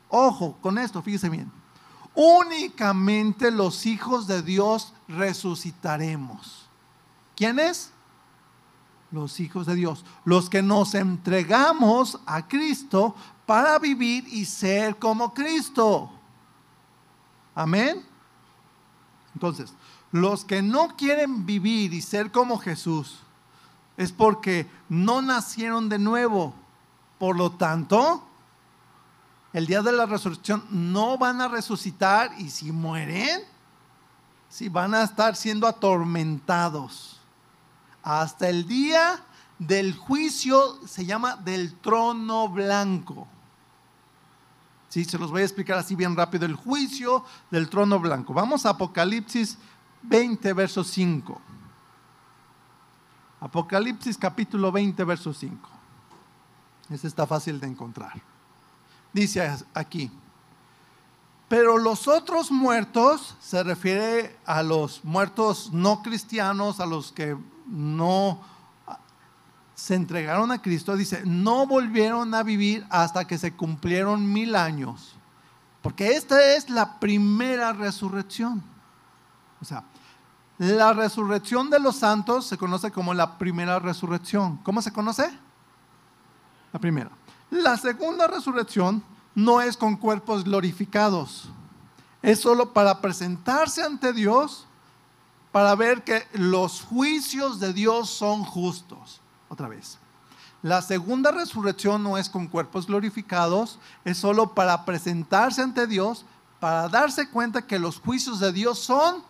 Ojo 0.09 0.57
con 0.61 0.77
esto, 0.77 1.01
fíjese 1.01 1.29
bien. 1.29 1.51
Únicamente 2.13 3.49
los 3.49 3.85
hijos 3.85 4.27
de 4.27 4.43
Dios 4.43 4.93
resucitaremos. 5.07 6.67
¿Quiénes? 7.35 7.91
Los 9.09 9.39
hijos 9.39 9.65
de 9.65 9.75
Dios, 9.75 10.03
los 10.25 10.49
que 10.49 10.61
nos 10.61 10.95
entregamos 10.95 12.19
a 12.25 12.47
Cristo 12.47 13.15
para 13.45 13.79
vivir 13.79 14.27
y 14.27 14.45
ser 14.45 14.97
como 14.97 15.33
Cristo. 15.33 16.11
Amén. 17.55 18.03
Entonces, 19.33 19.73
los 20.13 20.45
que 20.45 20.61
no 20.61 20.95
quieren 20.95 21.43
vivir 21.43 21.91
y 21.91 22.01
ser 22.01 22.31
como 22.31 22.59
Jesús 22.59 23.17
es 23.97 24.11
porque 24.11 24.69
no 24.87 25.23
nacieron 25.23 25.89
de 25.89 25.97
nuevo. 25.97 26.53
Por 27.17 27.35
lo 27.35 27.53
tanto, 27.53 28.23
el 29.53 29.65
día 29.65 29.81
de 29.81 29.91
la 29.91 30.05
resurrección 30.05 30.63
no 30.69 31.17
van 31.17 31.41
a 31.41 31.47
resucitar 31.47 32.31
y 32.37 32.51
si 32.51 32.71
mueren, 32.71 33.41
si 34.49 34.69
van 34.69 34.93
a 34.93 35.01
estar 35.01 35.35
siendo 35.35 35.65
atormentados 35.65 37.19
hasta 38.03 38.49
el 38.49 38.67
día 38.67 39.19
del 39.57 39.95
juicio, 39.95 40.79
se 40.85 41.07
llama 41.07 41.37
del 41.37 41.73
trono 41.79 42.49
blanco. 42.49 43.27
Sí, 44.89 45.05
se 45.05 45.17
los 45.17 45.31
voy 45.31 45.41
a 45.41 45.45
explicar 45.45 45.79
así 45.79 45.95
bien 45.95 46.15
rápido. 46.15 46.45
El 46.45 46.53
juicio 46.53 47.25
del 47.49 47.67
trono 47.67 47.99
blanco. 47.99 48.31
Vamos 48.31 48.63
a 48.67 48.69
Apocalipsis 48.69 49.57
20, 50.03 50.53
verso 50.53 50.83
5. 50.83 51.41
Apocalipsis 53.39 54.17
capítulo 54.17 54.71
20, 54.71 55.03
verso 55.03 55.33
5. 55.33 55.69
Ese 56.89 57.07
está 57.07 57.25
fácil 57.25 57.59
de 57.59 57.67
encontrar. 57.67 58.13
Dice 59.11 59.49
aquí, 59.73 60.11
pero 61.47 61.77
los 61.77 62.07
otros 62.07 62.51
muertos, 62.51 63.35
se 63.39 63.63
refiere 63.63 64.37
a 64.45 64.63
los 64.63 65.03
muertos 65.03 65.71
no 65.71 66.01
cristianos, 66.01 66.79
a 66.79 66.85
los 66.85 67.11
que 67.11 67.37
no 67.67 68.41
se 69.75 69.95
entregaron 69.95 70.51
a 70.51 70.61
Cristo, 70.61 70.95
dice, 70.95 71.23
no 71.25 71.67
volvieron 71.67 72.33
a 72.33 72.43
vivir 72.43 72.85
hasta 72.89 73.25
que 73.25 73.37
se 73.37 73.53
cumplieron 73.53 74.31
mil 74.31 74.55
años. 74.55 75.15
Porque 75.81 76.13
esta 76.13 76.55
es 76.55 76.69
la 76.69 76.99
primera 76.99 77.73
resurrección. 77.73 78.63
O 79.61 79.65
sea, 79.65 79.83
la 80.57 80.93
resurrección 80.93 81.69
de 81.69 81.79
los 81.79 81.95
santos 81.97 82.45
se 82.45 82.57
conoce 82.57 82.91
como 82.91 83.13
la 83.13 83.37
primera 83.37 83.79
resurrección. 83.79 84.57
¿Cómo 84.57 84.81
se 84.81 84.93
conoce? 84.93 85.31
La 86.71 86.79
primera. 86.79 87.09
La 87.49 87.77
segunda 87.77 88.27
resurrección 88.27 89.03
no 89.35 89.61
es 89.61 89.77
con 89.77 89.95
cuerpos 89.95 90.43
glorificados. 90.43 91.49
Es 92.21 92.39
solo 92.39 92.71
para 92.71 93.01
presentarse 93.01 93.83
ante 93.83 94.13
Dios, 94.13 94.65
para 95.51 95.75
ver 95.75 96.03
que 96.03 96.25
los 96.33 96.81
juicios 96.81 97.59
de 97.59 97.73
Dios 97.73 98.09
son 98.09 98.43
justos. 98.43 99.21
Otra 99.49 99.67
vez. 99.67 99.97
La 100.61 100.81
segunda 100.81 101.31
resurrección 101.31 102.01
no 102.01 102.17
es 102.17 102.29
con 102.29 102.47
cuerpos 102.47 102.87
glorificados, 102.87 103.79
es 104.05 104.17
solo 104.17 104.53
para 104.53 104.85
presentarse 104.85 105.61
ante 105.61 105.87
Dios, 105.87 106.25
para 106.61 106.87
darse 106.87 107.29
cuenta 107.29 107.67
que 107.67 107.79
los 107.79 107.99
juicios 107.99 108.39
de 108.39 108.53
Dios 108.53 108.79
son 108.79 109.23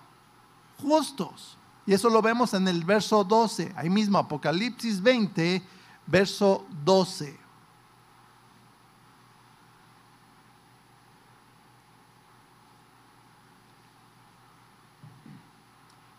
justos. 0.83 1.57
Y 1.85 1.93
eso 1.93 2.09
lo 2.09 2.21
vemos 2.21 2.53
en 2.53 2.67
el 2.67 2.83
verso 2.83 3.23
12, 3.23 3.73
ahí 3.75 3.89
mismo 3.89 4.17
Apocalipsis 4.17 5.01
20, 5.01 5.61
verso 6.05 6.65
12. 6.83 7.39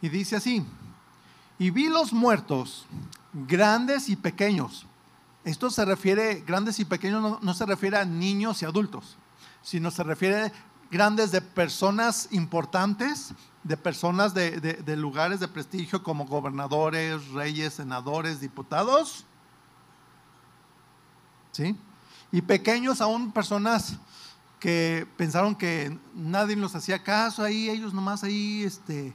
Y 0.03 0.09
dice 0.11 0.37
así, 0.37 0.63
y 1.59 1.71
vi 1.71 1.89
los 1.89 2.13
muertos, 2.13 2.85
grandes 3.33 4.11
y 4.11 4.17
pequeños. 4.17 4.87
Esto 5.45 5.71
se 5.71 5.83
refiere, 5.85 6.43
grandes 6.47 6.79
y 6.79 6.85
pequeños, 6.85 7.43
no, 7.43 7.55
se 7.55 7.65
refiere 7.65 7.97
a 7.97 8.05
niños 8.05 8.61
y 8.61 8.67
adultos, 8.67 9.17
sino 9.63 9.91
se 9.91 10.03
refiere 10.03 10.53
grandes 10.95 11.33
de 11.33 11.41
personas 11.41 12.29
importantes, 12.31 13.35
de 13.65 13.77
personas 13.77 14.33
de, 14.33 14.97
lugares 14.97 15.41
de 15.41 15.49
prestigio 15.49 16.05
como 16.05 16.25
gobernadores, 16.25 17.31
reyes, 17.31 17.75
senadores, 17.75 18.41
diputados. 18.41 19.25
¿Sí? 21.51 21.77
Y 22.31 22.43
pequeños 22.43 23.01
aún 23.01 23.33
personas 23.33 23.97
que 24.61 25.05
pensaron 25.17 25.57
que 25.57 25.99
nadie 26.15 26.55
los 26.55 26.77
hacía 26.77 27.03
caso 27.03 27.43
ahí, 27.43 27.69
ellos 27.69 27.93
nomás 27.93 28.23
ahí, 28.23 28.63
este, 28.63 29.13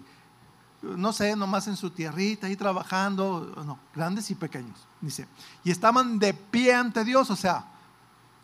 no 0.82 1.14
sé, 1.14 1.34
nomás 1.38 1.70
en 1.70 1.78
su 1.78 1.92
tierrita, 1.92 2.48
ahí 2.48 2.58
trabajando, 2.58 3.54
no, 3.66 3.80
grandes 3.96 4.30
y 4.32 4.36
pequeños, 4.36 4.86
dice. 5.00 5.30
Y 5.64 5.72
estaban 5.72 6.20
de 6.20 6.34
pie 6.34 6.74
ante 6.74 7.06
Dios, 7.06 7.30
o 7.30 7.38
sea, 7.38 7.72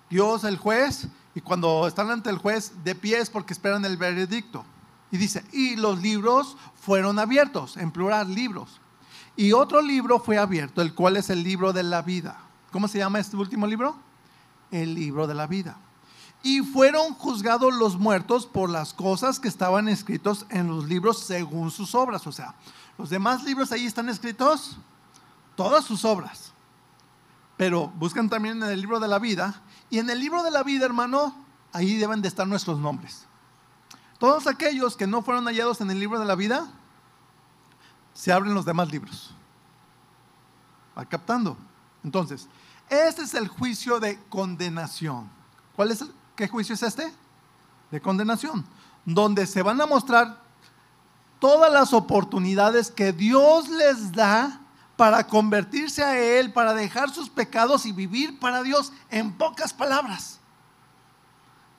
Dios 0.10 0.46
el 0.46 0.58
juez, 0.58 1.10
y 1.36 1.42
cuando 1.42 1.86
están 1.88 2.10
ante 2.10 2.30
el 2.30 2.40
juez 2.40 2.72
de 2.84 2.96
pie 2.96 3.20
es 3.20 3.30
porque 3.30 3.54
esperan 3.54 3.86
el 3.86 3.98
veredicto. 3.98 4.66
Y 5.12 5.18
dice, 5.18 5.46
y 5.52 5.76
los 5.76 6.02
libros 6.02 6.58
fueron 6.74 7.20
abiertos, 7.20 7.78
en 7.78 7.92
plural, 7.92 8.34
libros. 8.34 8.82
Y 9.36 9.52
otro 9.52 9.82
libro 9.82 10.20
fue 10.20 10.38
abierto, 10.38 10.82
el 10.82 10.96
cual 10.96 11.18
es 11.18 11.30
el 11.30 11.44
libro 11.44 11.74
de 11.74 11.84
la 11.84 12.02
vida. 12.02 12.40
¿Cómo 12.72 12.88
se 12.88 12.98
llama 12.98 13.20
este 13.20 13.38
último 13.38 13.68
libro? 13.68 13.96
El 14.72 14.96
libro 14.96 15.28
de 15.28 15.36
la 15.36 15.46
vida 15.46 15.78
y 16.46 16.62
fueron 16.62 17.16
juzgados 17.16 17.74
los 17.74 17.98
muertos 17.98 18.46
por 18.46 18.70
las 18.70 18.94
cosas 18.94 19.40
que 19.40 19.48
estaban 19.48 19.88
escritos 19.88 20.46
en 20.50 20.68
los 20.68 20.86
libros 20.86 21.18
según 21.22 21.72
sus 21.72 21.96
obras. 21.96 22.28
O 22.28 22.32
sea, 22.32 22.54
los 23.00 23.10
demás 23.10 23.44
libros 23.44 23.72
ahí 23.72 23.88
están 23.88 24.10
escritos, 24.10 24.78
todas 25.56 25.86
sus 25.86 26.06
obras. 26.06 26.54
Pero 27.58 27.88
buscan 27.96 28.30
también 28.30 28.62
en 28.62 28.70
el 28.70 28.80
libro 28.80 29.00
de 29.00 29.08
la 29.08 29.18
vida. 29.18 29.60
Y 29.90 30.00
en 30.00 30.10
el 30.10 30.20
libro 30.20 30.44
de 30.44 30.52
la 30.52 30.64
vida, 30.64 30.86
hermano, 30.86 31.36
ahí 31.72 31.96
deben 31.96 32.22
de 32.22 32.28
estar 32.28 32.48
nuestros 32.48 32.80
nombres. 32.80 33.26
Todos 34.18 34.48
aquellos 34.48 34.96
que 34.96 35.08
no 35.08 35.22
fueron 35.22 35.46
hallados 35.46 35.82
en 35.82 35.92
el 35.92 36.00
libro 36.00 36.20
de 36.20 36.26
la 36.26 36.36
vida, 36.36 36.68
se 38.14 38.32
abren 38.32 38.54
los 38.54 38.66
demás 38.66 38.90
libros. 38.92 39.34
Va 40.98 41.06
captando. 41.06 41.58
Entonces, 42.04 42.48
este 42.90 43.24
es 43.24 43.34
el 43.34 43.48
juicio 43.48 44.00
de 44.00 44.20
condenación. 44.30 45.30
¿Cuál 45.76 45.92
es 45.92 46.02
el 46.02 46.14
¿Qué 46.36 46.48
juicio 46.48 46.76
es 46.76 46.84
este? 46.84 47.14
De 47.92 48.02
condenación, 48.02 48.66
donde 49.06 49.48
se 49.48 49.62
van 49.62 49.80
a 49.80 49.86
mostrar 49.86 50.42
todas 51.40 51.72
las 51.72 51.94
oportunidades 51.94 52.92
que 52.92 53.14
Dios 53.14 53.70
les 53.70 54.12
da 54.12 54.60
para 54.96 55.28
convertirse 55.28 56.04
a 56.04 56.18
Él, 56.18 56.54
para 56.54 56.74
dejar 56.74 57.10
sus 57.10 57.30
pecados 57.30 57.86
y 57.86 57.92
vivir 57.92 58.40
para 58.40 58.64
Dios, 58.64 58.94
en 59.10 59.34
pocas 59.34 59.74
palabras. 59.74 60.40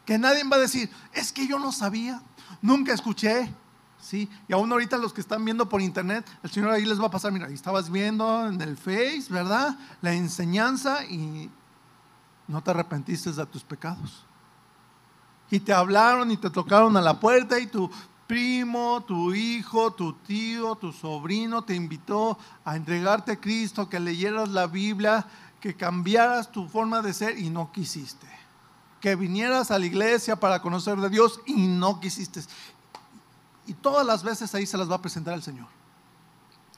Que 0.05 0.19
nadie 0.19 0.45
va 0.45 0.57
a 0.57 0.61
decir, 0.61 0.91
es 1.13 1.33
que 1.33 1.47
yo 1.47 1.59
no 1.59 1.73
sabía, 1.73 2.23
nunca 2.63 2.93
escuché. 2.93 3.53
Sí, 3.99 4.29
y 4.47 4.53
aún 4.53 4.71
ahorita 4.71 4.99
los 4.99 5.13
que 5.13 5.21
están 5.21 5.45
viendo 5.45 5.69
por 5.69 5.81
internet, 5.81 6.25
el 6.43 6.51
Señor 6.51 6.71
ahí 6.71 6.85
les 6.85 7.01
va 7.01 7.07
a 7.07 7.11
pasar, 7.11 7.33
mira, 7.33 7.47
ahí 7.47 7.55
estabas 7.55 7.91
viendo 7.91 8.47
en 8.47 8.61
el 8.61 8.77
Face, 8.77 9.27
¿verdad? 9.31 9.77
La 10.01 10.13
enseñanza 10.13 11.05
y 11.07 11.51
no 12.47 12.63
te 12.63 12.71
arrepentiste 12.71 13.33
de 13.33 13.47
tus 13.47 13.65
pecados 13.65 14.27
y 15.51 15.61
te 15.61 15.73
hablaron 15.73 16.31
y 16.31 16.37
te 16.37 16.51
tocaron 16.51 16.97
a 16.97 17.01
la 17.01 17.19
puerta 17.21 17.59
y 17.59 17.67
tu 17.67 17.91
primo, 18.27 19.03
tu 19.05 19.35
hijo, 19.35 19.93
tu 19.93 20.13
tío, 20.13 20.75
tu 20.77 20.93
sobrino 20.93 21.63
te 21.63 21.75
invitó 21.75 22.39
a 22.65 22.77
entregarte 22.77 23.33
a 23.33 23.41
Cristo, 23.41 23.89
que 23.89 24.01
leyeras 24.01 24.49
la 24.49 24.67
Biblia, 24.67 25.27
que 25.61 25.75
cambiaras 25.75 26.51
tu 26.51 26.69
forma 26.69 27.03
de 27.03 27.13
ser 27.13 27.39
y 27.39 27.51
no 27.51 27.73
quisiste. 27.73 28.27
Que 29.01 29.17
vinieras 29.17 29.71
a 29.71 29.79
la 29.79 29.87
iglesia 29.87 30.37
para 30.37 30.61
conocer 30.61 30.97
de 30.99 31.09
Dios 31.09 31.41
y 31.47 31.67
no 31.67 32.01
quisiste. 32.01 32.43
Y 33.67 33.75
todas 33.75 34.07
las 34.07 34.23
veces 34.23 34.55
ahí 34.55 34.67
se 34.67 34.77
las 34.77 34.91
va 34.91 34.97
a 34.97 35.03
presentar 35.03 35.35
el 35.35 35.43
Señor. 35.43 35.67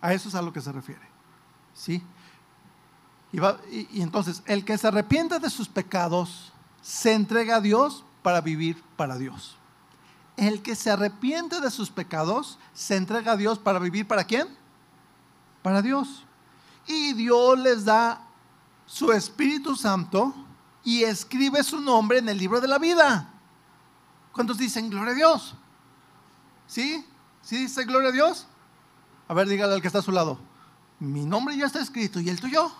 A 0.00 0.12
eso 0.12 0.28
es 0.28 0.34
a 0.34 0.42
lo 0.42 0.52
que 0.52 0.60
se 0.60 0.72
refiere. 0.72 1.06
¿Sí? 1.74 2.02
Y, 3.32 3.98
y 3.98 4.02
entonces, 4.02 4.42
el 4.46 4.64
que 4.64 4.78
se 4.78 4.88
arrepiente 4.88 5.38
de 5.38 5.50
sus 5.50 5.68
pecados, 5.68 6.52
se 6.82 7.12
entrega 7.12 7.56
a 7.56 7.60
Dios 7.60 8.04
para 8.22 8.40
vivir 8.40 8.82
para 8.96 9.18
Dios. 9.18 9.57
El 10.38 10.62
que 10.62 10.76
se 10.76 10.88
arrepiente 10.88 11.60
de 11.60 11.68
sus 11.68 11.90
pecados 11.90 12.60
se 12.72 12.94
entrega 12.94 13.32
a 13.32 13.36
Dios 13.36 13.58
para 13.58 13.80
vivir 13.80 14.06
para 14.06 14.22
quién? 14.22 14.46
Para 15.62 15.82
Dios. 15.82 16.24
Y 16.86 17.12
Dios 17.14 17.58
les 17.58 17.84
da 17.84 18.22
su 18.86 19.10
Espíritu 19.10 19.74
Santo 19.74 20.32
y 20.84 21.02
escribe 21.02 21.64
su 21.64 21.80
nombre 21.80 22.18
en 22.18 22.28
el 22.28 22.38
libro 22.38 22.60
de 22.60 22.68
la 22.68 22.78
vida. 22.78 23.28
¿Cuántos 24.32 24.58
dicen 24.58 24.88
gloria 24.88 25.10
a 25.10 25.16
Dios? 25.16 25.56
¿Sí? 26.68 27.04
¿Sí 27.42 27.56
dice 27.56 27.84
gloria 27.84 28.10
a 28.10 28.12
Dios? 28.12 28.46
A 29.26 29.34
ver, 29.34 29.48
dígale 29.48 29.74
al 29.74 29.80
que 29.80 29.88
está 29.88 29.98
a 29.98 30.02
su 30.02 30.12
lado. 30.12 30.38
Mi 31.00 31.24
nombre 31.24 31.56
ya 31.56 31.66
está 31.66 31.80
escrito 31.80 32.20
y 32.20 32.28
el 32.28 32.38
tuyo. 32.38 32.70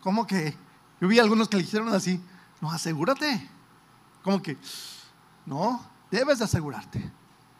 ¿Cómo 0.00 0.26
que? 0.26 0.56
Yo 0.98 1.08
vi 1.08 1.18
algunos 1.18 1.46
que 1.50 1.58
le 1.58 1.64
hicieron 1.64 1.92
así. 1.92 2.18
No, 2.62 2.70
asegúrate. 2.70 3.50
¿Cómo 4.22 4.40
que? 4.40 4.56
No, 5.46 5.80
debes 6.10 6.38
de 6.38 6.44
asegurarte. 6.44 7.10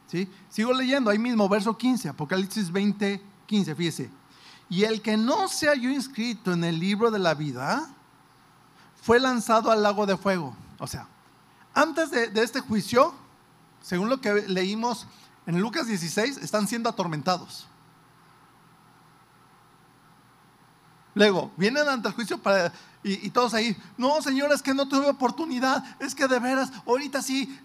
¿Sí? 0.06 0.28
Sigo 0.48 0.72
leyendo 0.72 1.10
ahí 1.10 1.18
mismo, 1.18 1.48
verso 1.48 1.76
15, 1.76 2.08
Apocalipsis 2.08 2.70
20, 2.72 3.22
15, 3.46 3.74
fíjese. 3.74 4.10
Y 4.68 4.84
el 4.84 5.02
que 5.02 5.16
no 5.16 5.48
se 5.48 5.68
halló 5.68 5.90
inscrito 5.90 6.52
en 6.52 6.64
el 6.64 6.78
libro 6.78 7.10
de 7.10 7.18
la 7.18 7.34
vida 7.34 7.88
fue 9.02 9.18
lanzado 9.18 9.70
al 9.70 9.82
lago 9.82 10.06
de 10.06 10.16
fuego. 10.16 10.56
O 10.78 10.86
sea, 10.86 11.06
antes 11.74 12.10
de, 12.10 12.30
este 12.42 12.60
juicio, 12.60 13.14
según 13.82 14.08
lo 14.08 14.20
que 14.20 14.32
leímos 14.48 15.06
en 15.46 15.60
Lucas 15.60 15.86
16, 15.86 16.38
están 16.38 16.68
siendo 16.68 16.88
atormentados. 16.88 17.66
Luego, 21.14 21.50
vienen 21.56 21.88
ante 21.88 22.08
el 22.08 22.14
juicio 22.14 22.38
para 22.38 22.72
y, 23.02 23.30
todos 23.30 23.54
ahí, 23.54 23.76
no, 23.96 24.20
Señor, 24.20 24.52
es 24.52 24.62
que 24.62 24.74
no 24.74 24.86
tuve 24.86 25.08
oportunidad, 25.08 25.82
es 26.00 26.14
que 26.14 26.28
de 26.28 26.38
veras, 26.38 26.70
ahorita 26.86 27.22
sí, 27.22 27.58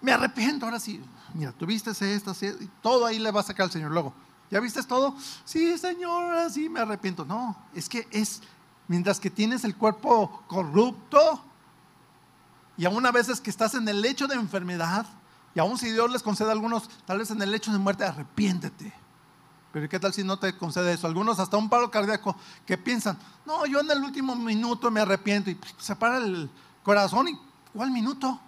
me 0.00 0.12
arrepiento, 0.12 0.66
ahora 0.66 0.80
sí. 0.80 1.02
Mira, 1.34 1.52
tuviste 1.52 1.90
esto, 1.90 2.32
y 2.42 2.70
todo 2.82 3.06
ahí 3.06 3.18
le 3.18 3.30
va 3.30 3.40
a 3.40 3.44
sacar 3.44 3.64
al 3.64 3.70
Señor. 3.70 3.90
Luego, 3.90 4.14
¿ya 4.50 4.60
viste 4.60 4.82
todo? 4.82 5.14
Sí, 5.44 5.76
Señor, 5.78 6.24
ahora 6.24 6.50
sí 6.50 6.68
me 6.68 6.80
arrepiento. 6.80 7.24
No, 7.24 7.56
es 7.74 7.88
que 7.88 8.06
es, 8.10 8.42
mientras 8.88 9.20
que 9.20 9.30
tienes 9.30 9.64
el 9.64 9.76
cuerpo 9.76 10.42
corrupto, 10.46 11.42
y 12.78 12.84
aún 12.84 13.04
a 13.06 13.10
veces 13.10 13.40
que 13.40 13.50
estás 13.50 13.74
en 13.74 13.88
el 13.88 14.02
lecho 14.02 14.26
de 14.26 14.34
enfermedad, 14.34 15.06
y 15.54 15.60
aún 15.60 15.78
si 15.78 15.90
Dios 15.90 16.10
les 16.10 16.22
concede 16.22 16.50
a 16.50 16.52
algunos, 16.52 16.88
tal 17.06 17.18
vez 17.18 17.30
en 17.30 17.40
el 17.40 17.50
lecho 17.50 17.72
de 17.72 17.78
muerte, 17.78 18.04
arrepiéntete. 18.04 18.92
Pero 19.72 19.88
¿qué 19.88 19.98
tal 19.98 20.12
si 20.12 20.22
no 20.24 20.38
te 20.38 20.56
concede 20.56 20.92
eso? 20.92 21.06
Algunos 21.06 21.38
hasta 21.38 21.56
un 21.56 21.68
paro 21.68 21.90
cardíaco 21.90 22.36
que 22.64 22.78
piensan, 22.78 23.18
no, 23.44 23.66
yo 23.66 23.80
en 23.80 23.90
el 23.90 24.02
último 24.02 24.34
minuto 24.36 24.90
me 24.90 25.00
arrepiento 25.00 25.50
y 25.50 25.58
se 25.78 25.96
para 25.96 26.18
el 26.18 26.50
corazón 26.82 27.28
y 27.28 27.38
¿cuál 27.74 27.90
minuto? 27.90 28.40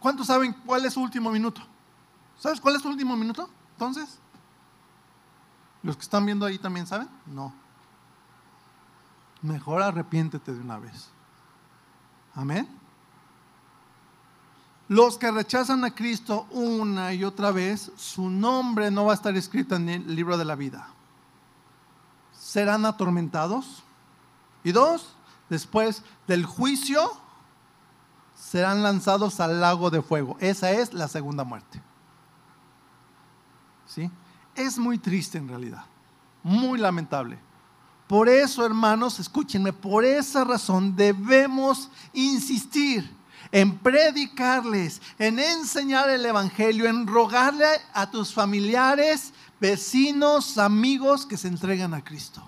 ¿Cuántos 0.00 0.26
saben 0.26 0.52
cuál 0.64 0.84
es 0.84 0.94
su 0.94 1.00
último 1.00 1.30
minuto? 1.30 1.60
¿Sabes 2.38 2.60
cuál 2.60 2.76
es 2.76 2.82
su 2.82 2.88
último 2.88 3.16
minuto? 3.16 3.48
Entonces, 3.72 4.18
¿Los 5.82 5.96
que 5.96 6.02
están 6.02 6.26
viendo 6.26 6.44
ahí 6.44 6.58
también 6.58 6.86
saben? 6.86 7.08
No. 7.26 7.52
Mejor 9.42 9.82
arrepiéntete 9.82 10.52
de 10.52 10.60
una 10.60 10.78
vez. 10.78 11.08
Amén. 12.34 12.68
Los 14.88 15.18
que 15.18 15.30
rechazan 15.30 15.84
a 15.84 15.94
Cristo 15.94 16.46
una 16.50 17.12
y 17.12 17.22
otra 17.22 17.52
vez, 17.52 17.92
su 17.96 18.30
nombre 18.30 18.90
no 18.90 19.04
va 19.04 19.12
a 19.12 19.14
estar 19.14 19.36
escrito 19.36 19.76
en 19.76 19.88
el 19.88 20.16
libro 20.16 20.36
de 20.36 20.44
la 20.44 20.56
vida. 20.56 20.88
Serán 22.32 22.84
atormentados. 22.86 23.82
Y 24.64 24.72
dos, 24.72 25.14
después 25.48 26.02
del 26.26 26.44
juicio, 26.44 27.12
serán 28.38 28.82
lanzados 28.82 29.40
al 29.40 29.60
lago 29.60 29.90
de 29.90 30.00
fuego. 30.00 30.36
Esa 30.40 30.70
es 30.70 30.92
la 30.92 31.08
segunda 31.08 31.44
muerte. 31.44 31.82
¿Sí? 33.86 34.10
Es 34.54 34.78
muy 34.78 34.98
triste 34.98 35.38
en 35.38 35.48
realidad, 35.48 35.84
muy 36.42 36.78
lamentable. 36.78 37.38
Por 38.06 38.28
eso, 38.28 38.64
hermanos, 38.64 39.18
escúchenme, 39.18 39.72
por 39.72 40.04
esa 40.04 40.44
razón 40.44 40.96
debemos 40.96 41.90
insistir 42.12 43.18
en 43.52 43.78
predicarles, 43.78 45.00
en 45.18 45.38
enseñar 45.38 46.08
el 46.10 46.24
Evangelio, 46.24 46.86
en 46.86 47.06
rogarle 47.06 47.66
a 47.92 48.10
tus 48.10 48.32
familiares, 48.32 49.32
vecinos, 49.60 50.58
amigos 50.58 51.26
que 51.26 51.36
se 51.36 51.48
entregan 51.48 51.94
a 51.94 52.02
Cristo. 52.02 52.42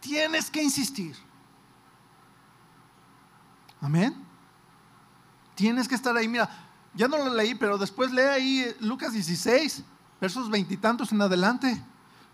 Tienes 0.00 0.50
que 0.50 0.62
insistir. 0.62 1.25
Amén. 3.86 4.16
Tienes 5.54 5.86
que 5.86 5.94
estar 5.94 6.16
ahí. 6.16 6.26
Mira, 6.26 6.50
ya 6.92 7.06
no 7.06 7.18
lo 7.18 7.32
leí, 7.32 7.54
pero 7.54 7.78
después 7.78 8.10
lee 8.10 8.22
ahí 8.22 8.76
Lucas 8.80 9.12
16, 9.12 9.84
versos 10.20 10.50
veintitantos 10.50 11.12
en 11.12 11.22
adelante. 11.22 11.80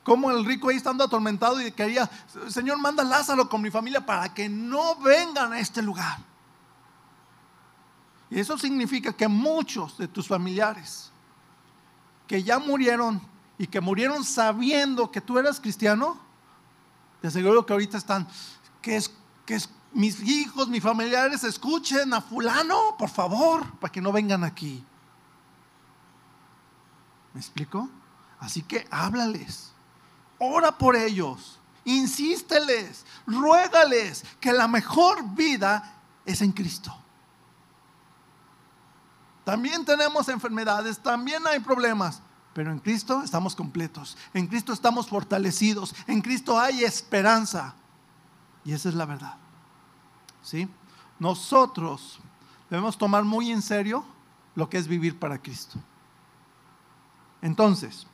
Como 0.02 0.30
el 0.30 0.46
rico 0.46 0.70
ahí 0.70 0.76
estando 0.76 1.04
atormentado 1.04 1.60
y 1.60 1.70
quería, 1.70 2.10
Señor, 2.48 2.78
manda 2.78 3.02
a 3.02 3.06
Lázaro 3.06 3.50
con 3.50 3.60
mi 3.60 3.70
familia 3.70 4.04
para 4.04 4.32
que 4.32 4.48
no 4.48 4.96
vengan 4.96 5.52
a 5.52 5.60
este 5.60 5.82
lugar. 5.82 6.20
Y 8.30 8.40
eso 8.40 8.56
significa 8.56 9.12
que 9.12 9.28
muchos 9.28 9.98
de 9.98 10.08
tus 10.08 10.26
familiares 10.26 11.10
que 12.26 12.42
ya 12.42 12.58
murieron 12.60 13.20
y 13.58 13.66
que 13.66 13.82
murieron 13.82 14.24
sabiendo 14.24 15.10
que 15.10 15.20
tú 15.20 15.38
eras 15.38 15.60
cristiano, 15.60 16.18
te 17.20 17.28
aseguro 17.28 17.66
que 17.66 17.74
ahorita 17.74 17.98
están, 17.98 18.26
que 18.80 18.96
es, 18.96 19.12
que 19.44 19.56
es 19.56 19.68
mis 19.94 20.20
hijos, 20.20 20.68
mis 20.68 20.82
familiares, 20.82 21.44
escuchen 21.44 22.12
a 22.14 22.20
fulano, 22.20 22.96
por 22.98 23.10
favor, 23.10 23.78
para 23.78 23.92
que 23.92 24.00
no 24.00 24.12
vengan 24.12 24.44
aquí. 24.44 24.84
¿Me 27.34 27.40
explico? 27.40 27.88
Así 28.38 28.62
que 28.62 28.86
háblales, 28.90 29.72
ora 30.38 30.76
por 30.76 30.96
ellos, 30.96 31.58
insísteles, 31.84 33.04
ruégales 33.26 34.24
que 34.40 34.52
la 34.52 34.68
mejor 34.68 35.34
vida 35.34 35.94
es 36.24 36.42
en 36.42 36.52
Cristo. 36.52 36.96
También 39.44 39.84
tenemos 39.84 40.28
enfermedades, 40.28 40.98
también 40.98 41.46
hay 41.46 41.60
problemas, 41.60 42.20
pero 42.54 42.70
en 42.70 42.78
Cristo 42.78 43.22
estamos 43.22 43.56
completos, 43.56 44.16
en 44.34 44.46
Cristo 44.46 44.72
estamos 44.72 45.08
fortalecidos, 45.08 45.94
en 46.06 46.20
Cristo 46.20 46.58
hay 46.58 46.84
esperanza. 46.84 47.74
Y 48.64 48.72
esa 48.72 48.88
es 48.88 48.94
la 48.94 49.06
verdad. 49.06 49.41
¿Sí? 50.42 50.68
Nosotros 51.18 52.20
debemos 52.68 52.98
tomar 52.98 53.24
muy 53.24 53.50
en 53.50 53.62
serio 53.62 54.04
lo 54.54 54.68
que 54.68 54.78
es 54.78 54.88
vivir 54.88 55.18
para 55.18 55.40
Cristo. 55.40 55.78
Entonces, 57.40 58.06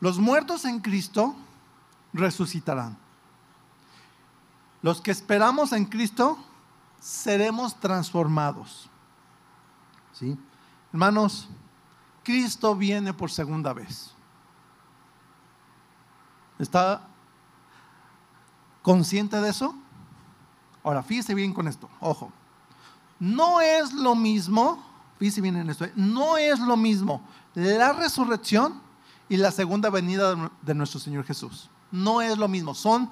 los 0.00 0.18
muertos 0.18 0.64
en 0.64 0.80
Cristo 0.80 1.34
resucitarán. 2.12 2.96
Los 4.82 5.00
que 5.00 5.10
esperamos 5.10 5.72
en 5.72 5.84
Cristo 5.84 6.38
seremos 7.00 7.78
transformados. 7.80 8.88
¿Sí? 10.12 10.38
Hermanos, 10.92 11.48
Cristo 12.22 12.74
viene 12.74 13.12
por 13.12 13.30
segunda 13.30 13.72
vez. 13.72 14.12
¿Está 16.58 17.06
consciente 18.82 19.40
de 19.40 19.50
eso? 19.50 19.74
Ahora, 20.86 21.02
fíjese 21.02 21.34
bien 21.34 21.52
con 21.52 21.66
esto, 21.66 21.90
ojo. 22.00 22.32
No 23.18 23.60
es 23.60 23.92
lo 23.92 24.14
mismo, 24.14 24.82
fíjese 25.18 25.40
bien 25.40 25.56
en 25.56 25.68
esto, 25.68 25.86
no 25.96 26.36
es 26.36 26.60
lo 26.60 26.76
mismo 26.76 27.22
la 27.54 27.92
resurrección 27.92 28.80
y 29.28 29.36
la 29.36 29.50
segunda 29.50 29.90
venida 29.90 30.50
de 30.62 30.74
nuestro 30.74 31.00
Señor 31.00 31.24
Jesús. 31.24 31.68
No 31.90 32.22
es 32.22 32.38
lo 32.38 32.46
mismo, 32.46 32.72
son 32.74 33.10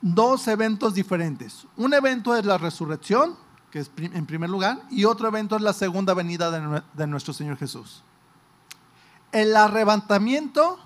dos 0.00 0.48
eventos 0.48 0.94
diferentes. 0.94 1.68
Un 1.76 1.94
evento 1.94 2.34
es 2.34 2.44
la 2.44 2.58
resurrección 2.58 3.36
que 3.70 3.80
es 3.80 3.90
en 3.96 4.26
primer 4.26 4.50
lugar, 4.50 4.82
y 4.90 5.04
otro 5.04 5.28
evento 5.28 5.54
es 5.54 5.62
la 5.62 5.72
segunda 5.72 6.14
venida 6.14 6.50
de, 6.50 7.06
nuestro 7.06 7.32
Señor 7.32 7.58
Jesús. 7.58 8.02
El 9.30 9.56
arrebatamiento 9.56 10.80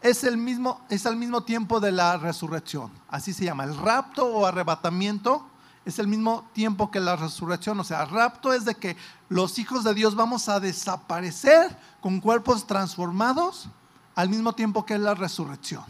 es 0.00 0.24
el 0.24 0.36
mismo, 0.36 0.80
es 0.88 1.06
al 1.06 1.16
mismo 1.16 1.42
tiempo 1.42 1.80
de 1.80 1.92
la 1.92 2.16
resurrección, 2.16 2.90
así 3.08 3.32
se 3.32 3.44
llama. 3.44 3.64
El 3.64 3.76
rapto 3.76 4.26
o 4.26 4.46
arrebatamiento 4.46 5.46
es 5.84 5.98
el 5.98 6.08
mismo 6.08 6.48
tiempo 6.52 6.90
que 6.90 7.00
la 7.00 7.16
resurrección, 7.16 7.78
o 7.78 7.84
sea, 7.84 8.04
rapto 8.04 8.52
es 8.52 8.64
de 8.64 8.74
que 8.74 8.96
los 9.28 9.58
hijos 9.58 9.84
de 9.84 9.94
Dios 9.94 10.14
vamos 10.14 10.48
a 10.48 10.60
desaparecer 10.60 11.76
con 12.00 12.20
cuerpos 12.20 12.66
transformados 12.66 13.68
al 14.14 14.28
mismo 14.28 14.54
tiempo 14.54 14.84
que 14.84 14.98
la 14.98 15.14
resurrección. 15.14 15.84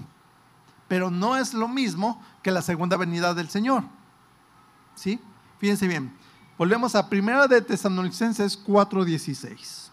Pero 0.88 1.10
no 1.10 1.36
es 1.36 1.54
lo 1.54 1.66
mismo 1.66 2.22
que 2.42 2.50
la 2.50 2.62
segunda 2.62 2.96
venida 2.96 3.34
del 3.34 3.48
Señor. 3.48 3.84
¿Sí? 4.94 5.20
Fíjense 5.58 5.88
bien. 5.88 6.16
Volvemos 6.58 6.94
a 6.94 7.08
Primera 7.08 7.46
de 7.46 7.60
Tesanolicenses 7.60 8.62
4:16. 8.64 9.85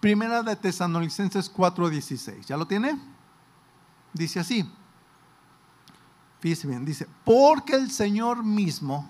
Primera 0.00 0.42
de 0.42 0.56
Tesanolicenses 0.56 1.52
4:16. 1.52 2.46
¿Ya 2.46 2.56
lo 2.56 2.66
tiene? 2.66 2.98
Dice 4.12 4.40
así. 4.40 4.70
Fíjense 6.40 6.68
bien, 6.68 6.84
dice, 6.84 7.08
porque 7.24 7.74
el 7.74 7.90
Señor 7.90 8.44
mismo, 8.44 9.08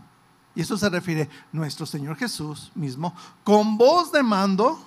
y 0.55 0.63
eso 0.63 0.79
se 0.79 0.89
refiere 0.89 1.29
nuestro 1.53 1.85
Señor 1.85 2.17
Jesús 2.17 2.71
mismo, 2.75 3.15
con 3.43 3.77
voz 3.77 4.13
de 4.13 4.23
mando, 4.23 4.79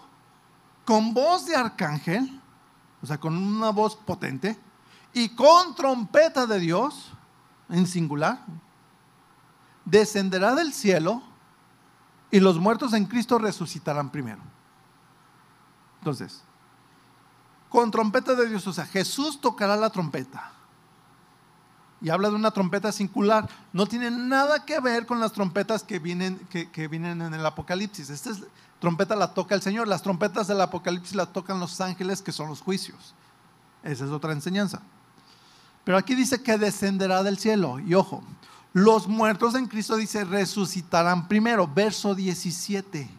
con 0.85 1.13
voz 1.13 1.45
de 1.45 1.55
arcángel, 1.55 2.41
o 3.01 3.05
sea, 3.05 3.19
con 3.19 3.35
una 3.35 3.69
voz 3.69 3.95
potente, 3.95 4.57
y 5.13 5.29
con 5.29 5.75
trompeta 5.75 6.47
de 6.47 6.59
Dios, 6.59 7.11
en 7.69 7.85
singular, 7.85 8.39
descenderá 9.85 10.55
del 10.55 10.73
cielo 10.73 11.21
y 12.31 12.39
los 12.39 12.59
muertos 12.59 12.93
en 12.93 13.05
Cristo 13.05 13.37
resucitarán 13.37 14.09
primero. 14.09 14.41
Entonces, 15.99 16.41
con 17.69 17.91
trompeta 17.91 18.33
de 18.33 18.49
Dios, 18.49 18.65
o 18.67 18.73
sea, 18.73 18.85
Jesús 18.85 19.39
tocará 19.39 19.75
la 19.75 19.89
trompeta. 19.89 20.51
Y 22.01 22.09
habla 22.09 22.29
de 22.29 22.35
una 22.35 22.51
trompeta 22.51 22.91
singular. 22.91 23.49
No 23.73 23.85
tiene 23.85 24.09
nada 24.09 24.65
que 24.65 24.79
ver 24.79 25.05
con 25.05 25.19
las 25.19 25.33
trompetas 25.33 25.83
que 25.83 25.99
vienen, 25.99 26.39
que, 26.49 26.87
vienen 26.87 27.21
en 27.21 27.33
el 27.33 27.45
Apocalipsis. 27.45 28.09
Esta 28.09 28.31
trompeta 28.79 29.15
la 29.15 29.33
toca 29.33 29.53
el 29.53 29.61
Señor. 29.61 29.87
Las 29.87 30.01
trompetas 30.01 30.47
del 30.47 30.61
Apocalipsis 30.61 31.15
las 31.15 31.33
tocan 31.33 31.59
los 31.59 31.79
ángeles, 31.81 32.21
que 32.21 32.31
son 32.31 32.47
los 32.47 32.61
juicios. 32.61 33.13
Esa 33.83 34.05
es 34.05 34.11
otra 34.11 34.31
enseñanza. 34.31 34.81
Pero 35.83 35.97
aquí 35.97 36.15
dice 36.15 36.41
que 36.41 36.57
descenderá 36.57 37.21
del 37.21 37.37
cielo. 37.37 37.79
Y 37.79 37.93
ojo, 37.95 38.23
los 38.71 39.07
muertos 39.07 39.55
en 39.55 39.67
Cristo 39.67 39.97
dice 39.97 40.23
resucitarán 40.23 41.27
primero, 41.27 41.67
verso 41.67 42.15
17. 42.15 43.18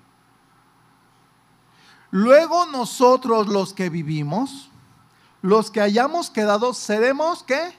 Luego 2.10 2.66
nosotros 2.66 3.46
los 3.46 3.72
que 3.72 3.88
vivimos, 3.88 4.70
los 5.42 5.70
que 5.70 5.80
hayamos 5.80 6.30
quedado, 6.30 6.74
seremos 6.74 7.42
¿qué? 7.42 7.74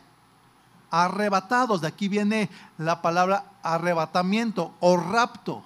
Arrebatados. 0.90 1.82
De 1.82 1.88
aquí 1.88 2.08
viene 2.08 2.50
la 2.78 3.02
palabra 3.02 3.46
arrebatamiento 3.64 4.74
o 4.80 4.98
rapto. 4.98 5.64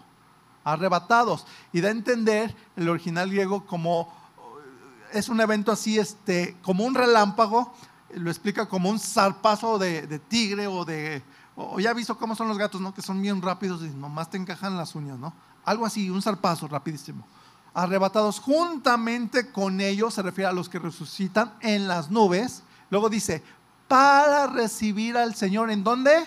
Arrebatados. 0.64 1.46
Y 1.72 1.82
da 1.82 1.90
a 1.90 1.92
entender 1.92 2.56
el 2.76 2.90
original 2.90 3.30
griego 3.30 3.66
como 3.66 4.12
es 5.14 5.30
un 5.30 5.40
evento 5.40 5.72
así, 5.72 6.00
este, 6.00 6.58
como 6.62 6.84
un 6.84 6.96
relámpago, 6.96 7.74
lo 8.16 8.30
explica 8.30 8.68
como 8.68 8.90
un 8.90 9.00
zarpazo 9.00 9.78
de 9.78 10.20
tigre 10.28 10.68
o 10.68 10.84
de 10.84 11.24
o 11.56 11.80
ya 11.80 11.94
visto 11.94 12.18
cómo 12.18 12.36
son 12.36 12.48
los 12.48 12.58
gatos, 12.58 12.82
¿no? 12.82 12.94
Que 12.94 13.02
son 13.02 13.22
bien 13.22 13.42
rápidos 13.42 13.82
y 13.82 13.90
nomás 13.90 14.30
te 14.30 14.38
encajan 14.38 14.76
las 14.76 14.94
uñas, 14.96 15.18
¿no? 15.18 15.34
Algo 15.64 15.86
así, 15.86 16.10
un 16.10 16.22
zarpazo 16.22 16.68
rapidísimo. 16.68 17.26
Arrebatados 17.76 18.40
juntamente 18.40 19.52
con 19.52 19.82
ellos, 19.82 20.14
se 20.14 20.24
refiere 20.24 20.50
a 20.50 20.54
los 20.54 20.70
que 20.70 20.80
resucitan 20.80 21.54
en 21.60 21.88
las 21.88 22.10
nubes. 22.10 22.64
Luego 22.90 23.10
dice, 23.10 23.44
para 23.88 24.48
recibir 24.48 25.18
al 25.18 25.36
Señor, 25.36 25.70
¿en 25.70 25.84
dónde? 25.84 26.26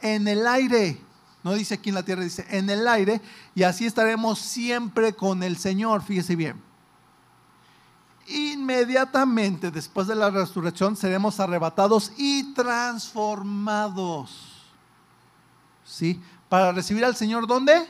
En 0.00 0.28
el 0.28 0.46
aire. 0.46 1.00
No 1.42 1.54
dice 1.54 1.74
aquí 1.74 1.88
en 1.88 1.94
la 1.94 2.02
tierra, 2.02 2.22
dice 2.22 2.46
en 2.50 2.68
el 2.68 2.86
aire. 2.86 3.22
Y 3.54 3.62
así 3.62 3.86
estaremos 3.86 4.38
siempre 4.38 5.14
con 5.14 5.42
el 5.42 5.56
Señor, 5.56 6.02
fíjese 6.02 6.36
bien. 6.36 6.62
inmediatamente 8.28 9.70
después 9.70 10.06
de 10.06 10.14
la 10.14 10.30
resurrección 10.30 10.96
seremos 10.96 11.40
arrebatados 11.40 12.12
y 12.16 12.52
transformados. 12.52 14.66
¿Sí? 15.84 16.20
Para 16.48 16.72
recibir 16.72 17.04
al 17.04 17.16
Señor, 17.16 17.46
¿dónde? 17.46 17.88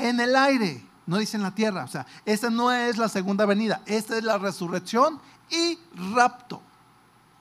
En 0.00 0.18
el 0.20 0.34
aire, 0.34 0.84
no 1.06 1.18
dice 1.18 1.36
en 1.36 1.42
la 1.42 1.54
tierra. 1.54 1.84
O 1.84 1.88
sea, 1.88 2.06
esta 2.24 2.50
no 2.50 2.72
es 2.72 2.96
la 2.96 3.08
segunda 3.08 3.44
venida, 3.46 3.82
esta 3.86 4.16
es 4.16 4.24
la 4.24 4.38
resurrección 4.38 5.20
y 5.50 5.78
rapto 6.14 6.62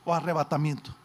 o 0.03 0.13
arrebatamiento. 0.13 0.95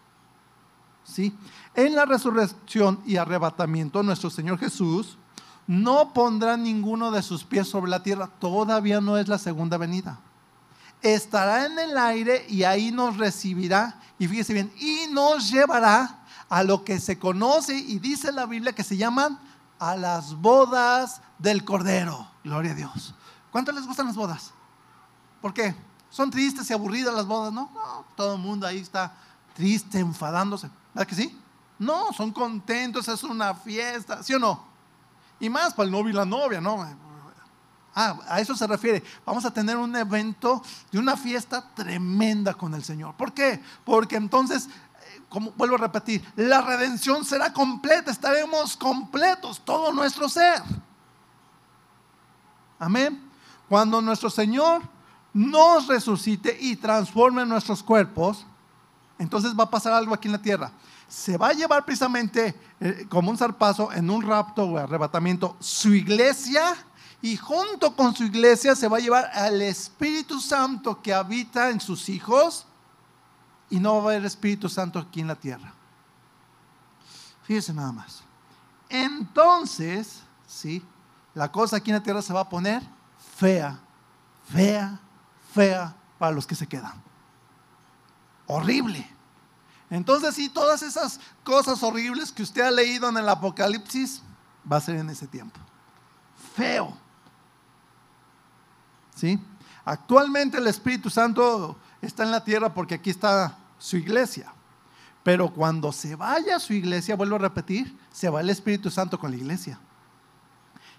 ¿Sí? 1.04 1.36
En 1.74 1.94
la 1.94 2.06
resurrección 2.06 3.00
y 3.04 3.16
arrebatamiento, 3.16 4.02
nuestro 4.02 4.30
Señor 4.30 4.58
Jesús 4.58 5.18
no 5.66 6.12
pondrá 6.12 6.56
ninguno 6.56 7.10
de 7.10 7.22
sus 7.22 7.44
pies 7.44 7.68
sobre 7.68 7.90
la 7.90 8.02
tierra. 8.02 8.28
Todavía 8.38 9.00
no 9.00 9.16
es 9.16 9.28
la 9.28 9.38
segunda 9.38 9.76
venida. 9.76 10.18
Estará 11.02 11.66
en 11.66 11.78
el 11.78 11.98
aire 11.98 12.46
y 12.48 12.64
ahí 12.64 12.90
nos 12.90 13.18
recibirá. 13.18 14.00
Y 14.18 14.26
fíjese 14.26 14.54
bien, 14.54 14.72
y 14.78 15.06
nos 15.12 15.50
llevará 15.50 16.24
a 16.48 16.62
lo 16.62 16.84
que 16.84 16.98
se 16.98 17.18
conoce 17.18 17.74
y 17.74 17.98
dice 17.98 18.32
la 18.32 18.46
Biblia 18.46 18.72
que 18.72 18.84
se 18.84 18.96
llaman 18.96 19.38
a 19.78 19.96
las 19.96 20.34
bodas 20.34 21.20
del 21.44 21.64
Cordero. 21.64 22.26
Gloria 22.42 22.72
a 22.72 22.74
Dios. 22.74 23.14
¿Cuánto 23.52 23.70
les 23.70 23.86
gustan 23.86 24.06
las 24.06 24.16
bodas? 24.16 24.52
¿Por 25.40 25.54
qué? 25.54 25.76
Son 26.10 26.30
tristes 26.30 26.68
y 26.70 26.72
aburridas 26.72 27.14
las 27.14 27.26
bodas, 27.26 27.52
¿no? 27.52 27.70
No, 27.72 28.04
todo 28.16 28.34
el 28.34 28.40
mundo 28.40 28.66
ahí 28.66 28.78
está 28.78 29.14
triste, 29.54 30.00
enfadándose. 30.00 30.68
¿Verdad 30.92 31.06
que 31.06 31.14
sí? 31.14 31.38
No, 31.78 32.12
son 32.12 32.32
contentos, 32.32 33.06
es 33.08 33.22
una 33.22 33.54
fiesta, 33.54 34.22
¿sí 34.22 34.34
o 34.34 34.38
no? 34.38 34.64
Y 35.38 35.48
más 35.48 35.74
para 35.74 35.86
el 35.86 35.92
novio 35.92 36.10
y 36.10 36.14
la 36.14 36.24
novia, 36.24 36.60
¿no? 36.60 36.84
Ah, 37.94 38.18
a 38.28 38.40
eso 38.40 38.56
se 38.56 38.66
refiere. 38.66 39.04
Vamos 39.24 39.44
a 39.44 39.52
tener 39.52 39.76
un 39.76 39.94
evento 39.94 40.62
de 40.90 40.98
una 40.98 41.16
fiesta 41.16 41.62
tremenda 41.74 42.54
con 42.54 42.74
el 42.74 42.82
Señor. 42.82 43.14
¿Por 43.14 43.32
qué? 43.32 43.62
Porque 43.84 44.16
entonces, 44.16 44.66
eh, 44.66 45.20
como 45.28 45.52
vuelvo 45.52 45.76
a 45.76 45.78
repetir, 45.78 46.24
la 46.36 46.60
redención 46.60 47.24
será 47.24 47.52
completa, 47.52 48.10
estaremos 48.10 48.76
completos, 48.76 49.60
todo 49.64 49.92
nuestro 49.92 50.28
ser. 50.28 50.62
Amén. 52.78 53.22
Cuando 53.68 54.00
nuestro 54.00 54.30
Señor 54.30 54.82
nos 55.32 55.86
resucite 55.86 56.56
y 56.60 56.76
transforme 56.76 57.44
nuestros 57.44 57.82
cuerpos, 57.82 58.46
entonces 59.18 59.54
va 59.58 59.64
a 59.64 59.70
pasar 59.70 59.92
algo 59.92 60.14
aquí 60.14 60.28
en 60.28 60.32
la 60.32 60.42
tierra 60.42 60.72
se 61.08 61.36
va 61.36 61.48
a 61.48 61.52
llevar 61.52 61.84
precisamente 61.84 62.58
eh, 62.80 63.06
como 63.08 63.30
un 63.30 63.38
zarpazo 63.38 63.92
en 63.92 64.10
un 64.10 64.22
rapto 64.22 64.64
o 64.64 64.78
arrebatamiento 64.78 65.56
su 65.60 65.94
iglesia 65.94 66.74
y 67.22 67.36
junto 67.36 67.94
con 67.94 68.14
su 68.14 68.24
iglesia 68.24 68.74
se 68.74 68.88
va 68.88 68.98
a 68.98 69.00
llevar 69.00 69.30
al 69.32 69.62
Espíritu 69.62 70.40
Santo 70.40 71.00
que 71.00 71.14
habita 71.14 71.70
en 71.70 71.80
sus 71.80 72.08
hijos 72.08 72.66
y 73.70 73.78
no 73.80 73.94
va 73.94 73.98
a 73.98 74.14
haber 74.14 74.24
Espíritu 74.24 74.68
Santo 74.68 74.98
aquí 74.98 75.20
en 75.20 75.28
la 75.28 75.36
tierra. 75.36 75.72
Fíjese 77.44 77.72
nada 77.72 77.92
más. 77.92 78.22
Entonces, 78.88 80.22
sí, 80.46 80.82
la 81.34 81.50
cosa 81.50 81.76
aquí 81.76 81.90
en 81.90 81.96
la 81.96 82.02
tierra 82.02 82.22
se 82.22 82.32
va 82.32 82.40
a 82.40 82.48
poner 82.48 82.82
fea, 83.36 83.78
fea, 84.52 85.00
fea 85.52 85.94
para 86.18 86.32
los 86.32 86.46
que 86.46 86.54
se 86.54 86.66
quedan. 86.66 86.92
Horrible. 88.46 89.08
Entonces, 89.90 90.34
sí, 90.34 90.48
todas 90.48 90.82
esas 90.82 91.20
cosas 91.42 91.82
horribles 91.82 92.32
que 92.32 92.42
usted 92.42 92.62
ha 92.62 92.70
leído 92.70 93.08
en 93.08 93.16
el 93.16 93.28
Apocalipsis, 93.28 94.22
va 94.70 94.76
a 94.78 94.80
ser 94.80 94.96
en 94.96 95.10
ese 95.10 95.26
tiempo. 95.26 95.58
Feo. 96.54 96.96
¿Sí? 99.14 99.38
Actualmente 99.84 100.58
el 100.58 100.66
Espíritu 100.66 101.10
Santo 101.10 101.76
está 102.00 102.22
en 102.22 102.30
la 102.30 102.42
tierra 102.42 102.72
porque 102.72 102.94
aquí 102.94 103.10
está 103.10 103.56
su 103.78 103.96
iglesia. 103.96 104.52
Pero 105.22 105.52
cuando 105.52 105.92
se 105.92 106.16
vaya 106.16 106.56
a 106.56 106.60
su 106.60 106.72
iglesia, 106.72 107.16
vuelvo 107.16 107.36
a 107.36 107.40
repetir, 107.40 107.98
se 108.12 108.28
va 108.28 108.40
el 108.40 108.50
Espíritu 108.50 108.90
Santo 108.90 109.18
con 109.18 109.30
la 109.30 109.36
iglesia. 109.36 109.78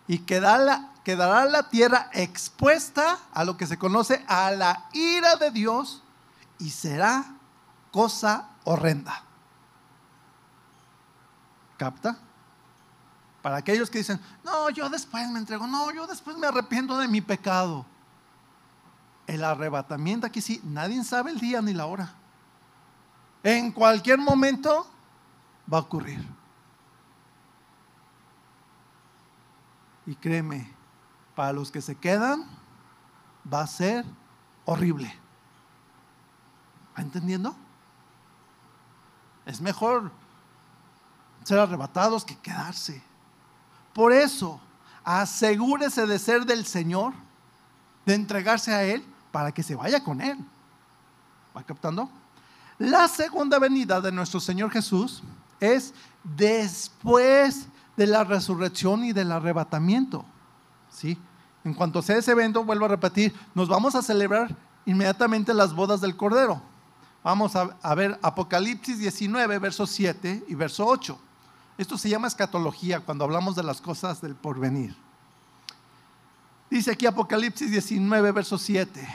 Y 0.08 0.20
quedará 0.20 0.86
la, 1.45 1.70
tierra 1.70 2.10
expuesta 2.14 3.20
a 3.34 3.43
lo 3.43 3.58
que 3.58 3.66
se 3.66 3.78
conoce 3.78 4.24
a 4.28 4.51
la 4.51 4.86
ira 4.93 5.36
de 5.36 5.51
Dios 5.51 6.03
y 6.60 6.70
será 6.70 7.26
cosa 7.91 8.49
horrenda. 8.64 9.24
¿Capta? 11.78 12.18
Para 13.41 13.58
aquellos 13.58 13.89
que 13.89 13.99
dicen, 13.99 14.20
no, 14.43 14.70
yo 14.70 14.89
después 14.89 15.28
me 15.30 15.39
entrego, 15.39 15.68
no, 15.68 15.91
yo 15.91 16.08
después 16.08 16.38
me 16.38 16.47
arrepiento 16.47 16.97
de 16.97 17.08
mi 17.08 17.22
pecado. 17.22 17.86
El 19.28 19.43
arrebatamiento 19.43 20.28
aquí 20.28 20.41
sí, 20.41 20.62
nadie 20.64 21.03
sabe 21.03 21.32
el 21.32 21.39
día 21.39 21.62
ni 21.62 21.74
la 21.74 21.88
hora. 21.88 22.14
En 23.43 23.72
cualquier 23.72 24.18
momento 24.18 24.88
va 25.72 25.80
a 25.80 25.82
ocurrir. 25.82 26.35
Y 30.06 30.16
créeme, 30.16 30.72
para 31.36 31.53
los 31.53 31.72
que 31.72 31.82
se 31.82 31.95
quedan, 31.95 32.45
va 33.51 33.62
a 33.62 33.68
ser 33.68 34.06
horrible. 34.66 35.14
¿Va 36.97 37.01
entendiendo? 37.01 37.56
Es 39.45 39.62
mejor 39.62 40.12
ser 41.43 41.60
arrebatados 41.60 42.26
que 42.26 42.38
quedarse. 42.38 43.01
Por 43.93 44.12
eso, 44.12 44.60
asegúrese 45.03 46.06
de 46.08 46.20
ser 46.20 46.45
del 46.45 46.66
Señor, 46.66 47.14
de 48.06 48.16
entregarse 48.16 48.74
a 48.74 48.84
Él 48.84 49.06
para 49.32 49.51
que 49.51 49.64
se 49.64 49.76
vaya 49.76 50.03
con 50.03 50.22
Él. 50.22 50.38
¿Va 51.56 51.64
captando? 51.64 52.10
La 52.78 53.08
segunda 53.08 53.60
venida 53.60 54.01
de 54.01 54.12
nuestro 54.12 54.39
Señor 54.39 54.72
Jesús 54.72 55.24
es 55.60 55.93
después 56.24 57.68
de 57.98 58.08
la 58.08 58.24
resurrección 58.24 59.04
y 59.04 59.14
del 59.14 59.32
arrebatamiento. 59.32 60.26
¿Sí? 60.89 61.18
En 61.64 61.74
cuanto 61.74 62.02
sea 62.02 62.18
ese 62.18 62.32
evento, 62.32 62.64
vuelvo 62.64 62.86
a 62.86 62.89
repetir, 62.89 63.34
nos 63.54 63.68
vamos 63.68 63.96
a 63.96 64.02
celebrar 64.02 64.56
inmediatamente 64.86 65.54
las 65.54 65.74
bodas 65.74 66.02
del 66.02 66.16
Cordero. 66.16 66.62
Vamos 67.24 67.56
a, 67.56 67.96
ver 67.96 68.20
Apocalipsis 68.22 69.00
19, 69.00 69.58
verso 69.58 69.88
7 69.88 70.46
y 70.48 70.54
verso 70.54 70.86
8. 70.86 71.18
Esto 71.78 71.98
se 71.98 72.08
llama 72.08 72.28
escatología 72.28 73.00
cuando 73.00 73.24
hablamos 73.24 73.56
de 73.56 73.64
las 73.64 73.82
cosas 73.82 74.22
del 74.22 74.36
porvenir. 74.36 74.96
Dice 76.70 76.91
aquí 76.91 77.08
Apocalipsis 77.08 77.72
19, 77.72 78.32
verso 78.32 78.60
7. 78.60 79.08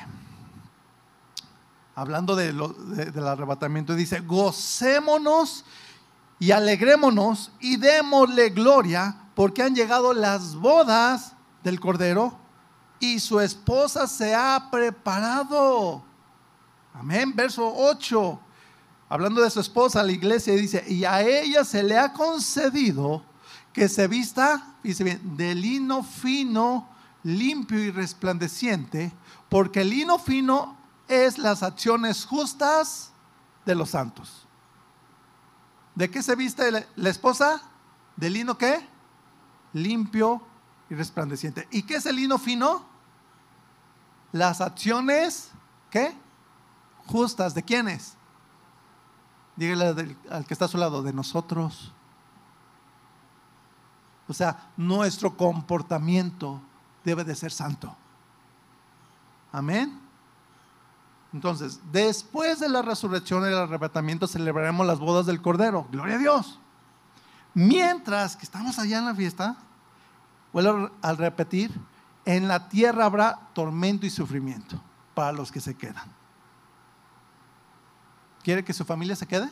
Hablando 1.94 2.34
del 2.34 2.60
arrebatamiento, 3.28 3.94
dice, 3.94 4.20
gocémonos 4.20 5.64
y 6.40 6.50
alegrémonos 6.52 7.52
y 7.60 7.76
démosle 7.76 8.48
gloria 8.48 9.14
porque 9.36 9.62
han 9.62 9.74
llegado 9.74 10.14
las 10.14 10.56
bodas 10.56 11.34
del 11.62 11.78
Cordero 11.78 12.36
y 12.98 13.20
su 13.20 13.40
esposa 13.40 14.06
se 14.06 14.34
ha 14.34 14.68
preparado. 14.70 16.02
Amén. 16.94 17.32
Verso 17.36 17.70
8. 17.76 18.40
Hablando 19.10 19.42
de 19.42 19.50
su 19.50 19.60
esposa, 19.60 20.02
la 20.02 20.12
iglesia 20.12 20.54
dice, 20.54 20.82
y 20.88 21.04
a 21.04 21.20
ella 21.20 21.62
se 21.62 21.82
le 21.82 21.98
ha 21.98 22.12
concedido 22.12 23.22
que 23.72 23.88
se 23.88 24.08
vista, 24.08 24.76
dice 24.82 25.04
bien, 25.04 25.36
de 25.36 25.54
lino 25.54 26.02
fino, 26.02 26.88
limpio 27.22 27.78
y 27.78 27.90
resplandeciente, 27.90 29.12
porque 29.50 29.82
el 29.82 29.90
lino 29.90 30.18
fino 30.18 30.76
es 31.06 31.36
las 31.36 31.62
acciones 31.62 32.24
justas 32.24 33.12
de 33.66 33.74
los 33.74 33.90
santos. 33.90 34.46
¿De 36.00 36.10
qué 36.10 36.22
se 36.22 36.34
viste 36.34 36.86
la 36.96 37.10
esposa? 37.10 37.60
¿De 38.16 38.30
lino 38.30 38.56
qué? 38.56 38.88
Limpio 39.74 40.40
y 40.88 40.94
resplandeciente. 40.94 41.68
¿Y 41.70 41.82
qué 41.82 41.96
es 41.96 42.06
el 42.06 42.16
lino 42.16 42.38
fino? 42.38 42.86
Las 44.32 44.62
acciones, 44.62 45.50
¿qué? 45.90 46.16
justas. 47.06 47.52
¿De 47.52 47.62
quiénes? 47.62 48.14
Dígale 49.56 50.16
al 50.30 50.46
que 50.46 50.54
está 50.54 50.64
a 50.64 50.68
su 50.68 50.78
lado, 50.78 51.02
de 51.02 51.12
nosotros. 51.12 51.92
O 54.26 54.32
sea, 54.32 54.70
nuestro 54.78 55.36
comportamiento 55.36 56.62
debe 57.04 57.24
de 57.24 57.34
ser 57.34 57.52
santo. 57.52 57.94
Amén. 59.52 60.00
Entonces, 61.32 61.80
después 61.92 62.58
de 62.58 62.68
la 62.68 62.82
resurrección 62.82 63.44
y 63.44 63.48
el 63.48 63.54
arrebatamiento 63.54 64.26
celebraremos 64.26 64.86
las 64.86 64.98
bodas 64.98 65.26
del 65.26 65.40
Cordero. 65.40 65.86
Gloria 65.90 66.16
a 66.16 66.18
Dios. 66.18 66.58
Mientras 67.54 68.36
que 68.36 68.44
estamos 68.44 68.78
allá 68.78 68.98
en 68.98 69.04
la 69.06 69.14
fiesta, 69.14 69.56
vuelvo 70.52 70.90
a 71.02 71.12
repetir, 71.12 71.72
en 72.24 72.48
la 72.48 72.68
tierra 72.68 73.04
habrá 73.04 73.48
tormento 73.54 74.06
y 74.06 74.10
sufrimiento 74.10 74.80
para 75.14 75.32
los 75.32 75.50
que 75.52 75.60
se 75.60 75.76
quedan. 75.76 76.20
¿Quiere 78.42 78.64
que 78.64 78.72
su 78.72 78.84
familia 78.84 79.16
se 79.16 79.26
quede? 79.26 79.50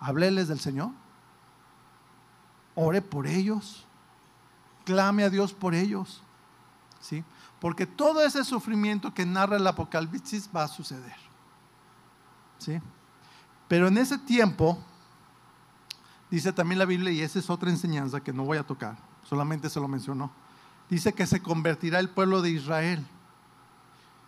Hábleles 0.00 0.48
del 0.48 0.60
Señor. 0.60 0.90
Ore 2.74 3.02
por 3.02 3.26
ellos. 3.26 3.84
Clame 4.84 5.24
a 5.24 5.30
Dios 5.30 5.52
por 5.52 5.74
ellos. 5.74 6.22
¿Sí? 7.00 7.24
Porque 7.62 7.86
todo 7.86 8.24
ese 8.24 8.42
sufrimiento 8.42 9.14
que 9.14 9.24
narra 9.24 9.56
el 9.56 9.64
Apocalipsis 9.64 10.50
va 10.54 10.64
a 10.64 10.68
suceder. 10.68 11.14
¿Sí? 12.58 12.80
Pero 13.68 13.86
en 13.86 13.98
ese 13.98 14.18
tiempo, 14.18 14.76
dice 16.28 16.52
también 16.52 16.80
la 16.80 16.86
Biblia, 16.86 17.12
y 17.12 17.20
esa 17.20 17.38
es 17.38 17.48
otra 17.48 17.70
enseñanza 17.70 18.20
que 18.20 18.32
no 18.32 18.42
voy 18.42 18.58
a 18.58 18.64
tocar, 18.64 18.96
solamente 19.22 19.70
se 19.70 19.78
lo 19.78 19.86
mencionó, 19.86 20.32
dice 20.90 21.12
que 21.12 21.24
se 21.24 21.40
convertirá 21.40 22.00
el 22.00 22.08
pueblo 22.08 22.42
de 22.42 22.50
Israel 22.50 23.06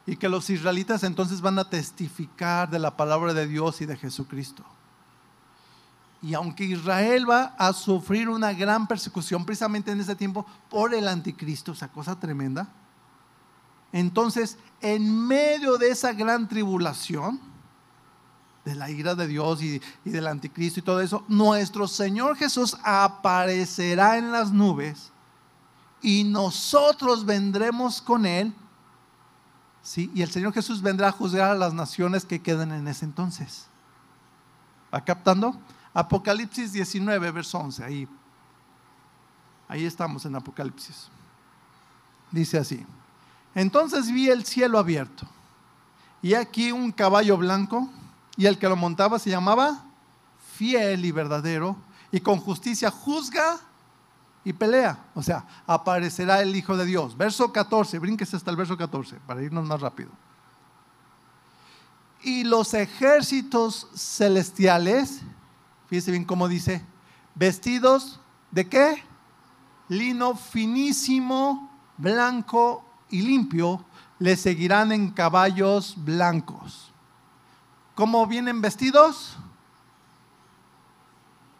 y 0.06 0.14
que 0.14 0.28
los 0.28 0.48
israelitas 0.48 1.02
entonces 1.02 1.40
van 1.40 1.58
a 1.58 1.68
testificar 1.68 2.70
de 2.70 2.78
la 2.78 2.96
palabra 2.96 3.34
de 3.34 3.48
Dios 3.48 3.80
y 3.80 3.86
de 3.86 3.96
Jesucristo. 3.96 4.64
Y 6.22 6.34
aunque 6.34 6.62
Israel 6.62 7.28
va 7.28 7.56
a 7.58 7.72
sufrir 7.72 8.28
una 8.28 8.52
gran 8.52 8.86
persecución 8.86 9.44
precisamente 9.44 9.90
en 9.90 10.00
ese 10.00 10.14
tiempo 10.14 10.46
por 10.70 10.94
el 10.94 11.08
anticristo, 11.08 11.72
esa 11.72 11.88
cosa 11.88 12.20
tremenda, 12.20 12.68
entonces 13.94 14.58
en 14.80 15.24
medio 15.28 15.78
de 15.78 15.88
esa 15.90 16.12
gran 16.12 16.48
tribulación, 16.48 17.40
de 18.64 18.74
la 18.74 18.90
ira 18.90 19.14
de 19.14 19.28
Dios 19.28 19.62
y, 19.62 19.80
del 20.04 20.26
anticristo 20.26 20.80
y 20.80 20.82
todo 20.82 21.00
eso, 21.00 21.24
nuestro 21.28 21.86
Señor 21.86 22.36
Jesús 22.36 22.76
aparecerá 22.82 24.18
en 24.18 24.32
las 24.32 24.50
nubes 24.50 25.12
y 26.02 26.24
nosotros 26.24 27.24
vendremos 27.24 28.02
con 28.02 28.26
Él. 28.26 28.52
¿sí? 29.80 30.10
Y 30.12 30.22
el 30.22 30.30
Señor 30.32 30.52
Jesús 30.52 30.82
vendrá 30.82 31.08
a 31.08 31.12
juzgar 31.12 31.52
a 31.52 31.54
las 31.54 31.72
naciones 31.72 32.24
que 32.24 32.42
queden 32.42 32.72
en 32.72 32.88
ese 32.88 33.04
entonces. 33.04 33.68
¿Va 34.92 35.04
captando? 35.04 35.56
Apocalipsis 35.92 36.72
19, 36.72 37.30
verso 37.30 37.58
11, 37.58 37.84
ahí. 37.84 38.08
Ahí 39.68 39.84
estamos 39.84 40.26
en 40.26 40.34
Apocalipsis. 40.34 41.08
Dice 42.32 42.58
así. 42.58 42.84
Entonces 43.54 44.10
vi 44.10 44.28
el 44.28 44.44
cielo 44.44 44.78
abierto 44.78 45.26
y 46.22 46.34
aquí 46.34 46.72
un 46.72 46.90
caballo 46.92 47.36
blanco 47.36 47.88
y 48.36 48.46
el 48.46 48.58
que 48.58 48.68
lo 48.68 48.76
montaba 48.76 49.18
se 49.18 49.30
llamaba 49.30 49.84
fiel 50.56 51.04
y 51.04 51.12
verdadero 51.12 51.76
y 52.10 52.20
con 52.20 52.38
justicia 52.38 52.90
juzga 52.90 53.58
y 54.44 54.52
pelea. 54.52 54.98
O 55.14 55.22
sea, 55.22 55.44
aparecerá 55.66 56.42
el 56.42 56.54
Hijo 56.54 56.76
de 56.76 56.84
Dios. 56.84 57.16
Verso 57.16 57.52
14, 57.52 57.98
brínquese 57.98 58.36
hasta 58.36 58.50
el 58.50 58.56
verso 58.56 58.76
14 58.76 59.16
para 59.26 59.42
irnos 59.42 59.66
más 59.66 59.80
rápido. 59.80 60.10
Y 62.22 62.44
los 62.44 62.74
ejércitos 62.74 63.88
celestiales 63.94 65.22
Fíjese 65.88 66.10
bien 66.10 66.24
cómo 66.24 66.48
dice, 66.48 66.84
vestidos 67.34 68.20
de 68.50 68.68
qué? 68.68 69.04
Lino 69.88 70.34
finísimo, 70.34 71.70
blanco 71.98 72.83
y 73.10 73.22
limpio, 73.22 73.84
le 74.18 74.36
seguirán 74.36 74.92
en 74.92 75.10
caballos 75.10 75.94
blancos. 75.96 76.92
¿Cómo 77.94 78.26
vienen 78.26 78.60
vestidos? 78.60 79.36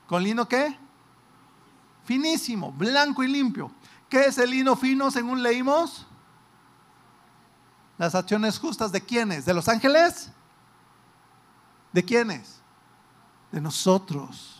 ¿Con 0.07 0.22
lino 0.22 0.49
qué? 0.49 0.76
Finísimo, 2.05 2.72
blanco 2.72 3.22
y 3.22 3.28
limpio. 3.28 3.70
¿Qué 4.09 4.26
es 4.26 4.38
el 4.38 4.51
lino 4.51 4.76
fino 4.76 5.11
según 5.11 5.42
leímos? 5.42 6.07
Las 7.99 8.14
acciones 8.14 8.59
justas 8.59 8.92
de 8.92 9.01
quiénes? 9.01 9.45
¿De 9.45 9.55
los 9.55 9.68
ángeles? 9.68 10.30
¿De 11.92 12.05
quiénes? 12.05 12.64
de 13.55 13.61
nosotros. 13.61 14.57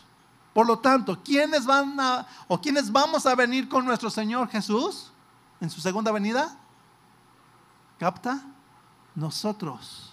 Por 0.53 0.69
lo 0.69 0.79
tanto, 0.79 1.21
¿quiénes 1.21 1.67
van 1.67 1.99
a 1.99 2.25
o 2.47 2.61
quiénes 2.61 2.93
vamos 2.93 3.27
a 3.27 3.35
venir 3.35 3.69
con 3.69 3.85
nuestro 3.85 4.09
Señor 4.09 4.49
Jesús 4.49 5.11
en 5.61 5.69
su 5.69 5.81
segunda 5.81 6.13
venida? 6.13 6.57
¿Capta? 7.99 8.43
Nosotros. 9.15 10.13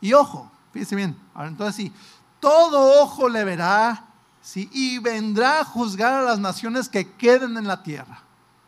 Y 0.00 0.12
ojo, 0.12 0.50
fíjense 0.72 0.96
bien, 0.96 1.16
ahora 1.34 1.48
entonces 1.48 1.76
sí, 1.76 1.92
todo 2.40 3.02
ojo 3.02 3.28
le 3.28 3.44
verá 3.44 4.04
¿sí? 4.40 4.68
y 4.72 4.98
vendrá 4.98 5.60
a 5.60 5.64
juzgar 5.64 6.14
a 6.14 6.22
las 6.22 6.38
naciones 6.38 6.88
que 6.88 7.12
queden 7.12 7.56
en 7.56 7.66
la 7.66 7.82
tierra 7.82 8.22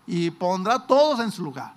y 0.06 0.30
pondrá 0.30 0.86
todos 0.86 1.20
en 1.20 1.32
su 1.32 1.42
lugar. 1.42 1.74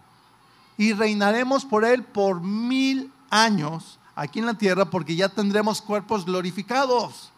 Y 0.77 0.91
reinaremos 0.91 1.63
por 1.63 1.85
él 1.85 2.03
por 2.03 2.41
mil 2.41 3.13
años 3.29 3.97
aquí 4.13 4.39
en 4.39 4.45
la 4.45 4.55
tierra 4.55 4.85
porque 4.85 5.15
ya 5.15 5.29
tendremos 5.29 5.81
cuerpos 5.81 6.25
glorificados. 6.25 7.31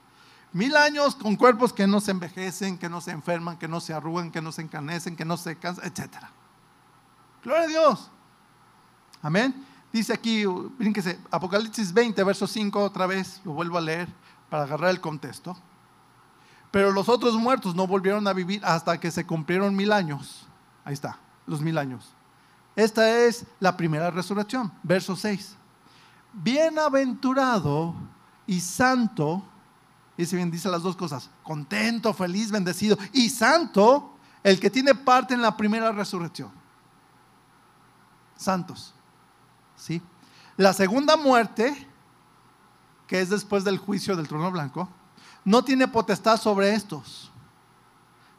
Mil 0.53 0.75
años 0.75 1.13
con 1.13 1.35
cuerpos 1.35 1.71
que 1.71 1.85
no 1.85 1.99
se 1.99 2.11
envejecen, 2.11 2.79
que 2.79 2.89
no 2.89 3.01
se 3.01 3.11
enferman, 3.11 3.57
que 3.57 3.67
no 3.67 3.79
se 3.79 3.93
arrugan, 3.93 4.31
que 4.31 4.41
no 4.41 4.51
se 4.51 4.63
encanecen, 4.63 5.15
que 5.15 5.25
no 5.25 5.37
se 5.37 5.57
cansan, 5.57 5.85
etc. 5.85 6.09
Gloria 7.43 7.63
a 7.63 7.67
Dios. 7.67 8.11
Amén. 9.27 9.65
Dice 9.91 10.13
aquí, 10.13 10.45
brínquese, 10.45 11.19
Apocalipsis 11.29 11.91
20, 11.93 12.23
verso 12.23 12.47
5, 12.47 12.81
otra 12.81 13.07
vez, 13.07 13.41
lo 13.43 13.51
vuelvo 13.51 13.77
a 13.77 13.81
leer 13.81 14.07
para 14.49 14.63
agarrar 14.63 14.91
el 14.91 15.01
contexto. 15.01 15.57
Pero 16.71 16.91
los 16.91 17.09
otros 17.09 17.35
muertos 17.35 17.75
no 17.75 17.87
volvieron 17.87 18.25
a 18.27 18.33
vivir 18.33 18.63
hasta 18.63 18.97
que 18.99 19.11
se 19.11 19.25
cumplieron 19.25 19.75
mil 19.75 19.91
años. 19.91 20.47
Ahí 20.85 20.93
está, 20.93 21.19
los 21.45 21.59
mil 21.59 21.77
años. 21.77 22.13
Esta 22.75 23.25
es 23.25 23.45
la 23.59 23.75
primera 23.75 24.11
resurrección, 24.11 24.71
verso 24.83 25.15
6 25.15 25.57
bienaventurado 26.43 27.95
y 28.45 28.59
santo, 28.59 29.43
dice 30.17 30.35
bien, 30.35 30.51
dice 30.51 30.69
las 30.69 30.83
dos 30.83 30.95
cosas, 30.95 31.29
contento, 31.43 32.13
feliz, 32.13 32.51
bendecido 32.51 32.97
y 33.11 33.29
santo, 33.29 34.13
el 34.43 34.59
que 34.59 34.69
tiene 34.69 34.95
parte 34.95 35.33
en 35.33 35.41
la 35.41 35.57
primera 35.57 35.91
resurrección. 35.91 36.51
Santos. 38.35 38.93
¿Sí? 39.77 40.01
La 40.57 40.73
segunda 40.73 41.15
muerte, 41.15 41.87
que 43.07 43.21
es 43.21 43.29
después 43.29 43.63
del 43.63 43.77
juicio 43.77 44.17
del 44.17 44.27
trono 44.27 44.51
blanco, 44.51 44.89
no 45.45 45.63
tiene 45.63 45.87
potestad 45.87 46.41
sobre 46.41 46.73
estos, 46.73 47.31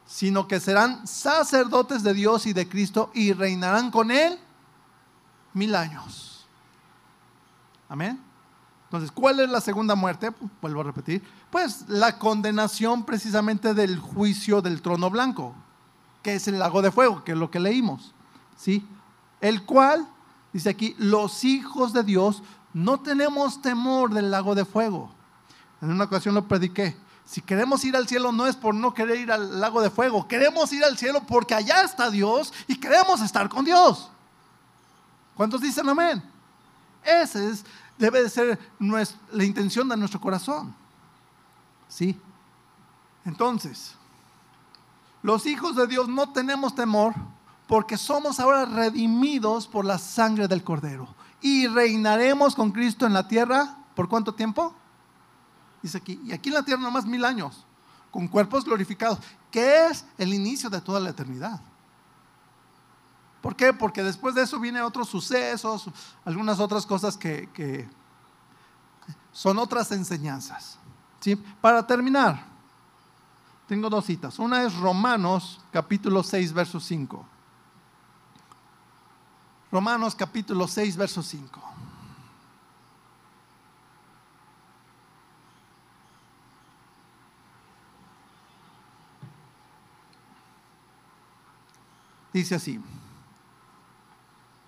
sino 0.05 0.47
que 0.47 0.59
serán 0.59 1.07
sacerdotes 1.07 2.03
de 2.03 2.13
Dios 2.13 2.45
y 2.45 2.53
de 2.53 2.69
Cristo 2.69 3.09
y 3.15 3.33
reinarán 3.33 3.89
con 3.89 4.11
él 4.11 4.37
mil 5.53 5.73
años. 5.73 6.45
Amén. 7.87 8.21
Entonces, 8.85 9.11
¿cuál 9.11 9.39
es 9.39 9.49
la 9.49 9.61
segunda 9.61 9.93
muerte? 9.93 10.31
Vuelvo 10.61 10.81
a 10.81 10.85
repetir. 10.85 11.23
Pues 11.51 11.85
la 11.87 12.17
condenación 12.17 13.05
precisamente 13.05 13.75
del 13.75 13.99
juicio 13.99 14.61
del 14.61 14.81
trono 14.81 15.11
blanco, 15.11 15.53
que 16.23 16.35
es 16.35 16.47
el 16.47 16.57
lago 16.57 16.81
de 16.81 16.91
fuego, 16.91 17.23
que 17.23 17.33
es 17.33 17.37
lo 17.37 17.51
que 17.51 17.59
leímos. 17.59 18.13
¿Sí? 18.57 18.87
El 19.41 19.63
cual, 19.63 20.07
dice 20.53 20.69
aquí, 20.69 20.95
los 20.97 21.43
hijos 21.43 21.93
de 21.93 22.03
Dios 22.03 22.43
no 22.73 22.99
tenemos 22.99 23.61
temor 23.61 24.13
del 24.13 24.31
lago 24.31 24.55
de 24.55 24.65
fuego. 24.65 25.11
En 25.81 25.91
una 25.91 26.05
ocasión 26.05 26.35
lo 26.35 26.47
prediqué. 26.47 26.95
Si 27.25 27.41
queremos 27.41 27.83
ir 27.85 27.95
al 27.95 28.07
cielo 28.07 28.31
no 28.31 28.47
es 28.47 28.55
por 28.55 28.73
no 28.73 28.93
querer 28.93 29.19
ir 29.19 29.31
al 29.31 29.59
lago 29.59 29.81
de 29.81 29.89
fuego, 29.89 30.27
queremos 30.27 30.73
ir 30.73 30.83
al 30.83 30.97
cielo 30.97 31.21
porque 31.27 31.53
allá 31.53 31.83
está 31.83 32.09
Dios 32.09 32.51
y 32.67 32.75
queremos 32.75 33.21
estar 33.21 33.47
con 33.49 33.63
Dios. 33.63 34.09
¿Cuántos 35.35 35.61
dicen 35.61 35.87
amén? 35.87 36.23
Esa 37.03 37.43
es, 37.43 37.63
debe 37.97 38.23
de 38.23 38.29
ser 38.29 38.59
la 39.31 39.43
intención 39.43 39.87
de 39.87 39.95
nuestro 39.95 40.19
corazón. 40.19 40.75
¿Sí? 41.87 42.19
Entonces, 43.25 43.93
los 45.21 45.45
hijos 45.45 45.75
de 45.75 45.87
Dios 45.87 46.07
no 46.07 46.31
tenemos 46.31 46.73
temor 46.73 47.13
porque 47.69 47.97
somos 47.97 48.39
ahora 48.39 48.65
redimidos 48.65 49.67
por 49.67 49.85
la 49.85 49.99
sangre 49.99 50.47
del 50.47 50.63
Cordero. 50.63 51.07
Y 51.39 51.67
reinaremos 51.67 52.55
con 52.55 52.71
Cristo 52.71 53.05
en 53.05 53.13
la 53.13 53.27
tierra, 53.27 53.77
¿por 53.93 54.09
cuánto 54.09 54.33
tiempo? 54.33 54.73
Dice 55.83 55.99
aquí, 55.99 56.19
y 56.25 56.31
aquí 56.31 56.49
en 56.49 56.55
la 56.55 56.63
tierra 56.63 56.81
nomás 56.81 57.05
mil 57.05 57.23
años, 57.23 57.63
con 58.09 58.27
cuerpos 58.27 58.65
glorificados, 58.65 59.19
que 59.51 59.85
es 59.85 60.03
el 60.17 60.33
inicio 60.33 60.67
de 60.71 60.81
toda 60.81 60.99
la 60.99 61.11
eternidad. 61.11 61.61
¿Por 63.39 63.55
qué? 63.55 63.71
Porque 63.71 64.01
después 64.01 64.33
de 64.33 64.41
eso 64.41 64.59
vienen 64.59 64.81
otros 64.81 65.07
sucesos, 65.07 65.91
algunas 66.25 66.59
otras 66.59 66.87
cosas 66.87 67.15
que, 67.15 67.87
son 69.31 69.59
otras 69.59 69.91
enseñanzas. 69.91 70.79
¿sí? 71.19 71.35
Para 71.61 71.85
terminar, 71.85 72.47
tengo 73.67 73.91
dos 73.91 74.05
citas. 74.05 74.39
Una 74.39 74.63
es 74.63 74.75
Romanos 74.75 75.61
capítulo 75.71 76.23
6, 76.23 76.51
verso 76.51 76.79
5. 76.79 77.37
Romanos 79.71 80.15
capítulo 80.15 80.67
6, 80.67 80.97
verso 80.97 81.21
5. 81.21 81.61
Dice 92.33 92.55
así. 92.55 92.79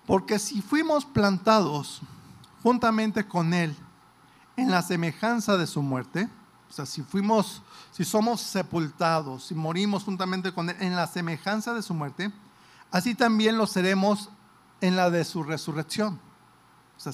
Porque 0.06 0.38
si 0.38 0.62
fuimos 0.62 1.04
plantados 1.04 2.00
juntamente 2.62 3.26
con 3.26 3.54
Él 3.54 3.74
en 4.56 4.70
la 4.70 4.82
semejanza 4.82 5.56
de 5.56 5.66
su 5.66 5.82
muerte, 5.82 6.28
o 6.70 6.72
sea, 6.72 6.86
si 6.86 7.02
fuimos, 7.02 7.62
si 7.90 8.04
somos 8.04 8.40
sepultados, 8.40 9.46
si 9.46 9.54
morimos 9.54 10.04
juntamente 10.04 10.52
con 10.52 10.70
Él 10.70 10.76
en 10.80 10.94
la 10.94 11.06
semejanza 11.06 11.74
de 11.74 11.82
su 11.82 11.92
muerte, 11.92 12.32
así 12.90 13.14
también 13.14 13.58
lo 13.58 13.66
seremos 13.66 14.28
en 14.82 14.96
la 14.96 15.08
de 15.08 15.24
su 15.24 15.42
resurrección. 15.42 16.20
O 16.98 17.00
sea, 17.00 17.12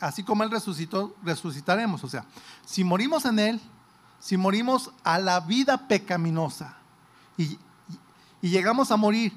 así 0.00 0.22
como 0.22 0.42
Él 0.42 0.50
resucitó, 0.50 1.16
resucitaremos. 1.22 2.04
O 2.04 2.08
sea, 2.08 2.26
si 2.66 2.84
morimos 2.84 3.24
en 3.24 3.38
Él, 3.38 3.60
si 4.20 4.36
morimos 4.36 4.90
a 5.02 5.18
la 5.18 5.40
vida 5.40 5.88
pecaminosa 5.88 6.76
y, 7.38 7.58
y 8.42 8.50
llegamos 8.50 8.90
a 8.90 8.96
morir 8.96 9.32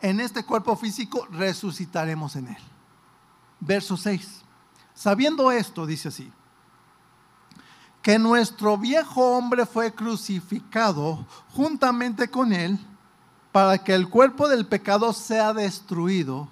en 0.00 0.20
este 0.20 0.44
cuerpo 0.44 0.76
físico, 0.76 1.26
resucitaremos 1.30 2.34
en 2.34 2.48
Él. 2.48 2.58
Verso 3.60 3.96
6. 3.96 4.42
Sabiendo 4.94 5.52
esto, 5.52 5.86
dice 5.86 6.08
así, 6.08 6.32
que 8.02 8.18
nuestro 8.18 8.78
viejo 8.78 9.36
hombre 9.36 9.66
fue 9.66 9.94
crucificado 9.94 11.26
juntamente 11.50 12.28
con 12.28 12.52
Él 12.52 12.78
para 13.52 13.78
que 13.78 13.94
el 13.94 14.08
cuerpo 14.08 14.48
del 14.48 14.66
pecado 14.66 15.12
sea 15.12 15.52
destruido, 15.52 16.48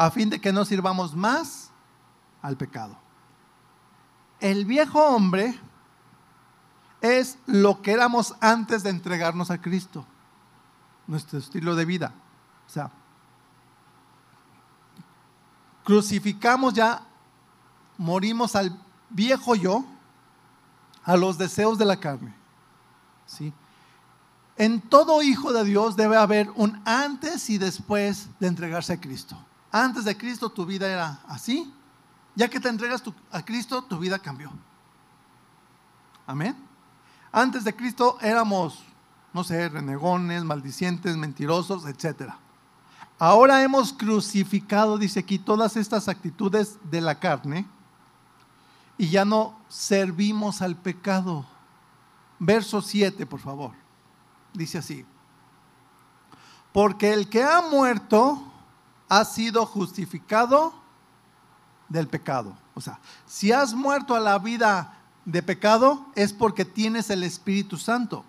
a 0.00 0.10
fin 0.10 0.30
de 0.30 0.40
que 0.40 0.50
no 0.50 0.64
sirvamos 0.64 1.14
más 1.14 1.70
al 2.40 2.56
pecado. 2.56 2.96
El 4.40 4.64
viejo 4.64 4.98
hombre 4.98 5.60
es 7.02 7.36
lo 7.44 7.82
que 7.82 7.92
éramos 7.92 8.34
antes 8.40 8.82
de 8.82 8.88
entregarnos 8.88 9.50
a 9.50 9.60
Cristo, 9.60 10.06
nuestro 11.06 11.38
estilo 11.38 11.76
de 11.76 11.84
vida. 11.84 12.14
O 12.66 12.70
sea, 12.70 12.90
crucificamos 15.84 16.72
ya, 16.72 17.02
morimos 17.98 18.56
al 18.56 18.74
viejo 19.10 19.54
yo, 19.54 19.84
a 21.04 21.14
los 21.18 21.36
deseos 21.36 21.76
de 21.76 21.84
la 21.84 22.00
carne. 22.00 22.34
¿sí? 23.26 23.52
En 24.56 24.80
todo 24.80 25.20
hijo 25.20 25.52
de 25.52 25.62
Dios 25.62 25.94
debe 25.94 26.16
haber 26.16 26.50
un 26.54 26.80
antes 26.86 27.50
y 27.50 27.58
después 27.58 28.30
de 28.40 28.46
entregarse 28.46 28.94
a 28.94 29.00
Cristo. 29.00 29.36
Antes 29.72 30.04
de 30.04 30.16
Cristo 30.16 30.50
tu 30.50 30.66
vida 30.66 30.88
era 30.88 31.20
así. 31.28 31.72
Ya 32.34 32.48
que 32.48 32.60
te 32.60 32.68
entregas 32.68 33.02
a 33.30 33.44
Cristo, 33.44 33.82
tu 33.82 33.98
vida 33.98 34.18
cambió. 34.18 34.50
Amén. 36.26 36.56
Antes 37.32 37.64
de 37.64 37.74
Cristo 37.74 38.18
éramos, 38.20 38.82
no 39.32 39.44
sé, 39.44 39.68
renegones, 39.68 40.44
maldicientes, 40.44 41.16
mentirosos, 41.16 41.84
etc. 41.86 42.32
Ahora 43.18 43.62
hemos 43.62 43.92
crucificado, 43.92 44.96
dice 44.96 45.20
aquí, 45.20 45.38
todas 45.38 45.76
estas 45.76 46.08
actitudes 46.08 46.78
de 46.90 47.00
la 47.00 47.18
carne 47.18 47.66
y 48.96 49.10
ya 49.10 49.24
no 49.24 49.58
servimos 49.68 50.62
al 50.62 50.76
pecado. 50.76 51.46
Verso 52.38 52.80
7, 52.80 53.26
por 53.26 53.40
favor. 53.40 53.72
Dice 54.54 54.78
así. 54.78 55.04
Porque 56.72 57.12
el 57.12 57.28
que 57.28 57.42
ha 57.42 57.60
muerto 57.62 58.49
ha 59.10 59.26
sido 59.26 59.66
justificado 59.66 60.72
del 61.90 62.08
pecado. 62.08 62.56
O 62.74 62.80
sea, 62.80 62.98
si 63.26 63.52
has 63.52 63.74
muerto 63.74 64.14
a 64.14 64.20
la 64.20 64.38
vida 64.38 64.96
de 65.26 65.42
pecado 65.42 66.06
es 66.14 66.32
porque 66.32 66.64
tienes 66.64 67.10
el 67.10 67.22
Espíritu 67.22 67.76
Santo. 67.76 68.24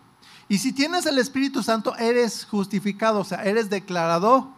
Y 0.50 0.58
si 0.58 0.74
tienes 0.74 1.06
el 1.06 1.18
Espíritu 1.18 1.64
Santo, 1.64 1.96
eres 1.96 2.44
justificado, 2.44 3.22
o 3.22 3.24
sea, 3.24 3.46
eres 3.46 3.70
declarado 3.70 4.50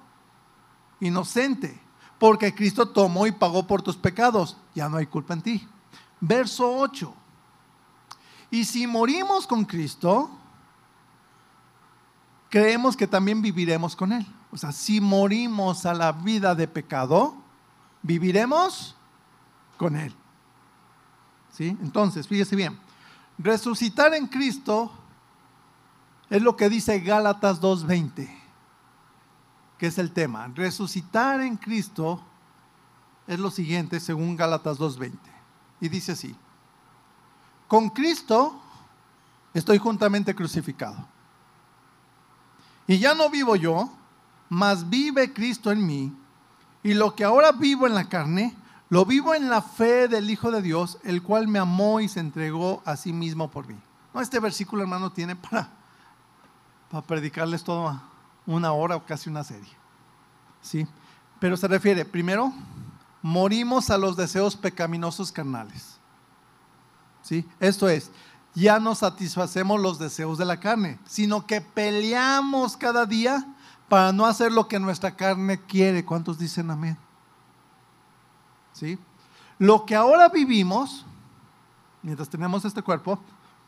inocente, 1.00 1.80
porque 2.18 2.56
Cristo 2.56 2.90
tomó 2.90 3.28
y 3.28 3.32
pagó 3.32 3.68
por 3.68 3.84
tus 3.84 3.98
pecados. 3.98 4.58
Ya 4.74 4.90
no 4.90 4.98
hay 4.98 5.06
culpa 5.06 5.36
en 5.36 5.44
ti 5.44 5.68
verso 6.26 6.74
8. 6.78 7.14
Y 8.50 8.64
si 8.64 8.88
morimos 8.88 9.46
con 9.46 9.66
Cristo, 9.66 10.30
creemos 12.50 12.96
que 12.96 13.08
también 13.08 13.42
viviremos 13.42 13.96
con 13.96 14.14
Él. 14.14 14.26
O 14.54 14.58
sea, 14.58 14.72
si 14.72 15.02
morimos 15.02 15.84
a 15.88 15.96
la 15.96 16.12
vida 16.12 16.54
de 16.54 16.68
pecado, 16.68 17.36
viviremos 18.04 18.96
con 19.78 19.96
Él. 19.96 20.14
¿Sí? 21.52 21.76
Entonces, 21.82 22.28
fíjese 22.28 22.56
bien, 22.56 22.80
resucitar 23.40 24.14
en 24.14 24.28
Cristo 24.28 24.92
es 26.30 26.42
lo 26.44 26.56
que 26.56 26.70
dice 26.70 27.00
Gálatas 27.00 27.60
2.20, 27.60 28.30
que 29.80 29.88
es 29.88 29.98
el 29.98 30.12
tema. 30.12 30.48
Resucitar 30.54 31.42
en 31.42 31.58
Cristo 31.58 32.24
es 33.26 33.40
lo 33.40 33.50
siguiente, 33.50 34.00
según 34.00 34.36
Gálatas 34.36 34.78
2.20 34.78 35.18
y 35.84 35.90
dice 35.90 36.12
así, 36.14 36.34
con 37.68 37.90
Cristo 37.90 38.62
estoy 39.54 39.80
juntamente 39.80 40.34
crucificado. 40.34 41.08
Y 42.86 43.00
ya 43.00 43.14
no 43.14 43.30
vivo 43.30 43.56
yo, 43.56 43.92
mas 44.54 44.88
vive 44.88 45.34
Cristo 45.34 45.72
en 45.72 45.86
mí. 45.86 46.16
Y 46.84 46.94
lo 46.94 47.16
que 47.16 47.24
ahora 47.24 47.52
vivo 47.52 47.88
en 47.88 47.96
la 47.96 48.08
carne, 48.08 48.56
lo 48.90 49.04
vivo 49.04 49.34
en 49.34 49.50
la 49.50 49.64
fe 49.64 50.08
del 50.08 50.30
Hijo 50.30 50.52
de 50.52 50.62
Dios, 50.62 51.00
el 51.04 51.24
cual 51.24 51.48
me 51.48 51.58
amó 51.58 52.00
y 52.00 52.08
se 52.08 52.20
entregó 52.20 52.84
a 52.86 52.96
sí 52.96 53.12
mismo 53.12 53.50
por 53.50 53.68
mí. 53.68 53.76
No, 54.14 54.22
este 54.22 54.40
versículo, 54.40 54.84
hermano, 54.84 55.12
tiene 55.12 55.36
para, 55.36 55.70
para 56.92 57.02
predicarles 57.02 57.64
toda 57.64 58.04
una 58.46 58.72
hora 58.74 58.96
o 58.96 59.06
casi 59.06 59.28
una 59.28 59.44
serie. 59.44 59.72
¿Sí? 60.62 60.86
Pero 61.40 61.58
se 61.58 61.68
refiere, 61.68 62.06
primero, 62.06 62.54
morimos 63.24 63.90
a 63.90 63.98
los 63.98 64.16
deseos 64.16 64.56
pecaminosos 64.56 65.32
carnales. 65.32 65.98
¿Sí? 67.24 67.44
Esto 67.60 67.90
es, 67.90 68.12
ya 68.54 68.80
no 68.80 68.94
satisfacemos 68.94 69.82
los 69.82 69.98
deseos 69.98 70.38
de 70.38 70.46
la 70.46 70.60
carne, 70.60 71.00
sino 71.08 71.48
que 71.48 71.60
peleamos 71.60 72.78
cada 72.78 73.08
día 73.08 73.48
para 73.90 74.12
no 74.12 74.26
hacer 74.26 74.52
lo 74.52 74.68
que 74.68 74.80
nuestra 74.80 75.16
carne 75.16 75.60
quiere. 75.60 76.06
¿Cuántos 76.06 76.38
dicen 76.38 76.72
amén? 76.72 76.98
¿Sí? 78.74 78.98
Lo 79.60 79.86
que 79.86 79.96
ahora 79.96 80.30
vivimos, 80.30 81.06
mientras 82.02 82.30
tenemos 82.30 82.66
este 82.66 82.82
cuerpo, 82.82 83.20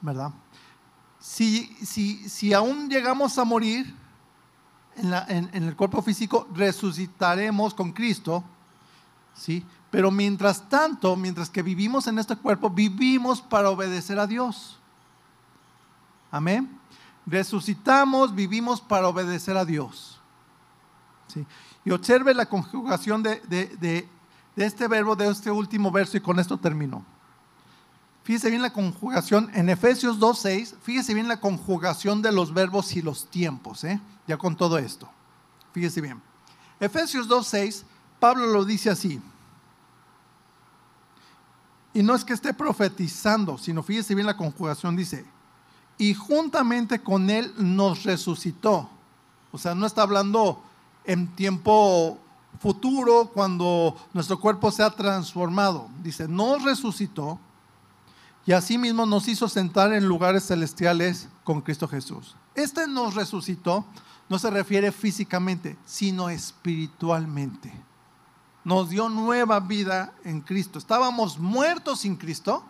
¿verdad? 0.01 0.32
Si, 1.20 1.68
si, 1.86 2.30
si 2.30 2.53
aún 2.53 2.89
llegamos 2.89 3.38
a 3.38 3.43
morir 3.43 3.95
en, 4.95 5.13
en 5.53 5.63
el 5.63 5.76
cuerpo 5.76 6.01
físico, 6.01 6.47
resucitaremos 6.53 7.74
con 7.74 7.91
Cristo 7.91 8.43
¿sí? 9.36 9.63
Pero 9.91 10.11
mientras 10.11 10.68
tanto, 10.68 11.16
mientras 11.16 11.49
que 11.49 11.61
vivimos 11.61 12.07
en 12.07 12.20
este 12.20 12.36
cuerpo, 12.36 12.70
vivimos 12.70 13.41
para 13.41 13.70
obedecer 13.70 14.20
a 14.20 14.28
Dios. 14.28 14.78
Amén. 16.32 16.80
Resucitamos, 17.26 18.36
vivimos 18.36 18.82
para 18.82 19.07
obedecer 19.07 19.57
a 19.57 19.65
Dios. 19.65 20.19
¿Sí? 21.28 21.45
Y 21.84 21.91
observe 21.91 22.34
la 22.34 22.47
conjugación 22.47 23.23
de, 23.23 23.39
de, 23.47 24.10
este 24.56 24.88
verbo, 24.88 25.15
de 25.15 25.27
este 25.27 25.52
último 25.52 25.91
verso, 25.91 26.18
y 26.18 26.22
con 26.22 26.39
esto 26.39 26.57
termino. 26.57 27.06
Fíjese 28.23 28.49
bien 28.49 28.61
la 28.61 28.73
conjugación 28.73 29.52
en 29.53 29.69
Efesios 29.69 30.19
2.6, 30.19 30.76
fíjese 30.81 31.14
bien 31.14 31.27
la 31.27 31.39
conjugación 31.39 32.22
de 32.22 32.31
los 32.31 32.53
verbos 32.53 32.95
y 32.95 33.02
los 33.02 33.30
tiempos, 33.30 33.84
¿eh? 33.84 33.99
ya 34.27 34.38
con 34.38 34.56
todo 34.56 34.80
esto. 34.80 35.07
Fíjese 35.73 36.02
bien. 36.02 36.22
Efesios 36.80 37.30
2.6 37.30 37.84
Pablo 38.19 38.47
lo 38.47 38.65
dice 38.65 38.89
así. 38.89 39.22
Y 41.93 42.03
no 42.03 42.15
es 42.15 42.26
que 42.26 42.34
esté 42.34 42.53
profetizando, 42.53 43.57
sino 43.57 43.84
fíjese 43.84 44.15
bien 44.15 44.27
la 44.27 44.35
conjugación, 44.35 44.95
dice, 44.95 45.26
y 45.97 46.13
juntamente 46.13 47.01
con 47.01 47.30
él 47.30 47.53
nos 47.57 48.03
resucitó. 48.03 48.89
O 49.51 49.57
sea, 49.57 49.76
no 49.76 49.85
está 49.85 50.01
hablando 50.01 50.61
en 51.05 51.27
tiempo 51.35 52.17
futuro 52.59 53.31
cuando 53.34 53.95
nuestro 54.13 54.39
cuerpo 54.39 54.72
sea 54.72 54.89
transformado. 54.89 55.89
Dice, 56.03 56.27
nos 56.27 56.63
resucitó 56.63 57.39
y 58.45 58.51
asimismo 58.51 59.05
nos 59.05 59.27
hizo 59.27 59.47
sentar 59.47 59.93
en 59.93 60.07
lugares 60.07 60.47
celestiales 60.47 61.30
con 61.43 61.61
Cristo 61.61 61.88
Jesús. 61.88 62.35
Este 62.53 62.88
nos 62.88 63.15
resucitó 63.15 63.85
no 64.27 64.39
se 64.39 64.49
refiere 64.49 64.91
físicamente, 64.91 65.77
sino 65.85 66.30
espiritualmente 66.30 67.72
nos 68.65 68.89
dio 68.89 69.07
nueva 69.07 69.59
vida 69.61 70.11
en 70.26 70.41
Cristo. 70.41 70.80
Estábamos 70.80 71.39
muertos 71.39 71.99
sin 71.99 72.17
Cristo 72.17 72.65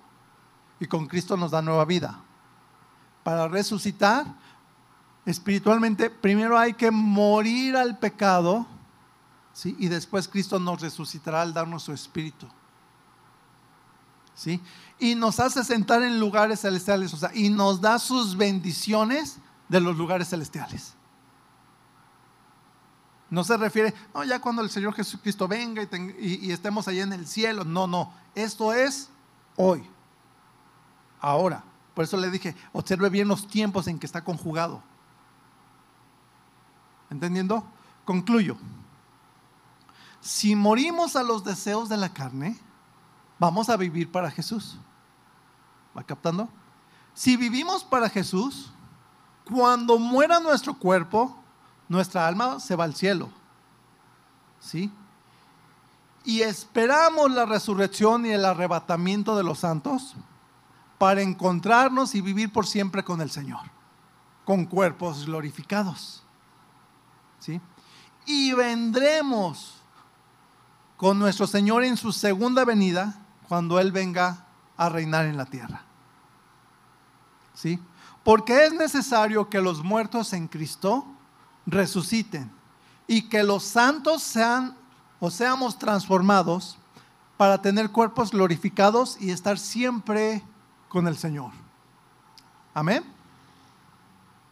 y 0.80 0.86
con 0.86 1.08
Cristo 1.08 1.38
nos 1.38 1.52
da 1.52 1.62
nueva 1.62 1.86
vida. 1.86 2.20
Para 3.26 3.48
resucitar 3.48 4.28
espiritualmente, 5.26 6.12
primero 6.12 6.60
hay 6.60 6.76
que 6.76 6.92
morir 6.92 7.76
al 7.76 7.98
pecado, 7.98 8.68
¿sí? 9.52 9.76
y 9.80 9.88
después 9.88 10.28
Cristo 10.28 10.60
nos 10.60 10.80
resucitará 10.80 11.42
al 11.42 11.52
darnos 11.52 11.82
su 11.82 11.92
espíritu. 11.92 12.48
¿Sí? 14.36 14.62
Y 15.00 15.16
nos 15.16 15.40
hace 15.40 15.64
sentar 15.64 16.04
en 16.04 16.20
lugares 16.20 16.62
celestiales, 16.62 17.16
o 17.16 17.18
sea, 17.18 17.32
y 17.34 17.50
nos 17.50 17.82
da 17.82 17.98
sus 17.98 18.38
bendiciones 18.38 19.40
de 19.70 19.80
los 19.80 19.98
lugares 19.98 20.30
celestiales. 20.30 20.94
No 23.32 23.44
se 23.44 23.58
refiere, 23.58 23.92
no, 24.14 24.24
ya 24.24 24.40
cuando 24.40 24.62
el 24.62 24.70
Señor 24.70 24.94
Jesucristo 24.94 25.48
venga 25.48 25.82
y, 26.20 26.52
estemos 26.52 26.88
allá 26.88 27.02
en 27.02 27.14
el 27.14 27.26
cielo. 27.26 27.64
No, 27.64 27.88
no. 27.88 28.14
Esto 28.36 28.72
es 28.72 29.10
hoy. 29.56 29.84
Ahora. 31.20 31.64
Por 31.96 32.04
eso 32.04 32.18
le 32.18 32.30
dije, 32.30 32.56
observe 32.74 33.10
bien 33.10 33.30
los 33.30 33.48
tiempos 33.48 33.88
en 33.88 33.98
que 33.98 34.06
está 34.06 34.24
conjugado. 34.24 34.84
¿Entendiendo? 37.10 37.66
Concluyo. 38.04 38.58
si 40.22 40.56
morimos 40.56 41.16
a 41.16 41.24
los 41.24 41.44
deseos 41.44 41.88
de 41.88 41.98
la 41.98 42.10
carne, 42.10 42.60
vamos 43.40 43.70
a 43.70 43.78
vivir 43.78 44.12
para 44.12 44.30
Jesús. 44.30 44.78
¿Va 45.98 46.04
captando? 46.04 46.50
Si 47.14 47.38
vivimos 47.38 47.84
para 47.84 48.10
Jesús, 48.10 48.72
cuando 49.46 49.98
muera 49.98 50.40
nuestro 50.40 50.74
cuerpo, 50.78 51.36
nuestra 51.88 52.28
alma 52.28 52.60
se 52.60 52.76
va 52.76 52.84
al 52.84 52.96
cielo. 52.96 53.30
¿Sí? 54.60 54.92
Y 56.26 56.42
esperamos 56.42 57.32
la 57.32 57.46
resurrección 57.46 58.26
y 58.26 58.32
el 58.32 58.44
arrebatamiento 58.44 59.38
de 59.38 59.44
los 59.44 59.60
santos 59.60 60.16
para 60.98 61.22
encontrarnos 61.22 62.16
y 62.16 62.22
vivir 62.22 62.52
por 62.52 62.66
siempre 62.68 63.04
con 63.04 63.22
el 63.22 63.30
Señor, 63.30 63.62
con 64.46 64.66
cuerpos 64.66 65.26
glorificados. 65.26 66.24
¿Sí? 67.40 67.60
Y 68.26 68.54
vendremos 68.54 69.76
con 70.98 71.20
nuestro 71.20 71.48
Señor 71.48 71.84
en 71.84 71.98
su 71.98 72.12
segunda 72.12 72.66
venida 72.66 73.20
cuando 73.48 73.80
Él 73.80 73.92
venga 73.92 74.46
a 74.78 74.90
reinar 74.90 75.26
en 75.26 75.38
la 75.38 75.46
tierra. 75.46 75.84
¿Sí? 77.54 77.80
Porque 78.24 78.66
es 78.66 78.74
necesario 78.74 79.50
que 79.50 79.62
los 79.62 79.84
muertos 79.84 80.34
en 80.34 80.48
Cristo 80.48 81.06
resuciten 81.66 82.52
y 83.08 83.24
que 83.24 83.44
los 83.44 83.64
santos 83.64 84.24
sean 84.24 84.76
o 85.20 85.30
seamos 85.30 85.78
transformados 85.78 86.78
para 87.38 87.62
tener 87.62 87.92
cuerpos 87.92 88.32
glorificados 88.32 89.18
y 89.20 89.32
estar 89.32 89.60
siempre 89.60 90.44
con 90.90 91.08
el 91.08 91.18
Señor. 91.18 91.52
Amén. 92.74 93.04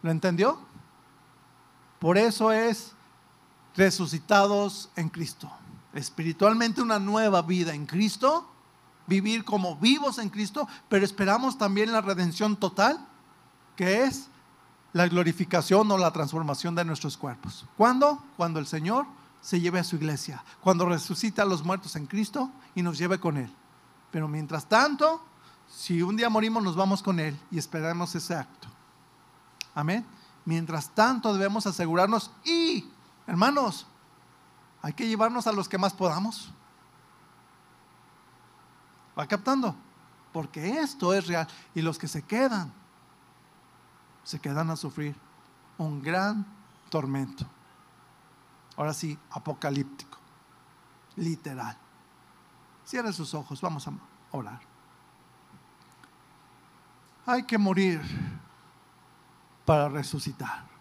¿Lo 0.02 0.10
entendió? 0.10 0.58
Por 1.98 2.18
eso 2.18 2.52
es 2.52 2.92
resucitados 3.76 4.90
en 4.96 5.08
Cristo. 5.08 5.50
Espiritualmente 5.94 6.82
una 6.82 6.98
nueva 6.98 7.42
vida 7.42 7.74
en 7.74 7.86
Cristo, 7.86 8.48
vivir 9.06 9.44
como 9.44 9.76
vivos 9.76 10.18
en 10.18 10.28
Cristo, 10.28 10.68
pero 10.88 11.04
esperamos 11.04 11.56
también 11.56 11.92
la 11.92 12.00
redención 12.00 12.56
total, 12.56 13.06
que 13.76 14.04
es 14.04 14.28
la 14.92 15.08
glorificación 15.08 15.90
o 15.90 15.98
la 15.98 16.12
transformación 16.12 16.74
de 16.74 16.84
nuestros 16.84 17.16
cuerpos. 17.16 17.66
¿Cuándo? 17.76 18.22
Cuando 18.36 18.60
el 18.60 18.66
Señor 18.66 19.06
se 19.40 19.60
lleve 19.60 19.78
a 19.78 19.84
su 19.84 19.96
iglesia, 19.96 20.42
cuando 20.60 20.86
resucita 20.86 21.42
a 21.42 21.46
los 21.46 21.64
muertos 21.64 21.96
en 21.96 22.06
Cristo 22.06 22.50
y 22.74 22.82
nos 22.82 22.96
lleve 22.96 23.18
con 23.18 23.36
Él. 23.36 23.52
Pero 24.10 24.28
mientras 24.28 24.68
tanto, 24.68 25.20
si 25.74 26.02
un 26.02 26.16
día 26.16 26.28
morimos, 26.28 26.62
nos 26.62 26.76
vamos 26.76 27.02
con 27.02 27.18
Él 27.18 27.38
y 27.50 27.58
esperamos 27.58 28.14
ese 28.14 28.34
acto. 28.34 28.68
Amén. 29.74 30.04
Mientras 30.44 30.90
tanto, 30.90 31.32
debemos 31.32 31.66
asegurarnos 31.66 32.30
y, 32.44 32.88
hermanos, 33.26 33.86
hay 34.82 34.92
que 34.92 35.06
llevarnos 35.06 35.46
a 35.46 35.52
los 35.52 35.68
que 35.68 35.78
más 35.78 35.92
podamos. 35.92 36.50
¿Va 39.18 39.26
captando? 39.26 39.74
Porque 40.32 40.80
esto 40.80 41.14
es 41.14 41.26
real. 41.26 41.48
Y 41.74 41.82
los 41.82 41.98
que 41.98 42.08
se 42.08 42.22
quedan, 42.22 42.72
se 44.22 44.38
quedan 44.38 44.70
a 44.70 44.76
sufrir 44.76 45.16
un 45.78 46.02
gran 46.02 46.46
tormento 46.90 47.46
ahora 48.76 48.92
sí, 48.92 49.18
apocalíptico, 49.30 50.18
literal. 51.16 51.76
Cierre 52.84 53.12
sus 53.12 53.34
ojos, 53.34 53.60
vamos 53.60 53.86
a 53.88 53.92
orar. 54.32 54.60
Hay 57.26 57.44
que 57.44 57.56
morir 57.56 58.00
para 59.64 59.88
resucitar. 59.88 60.73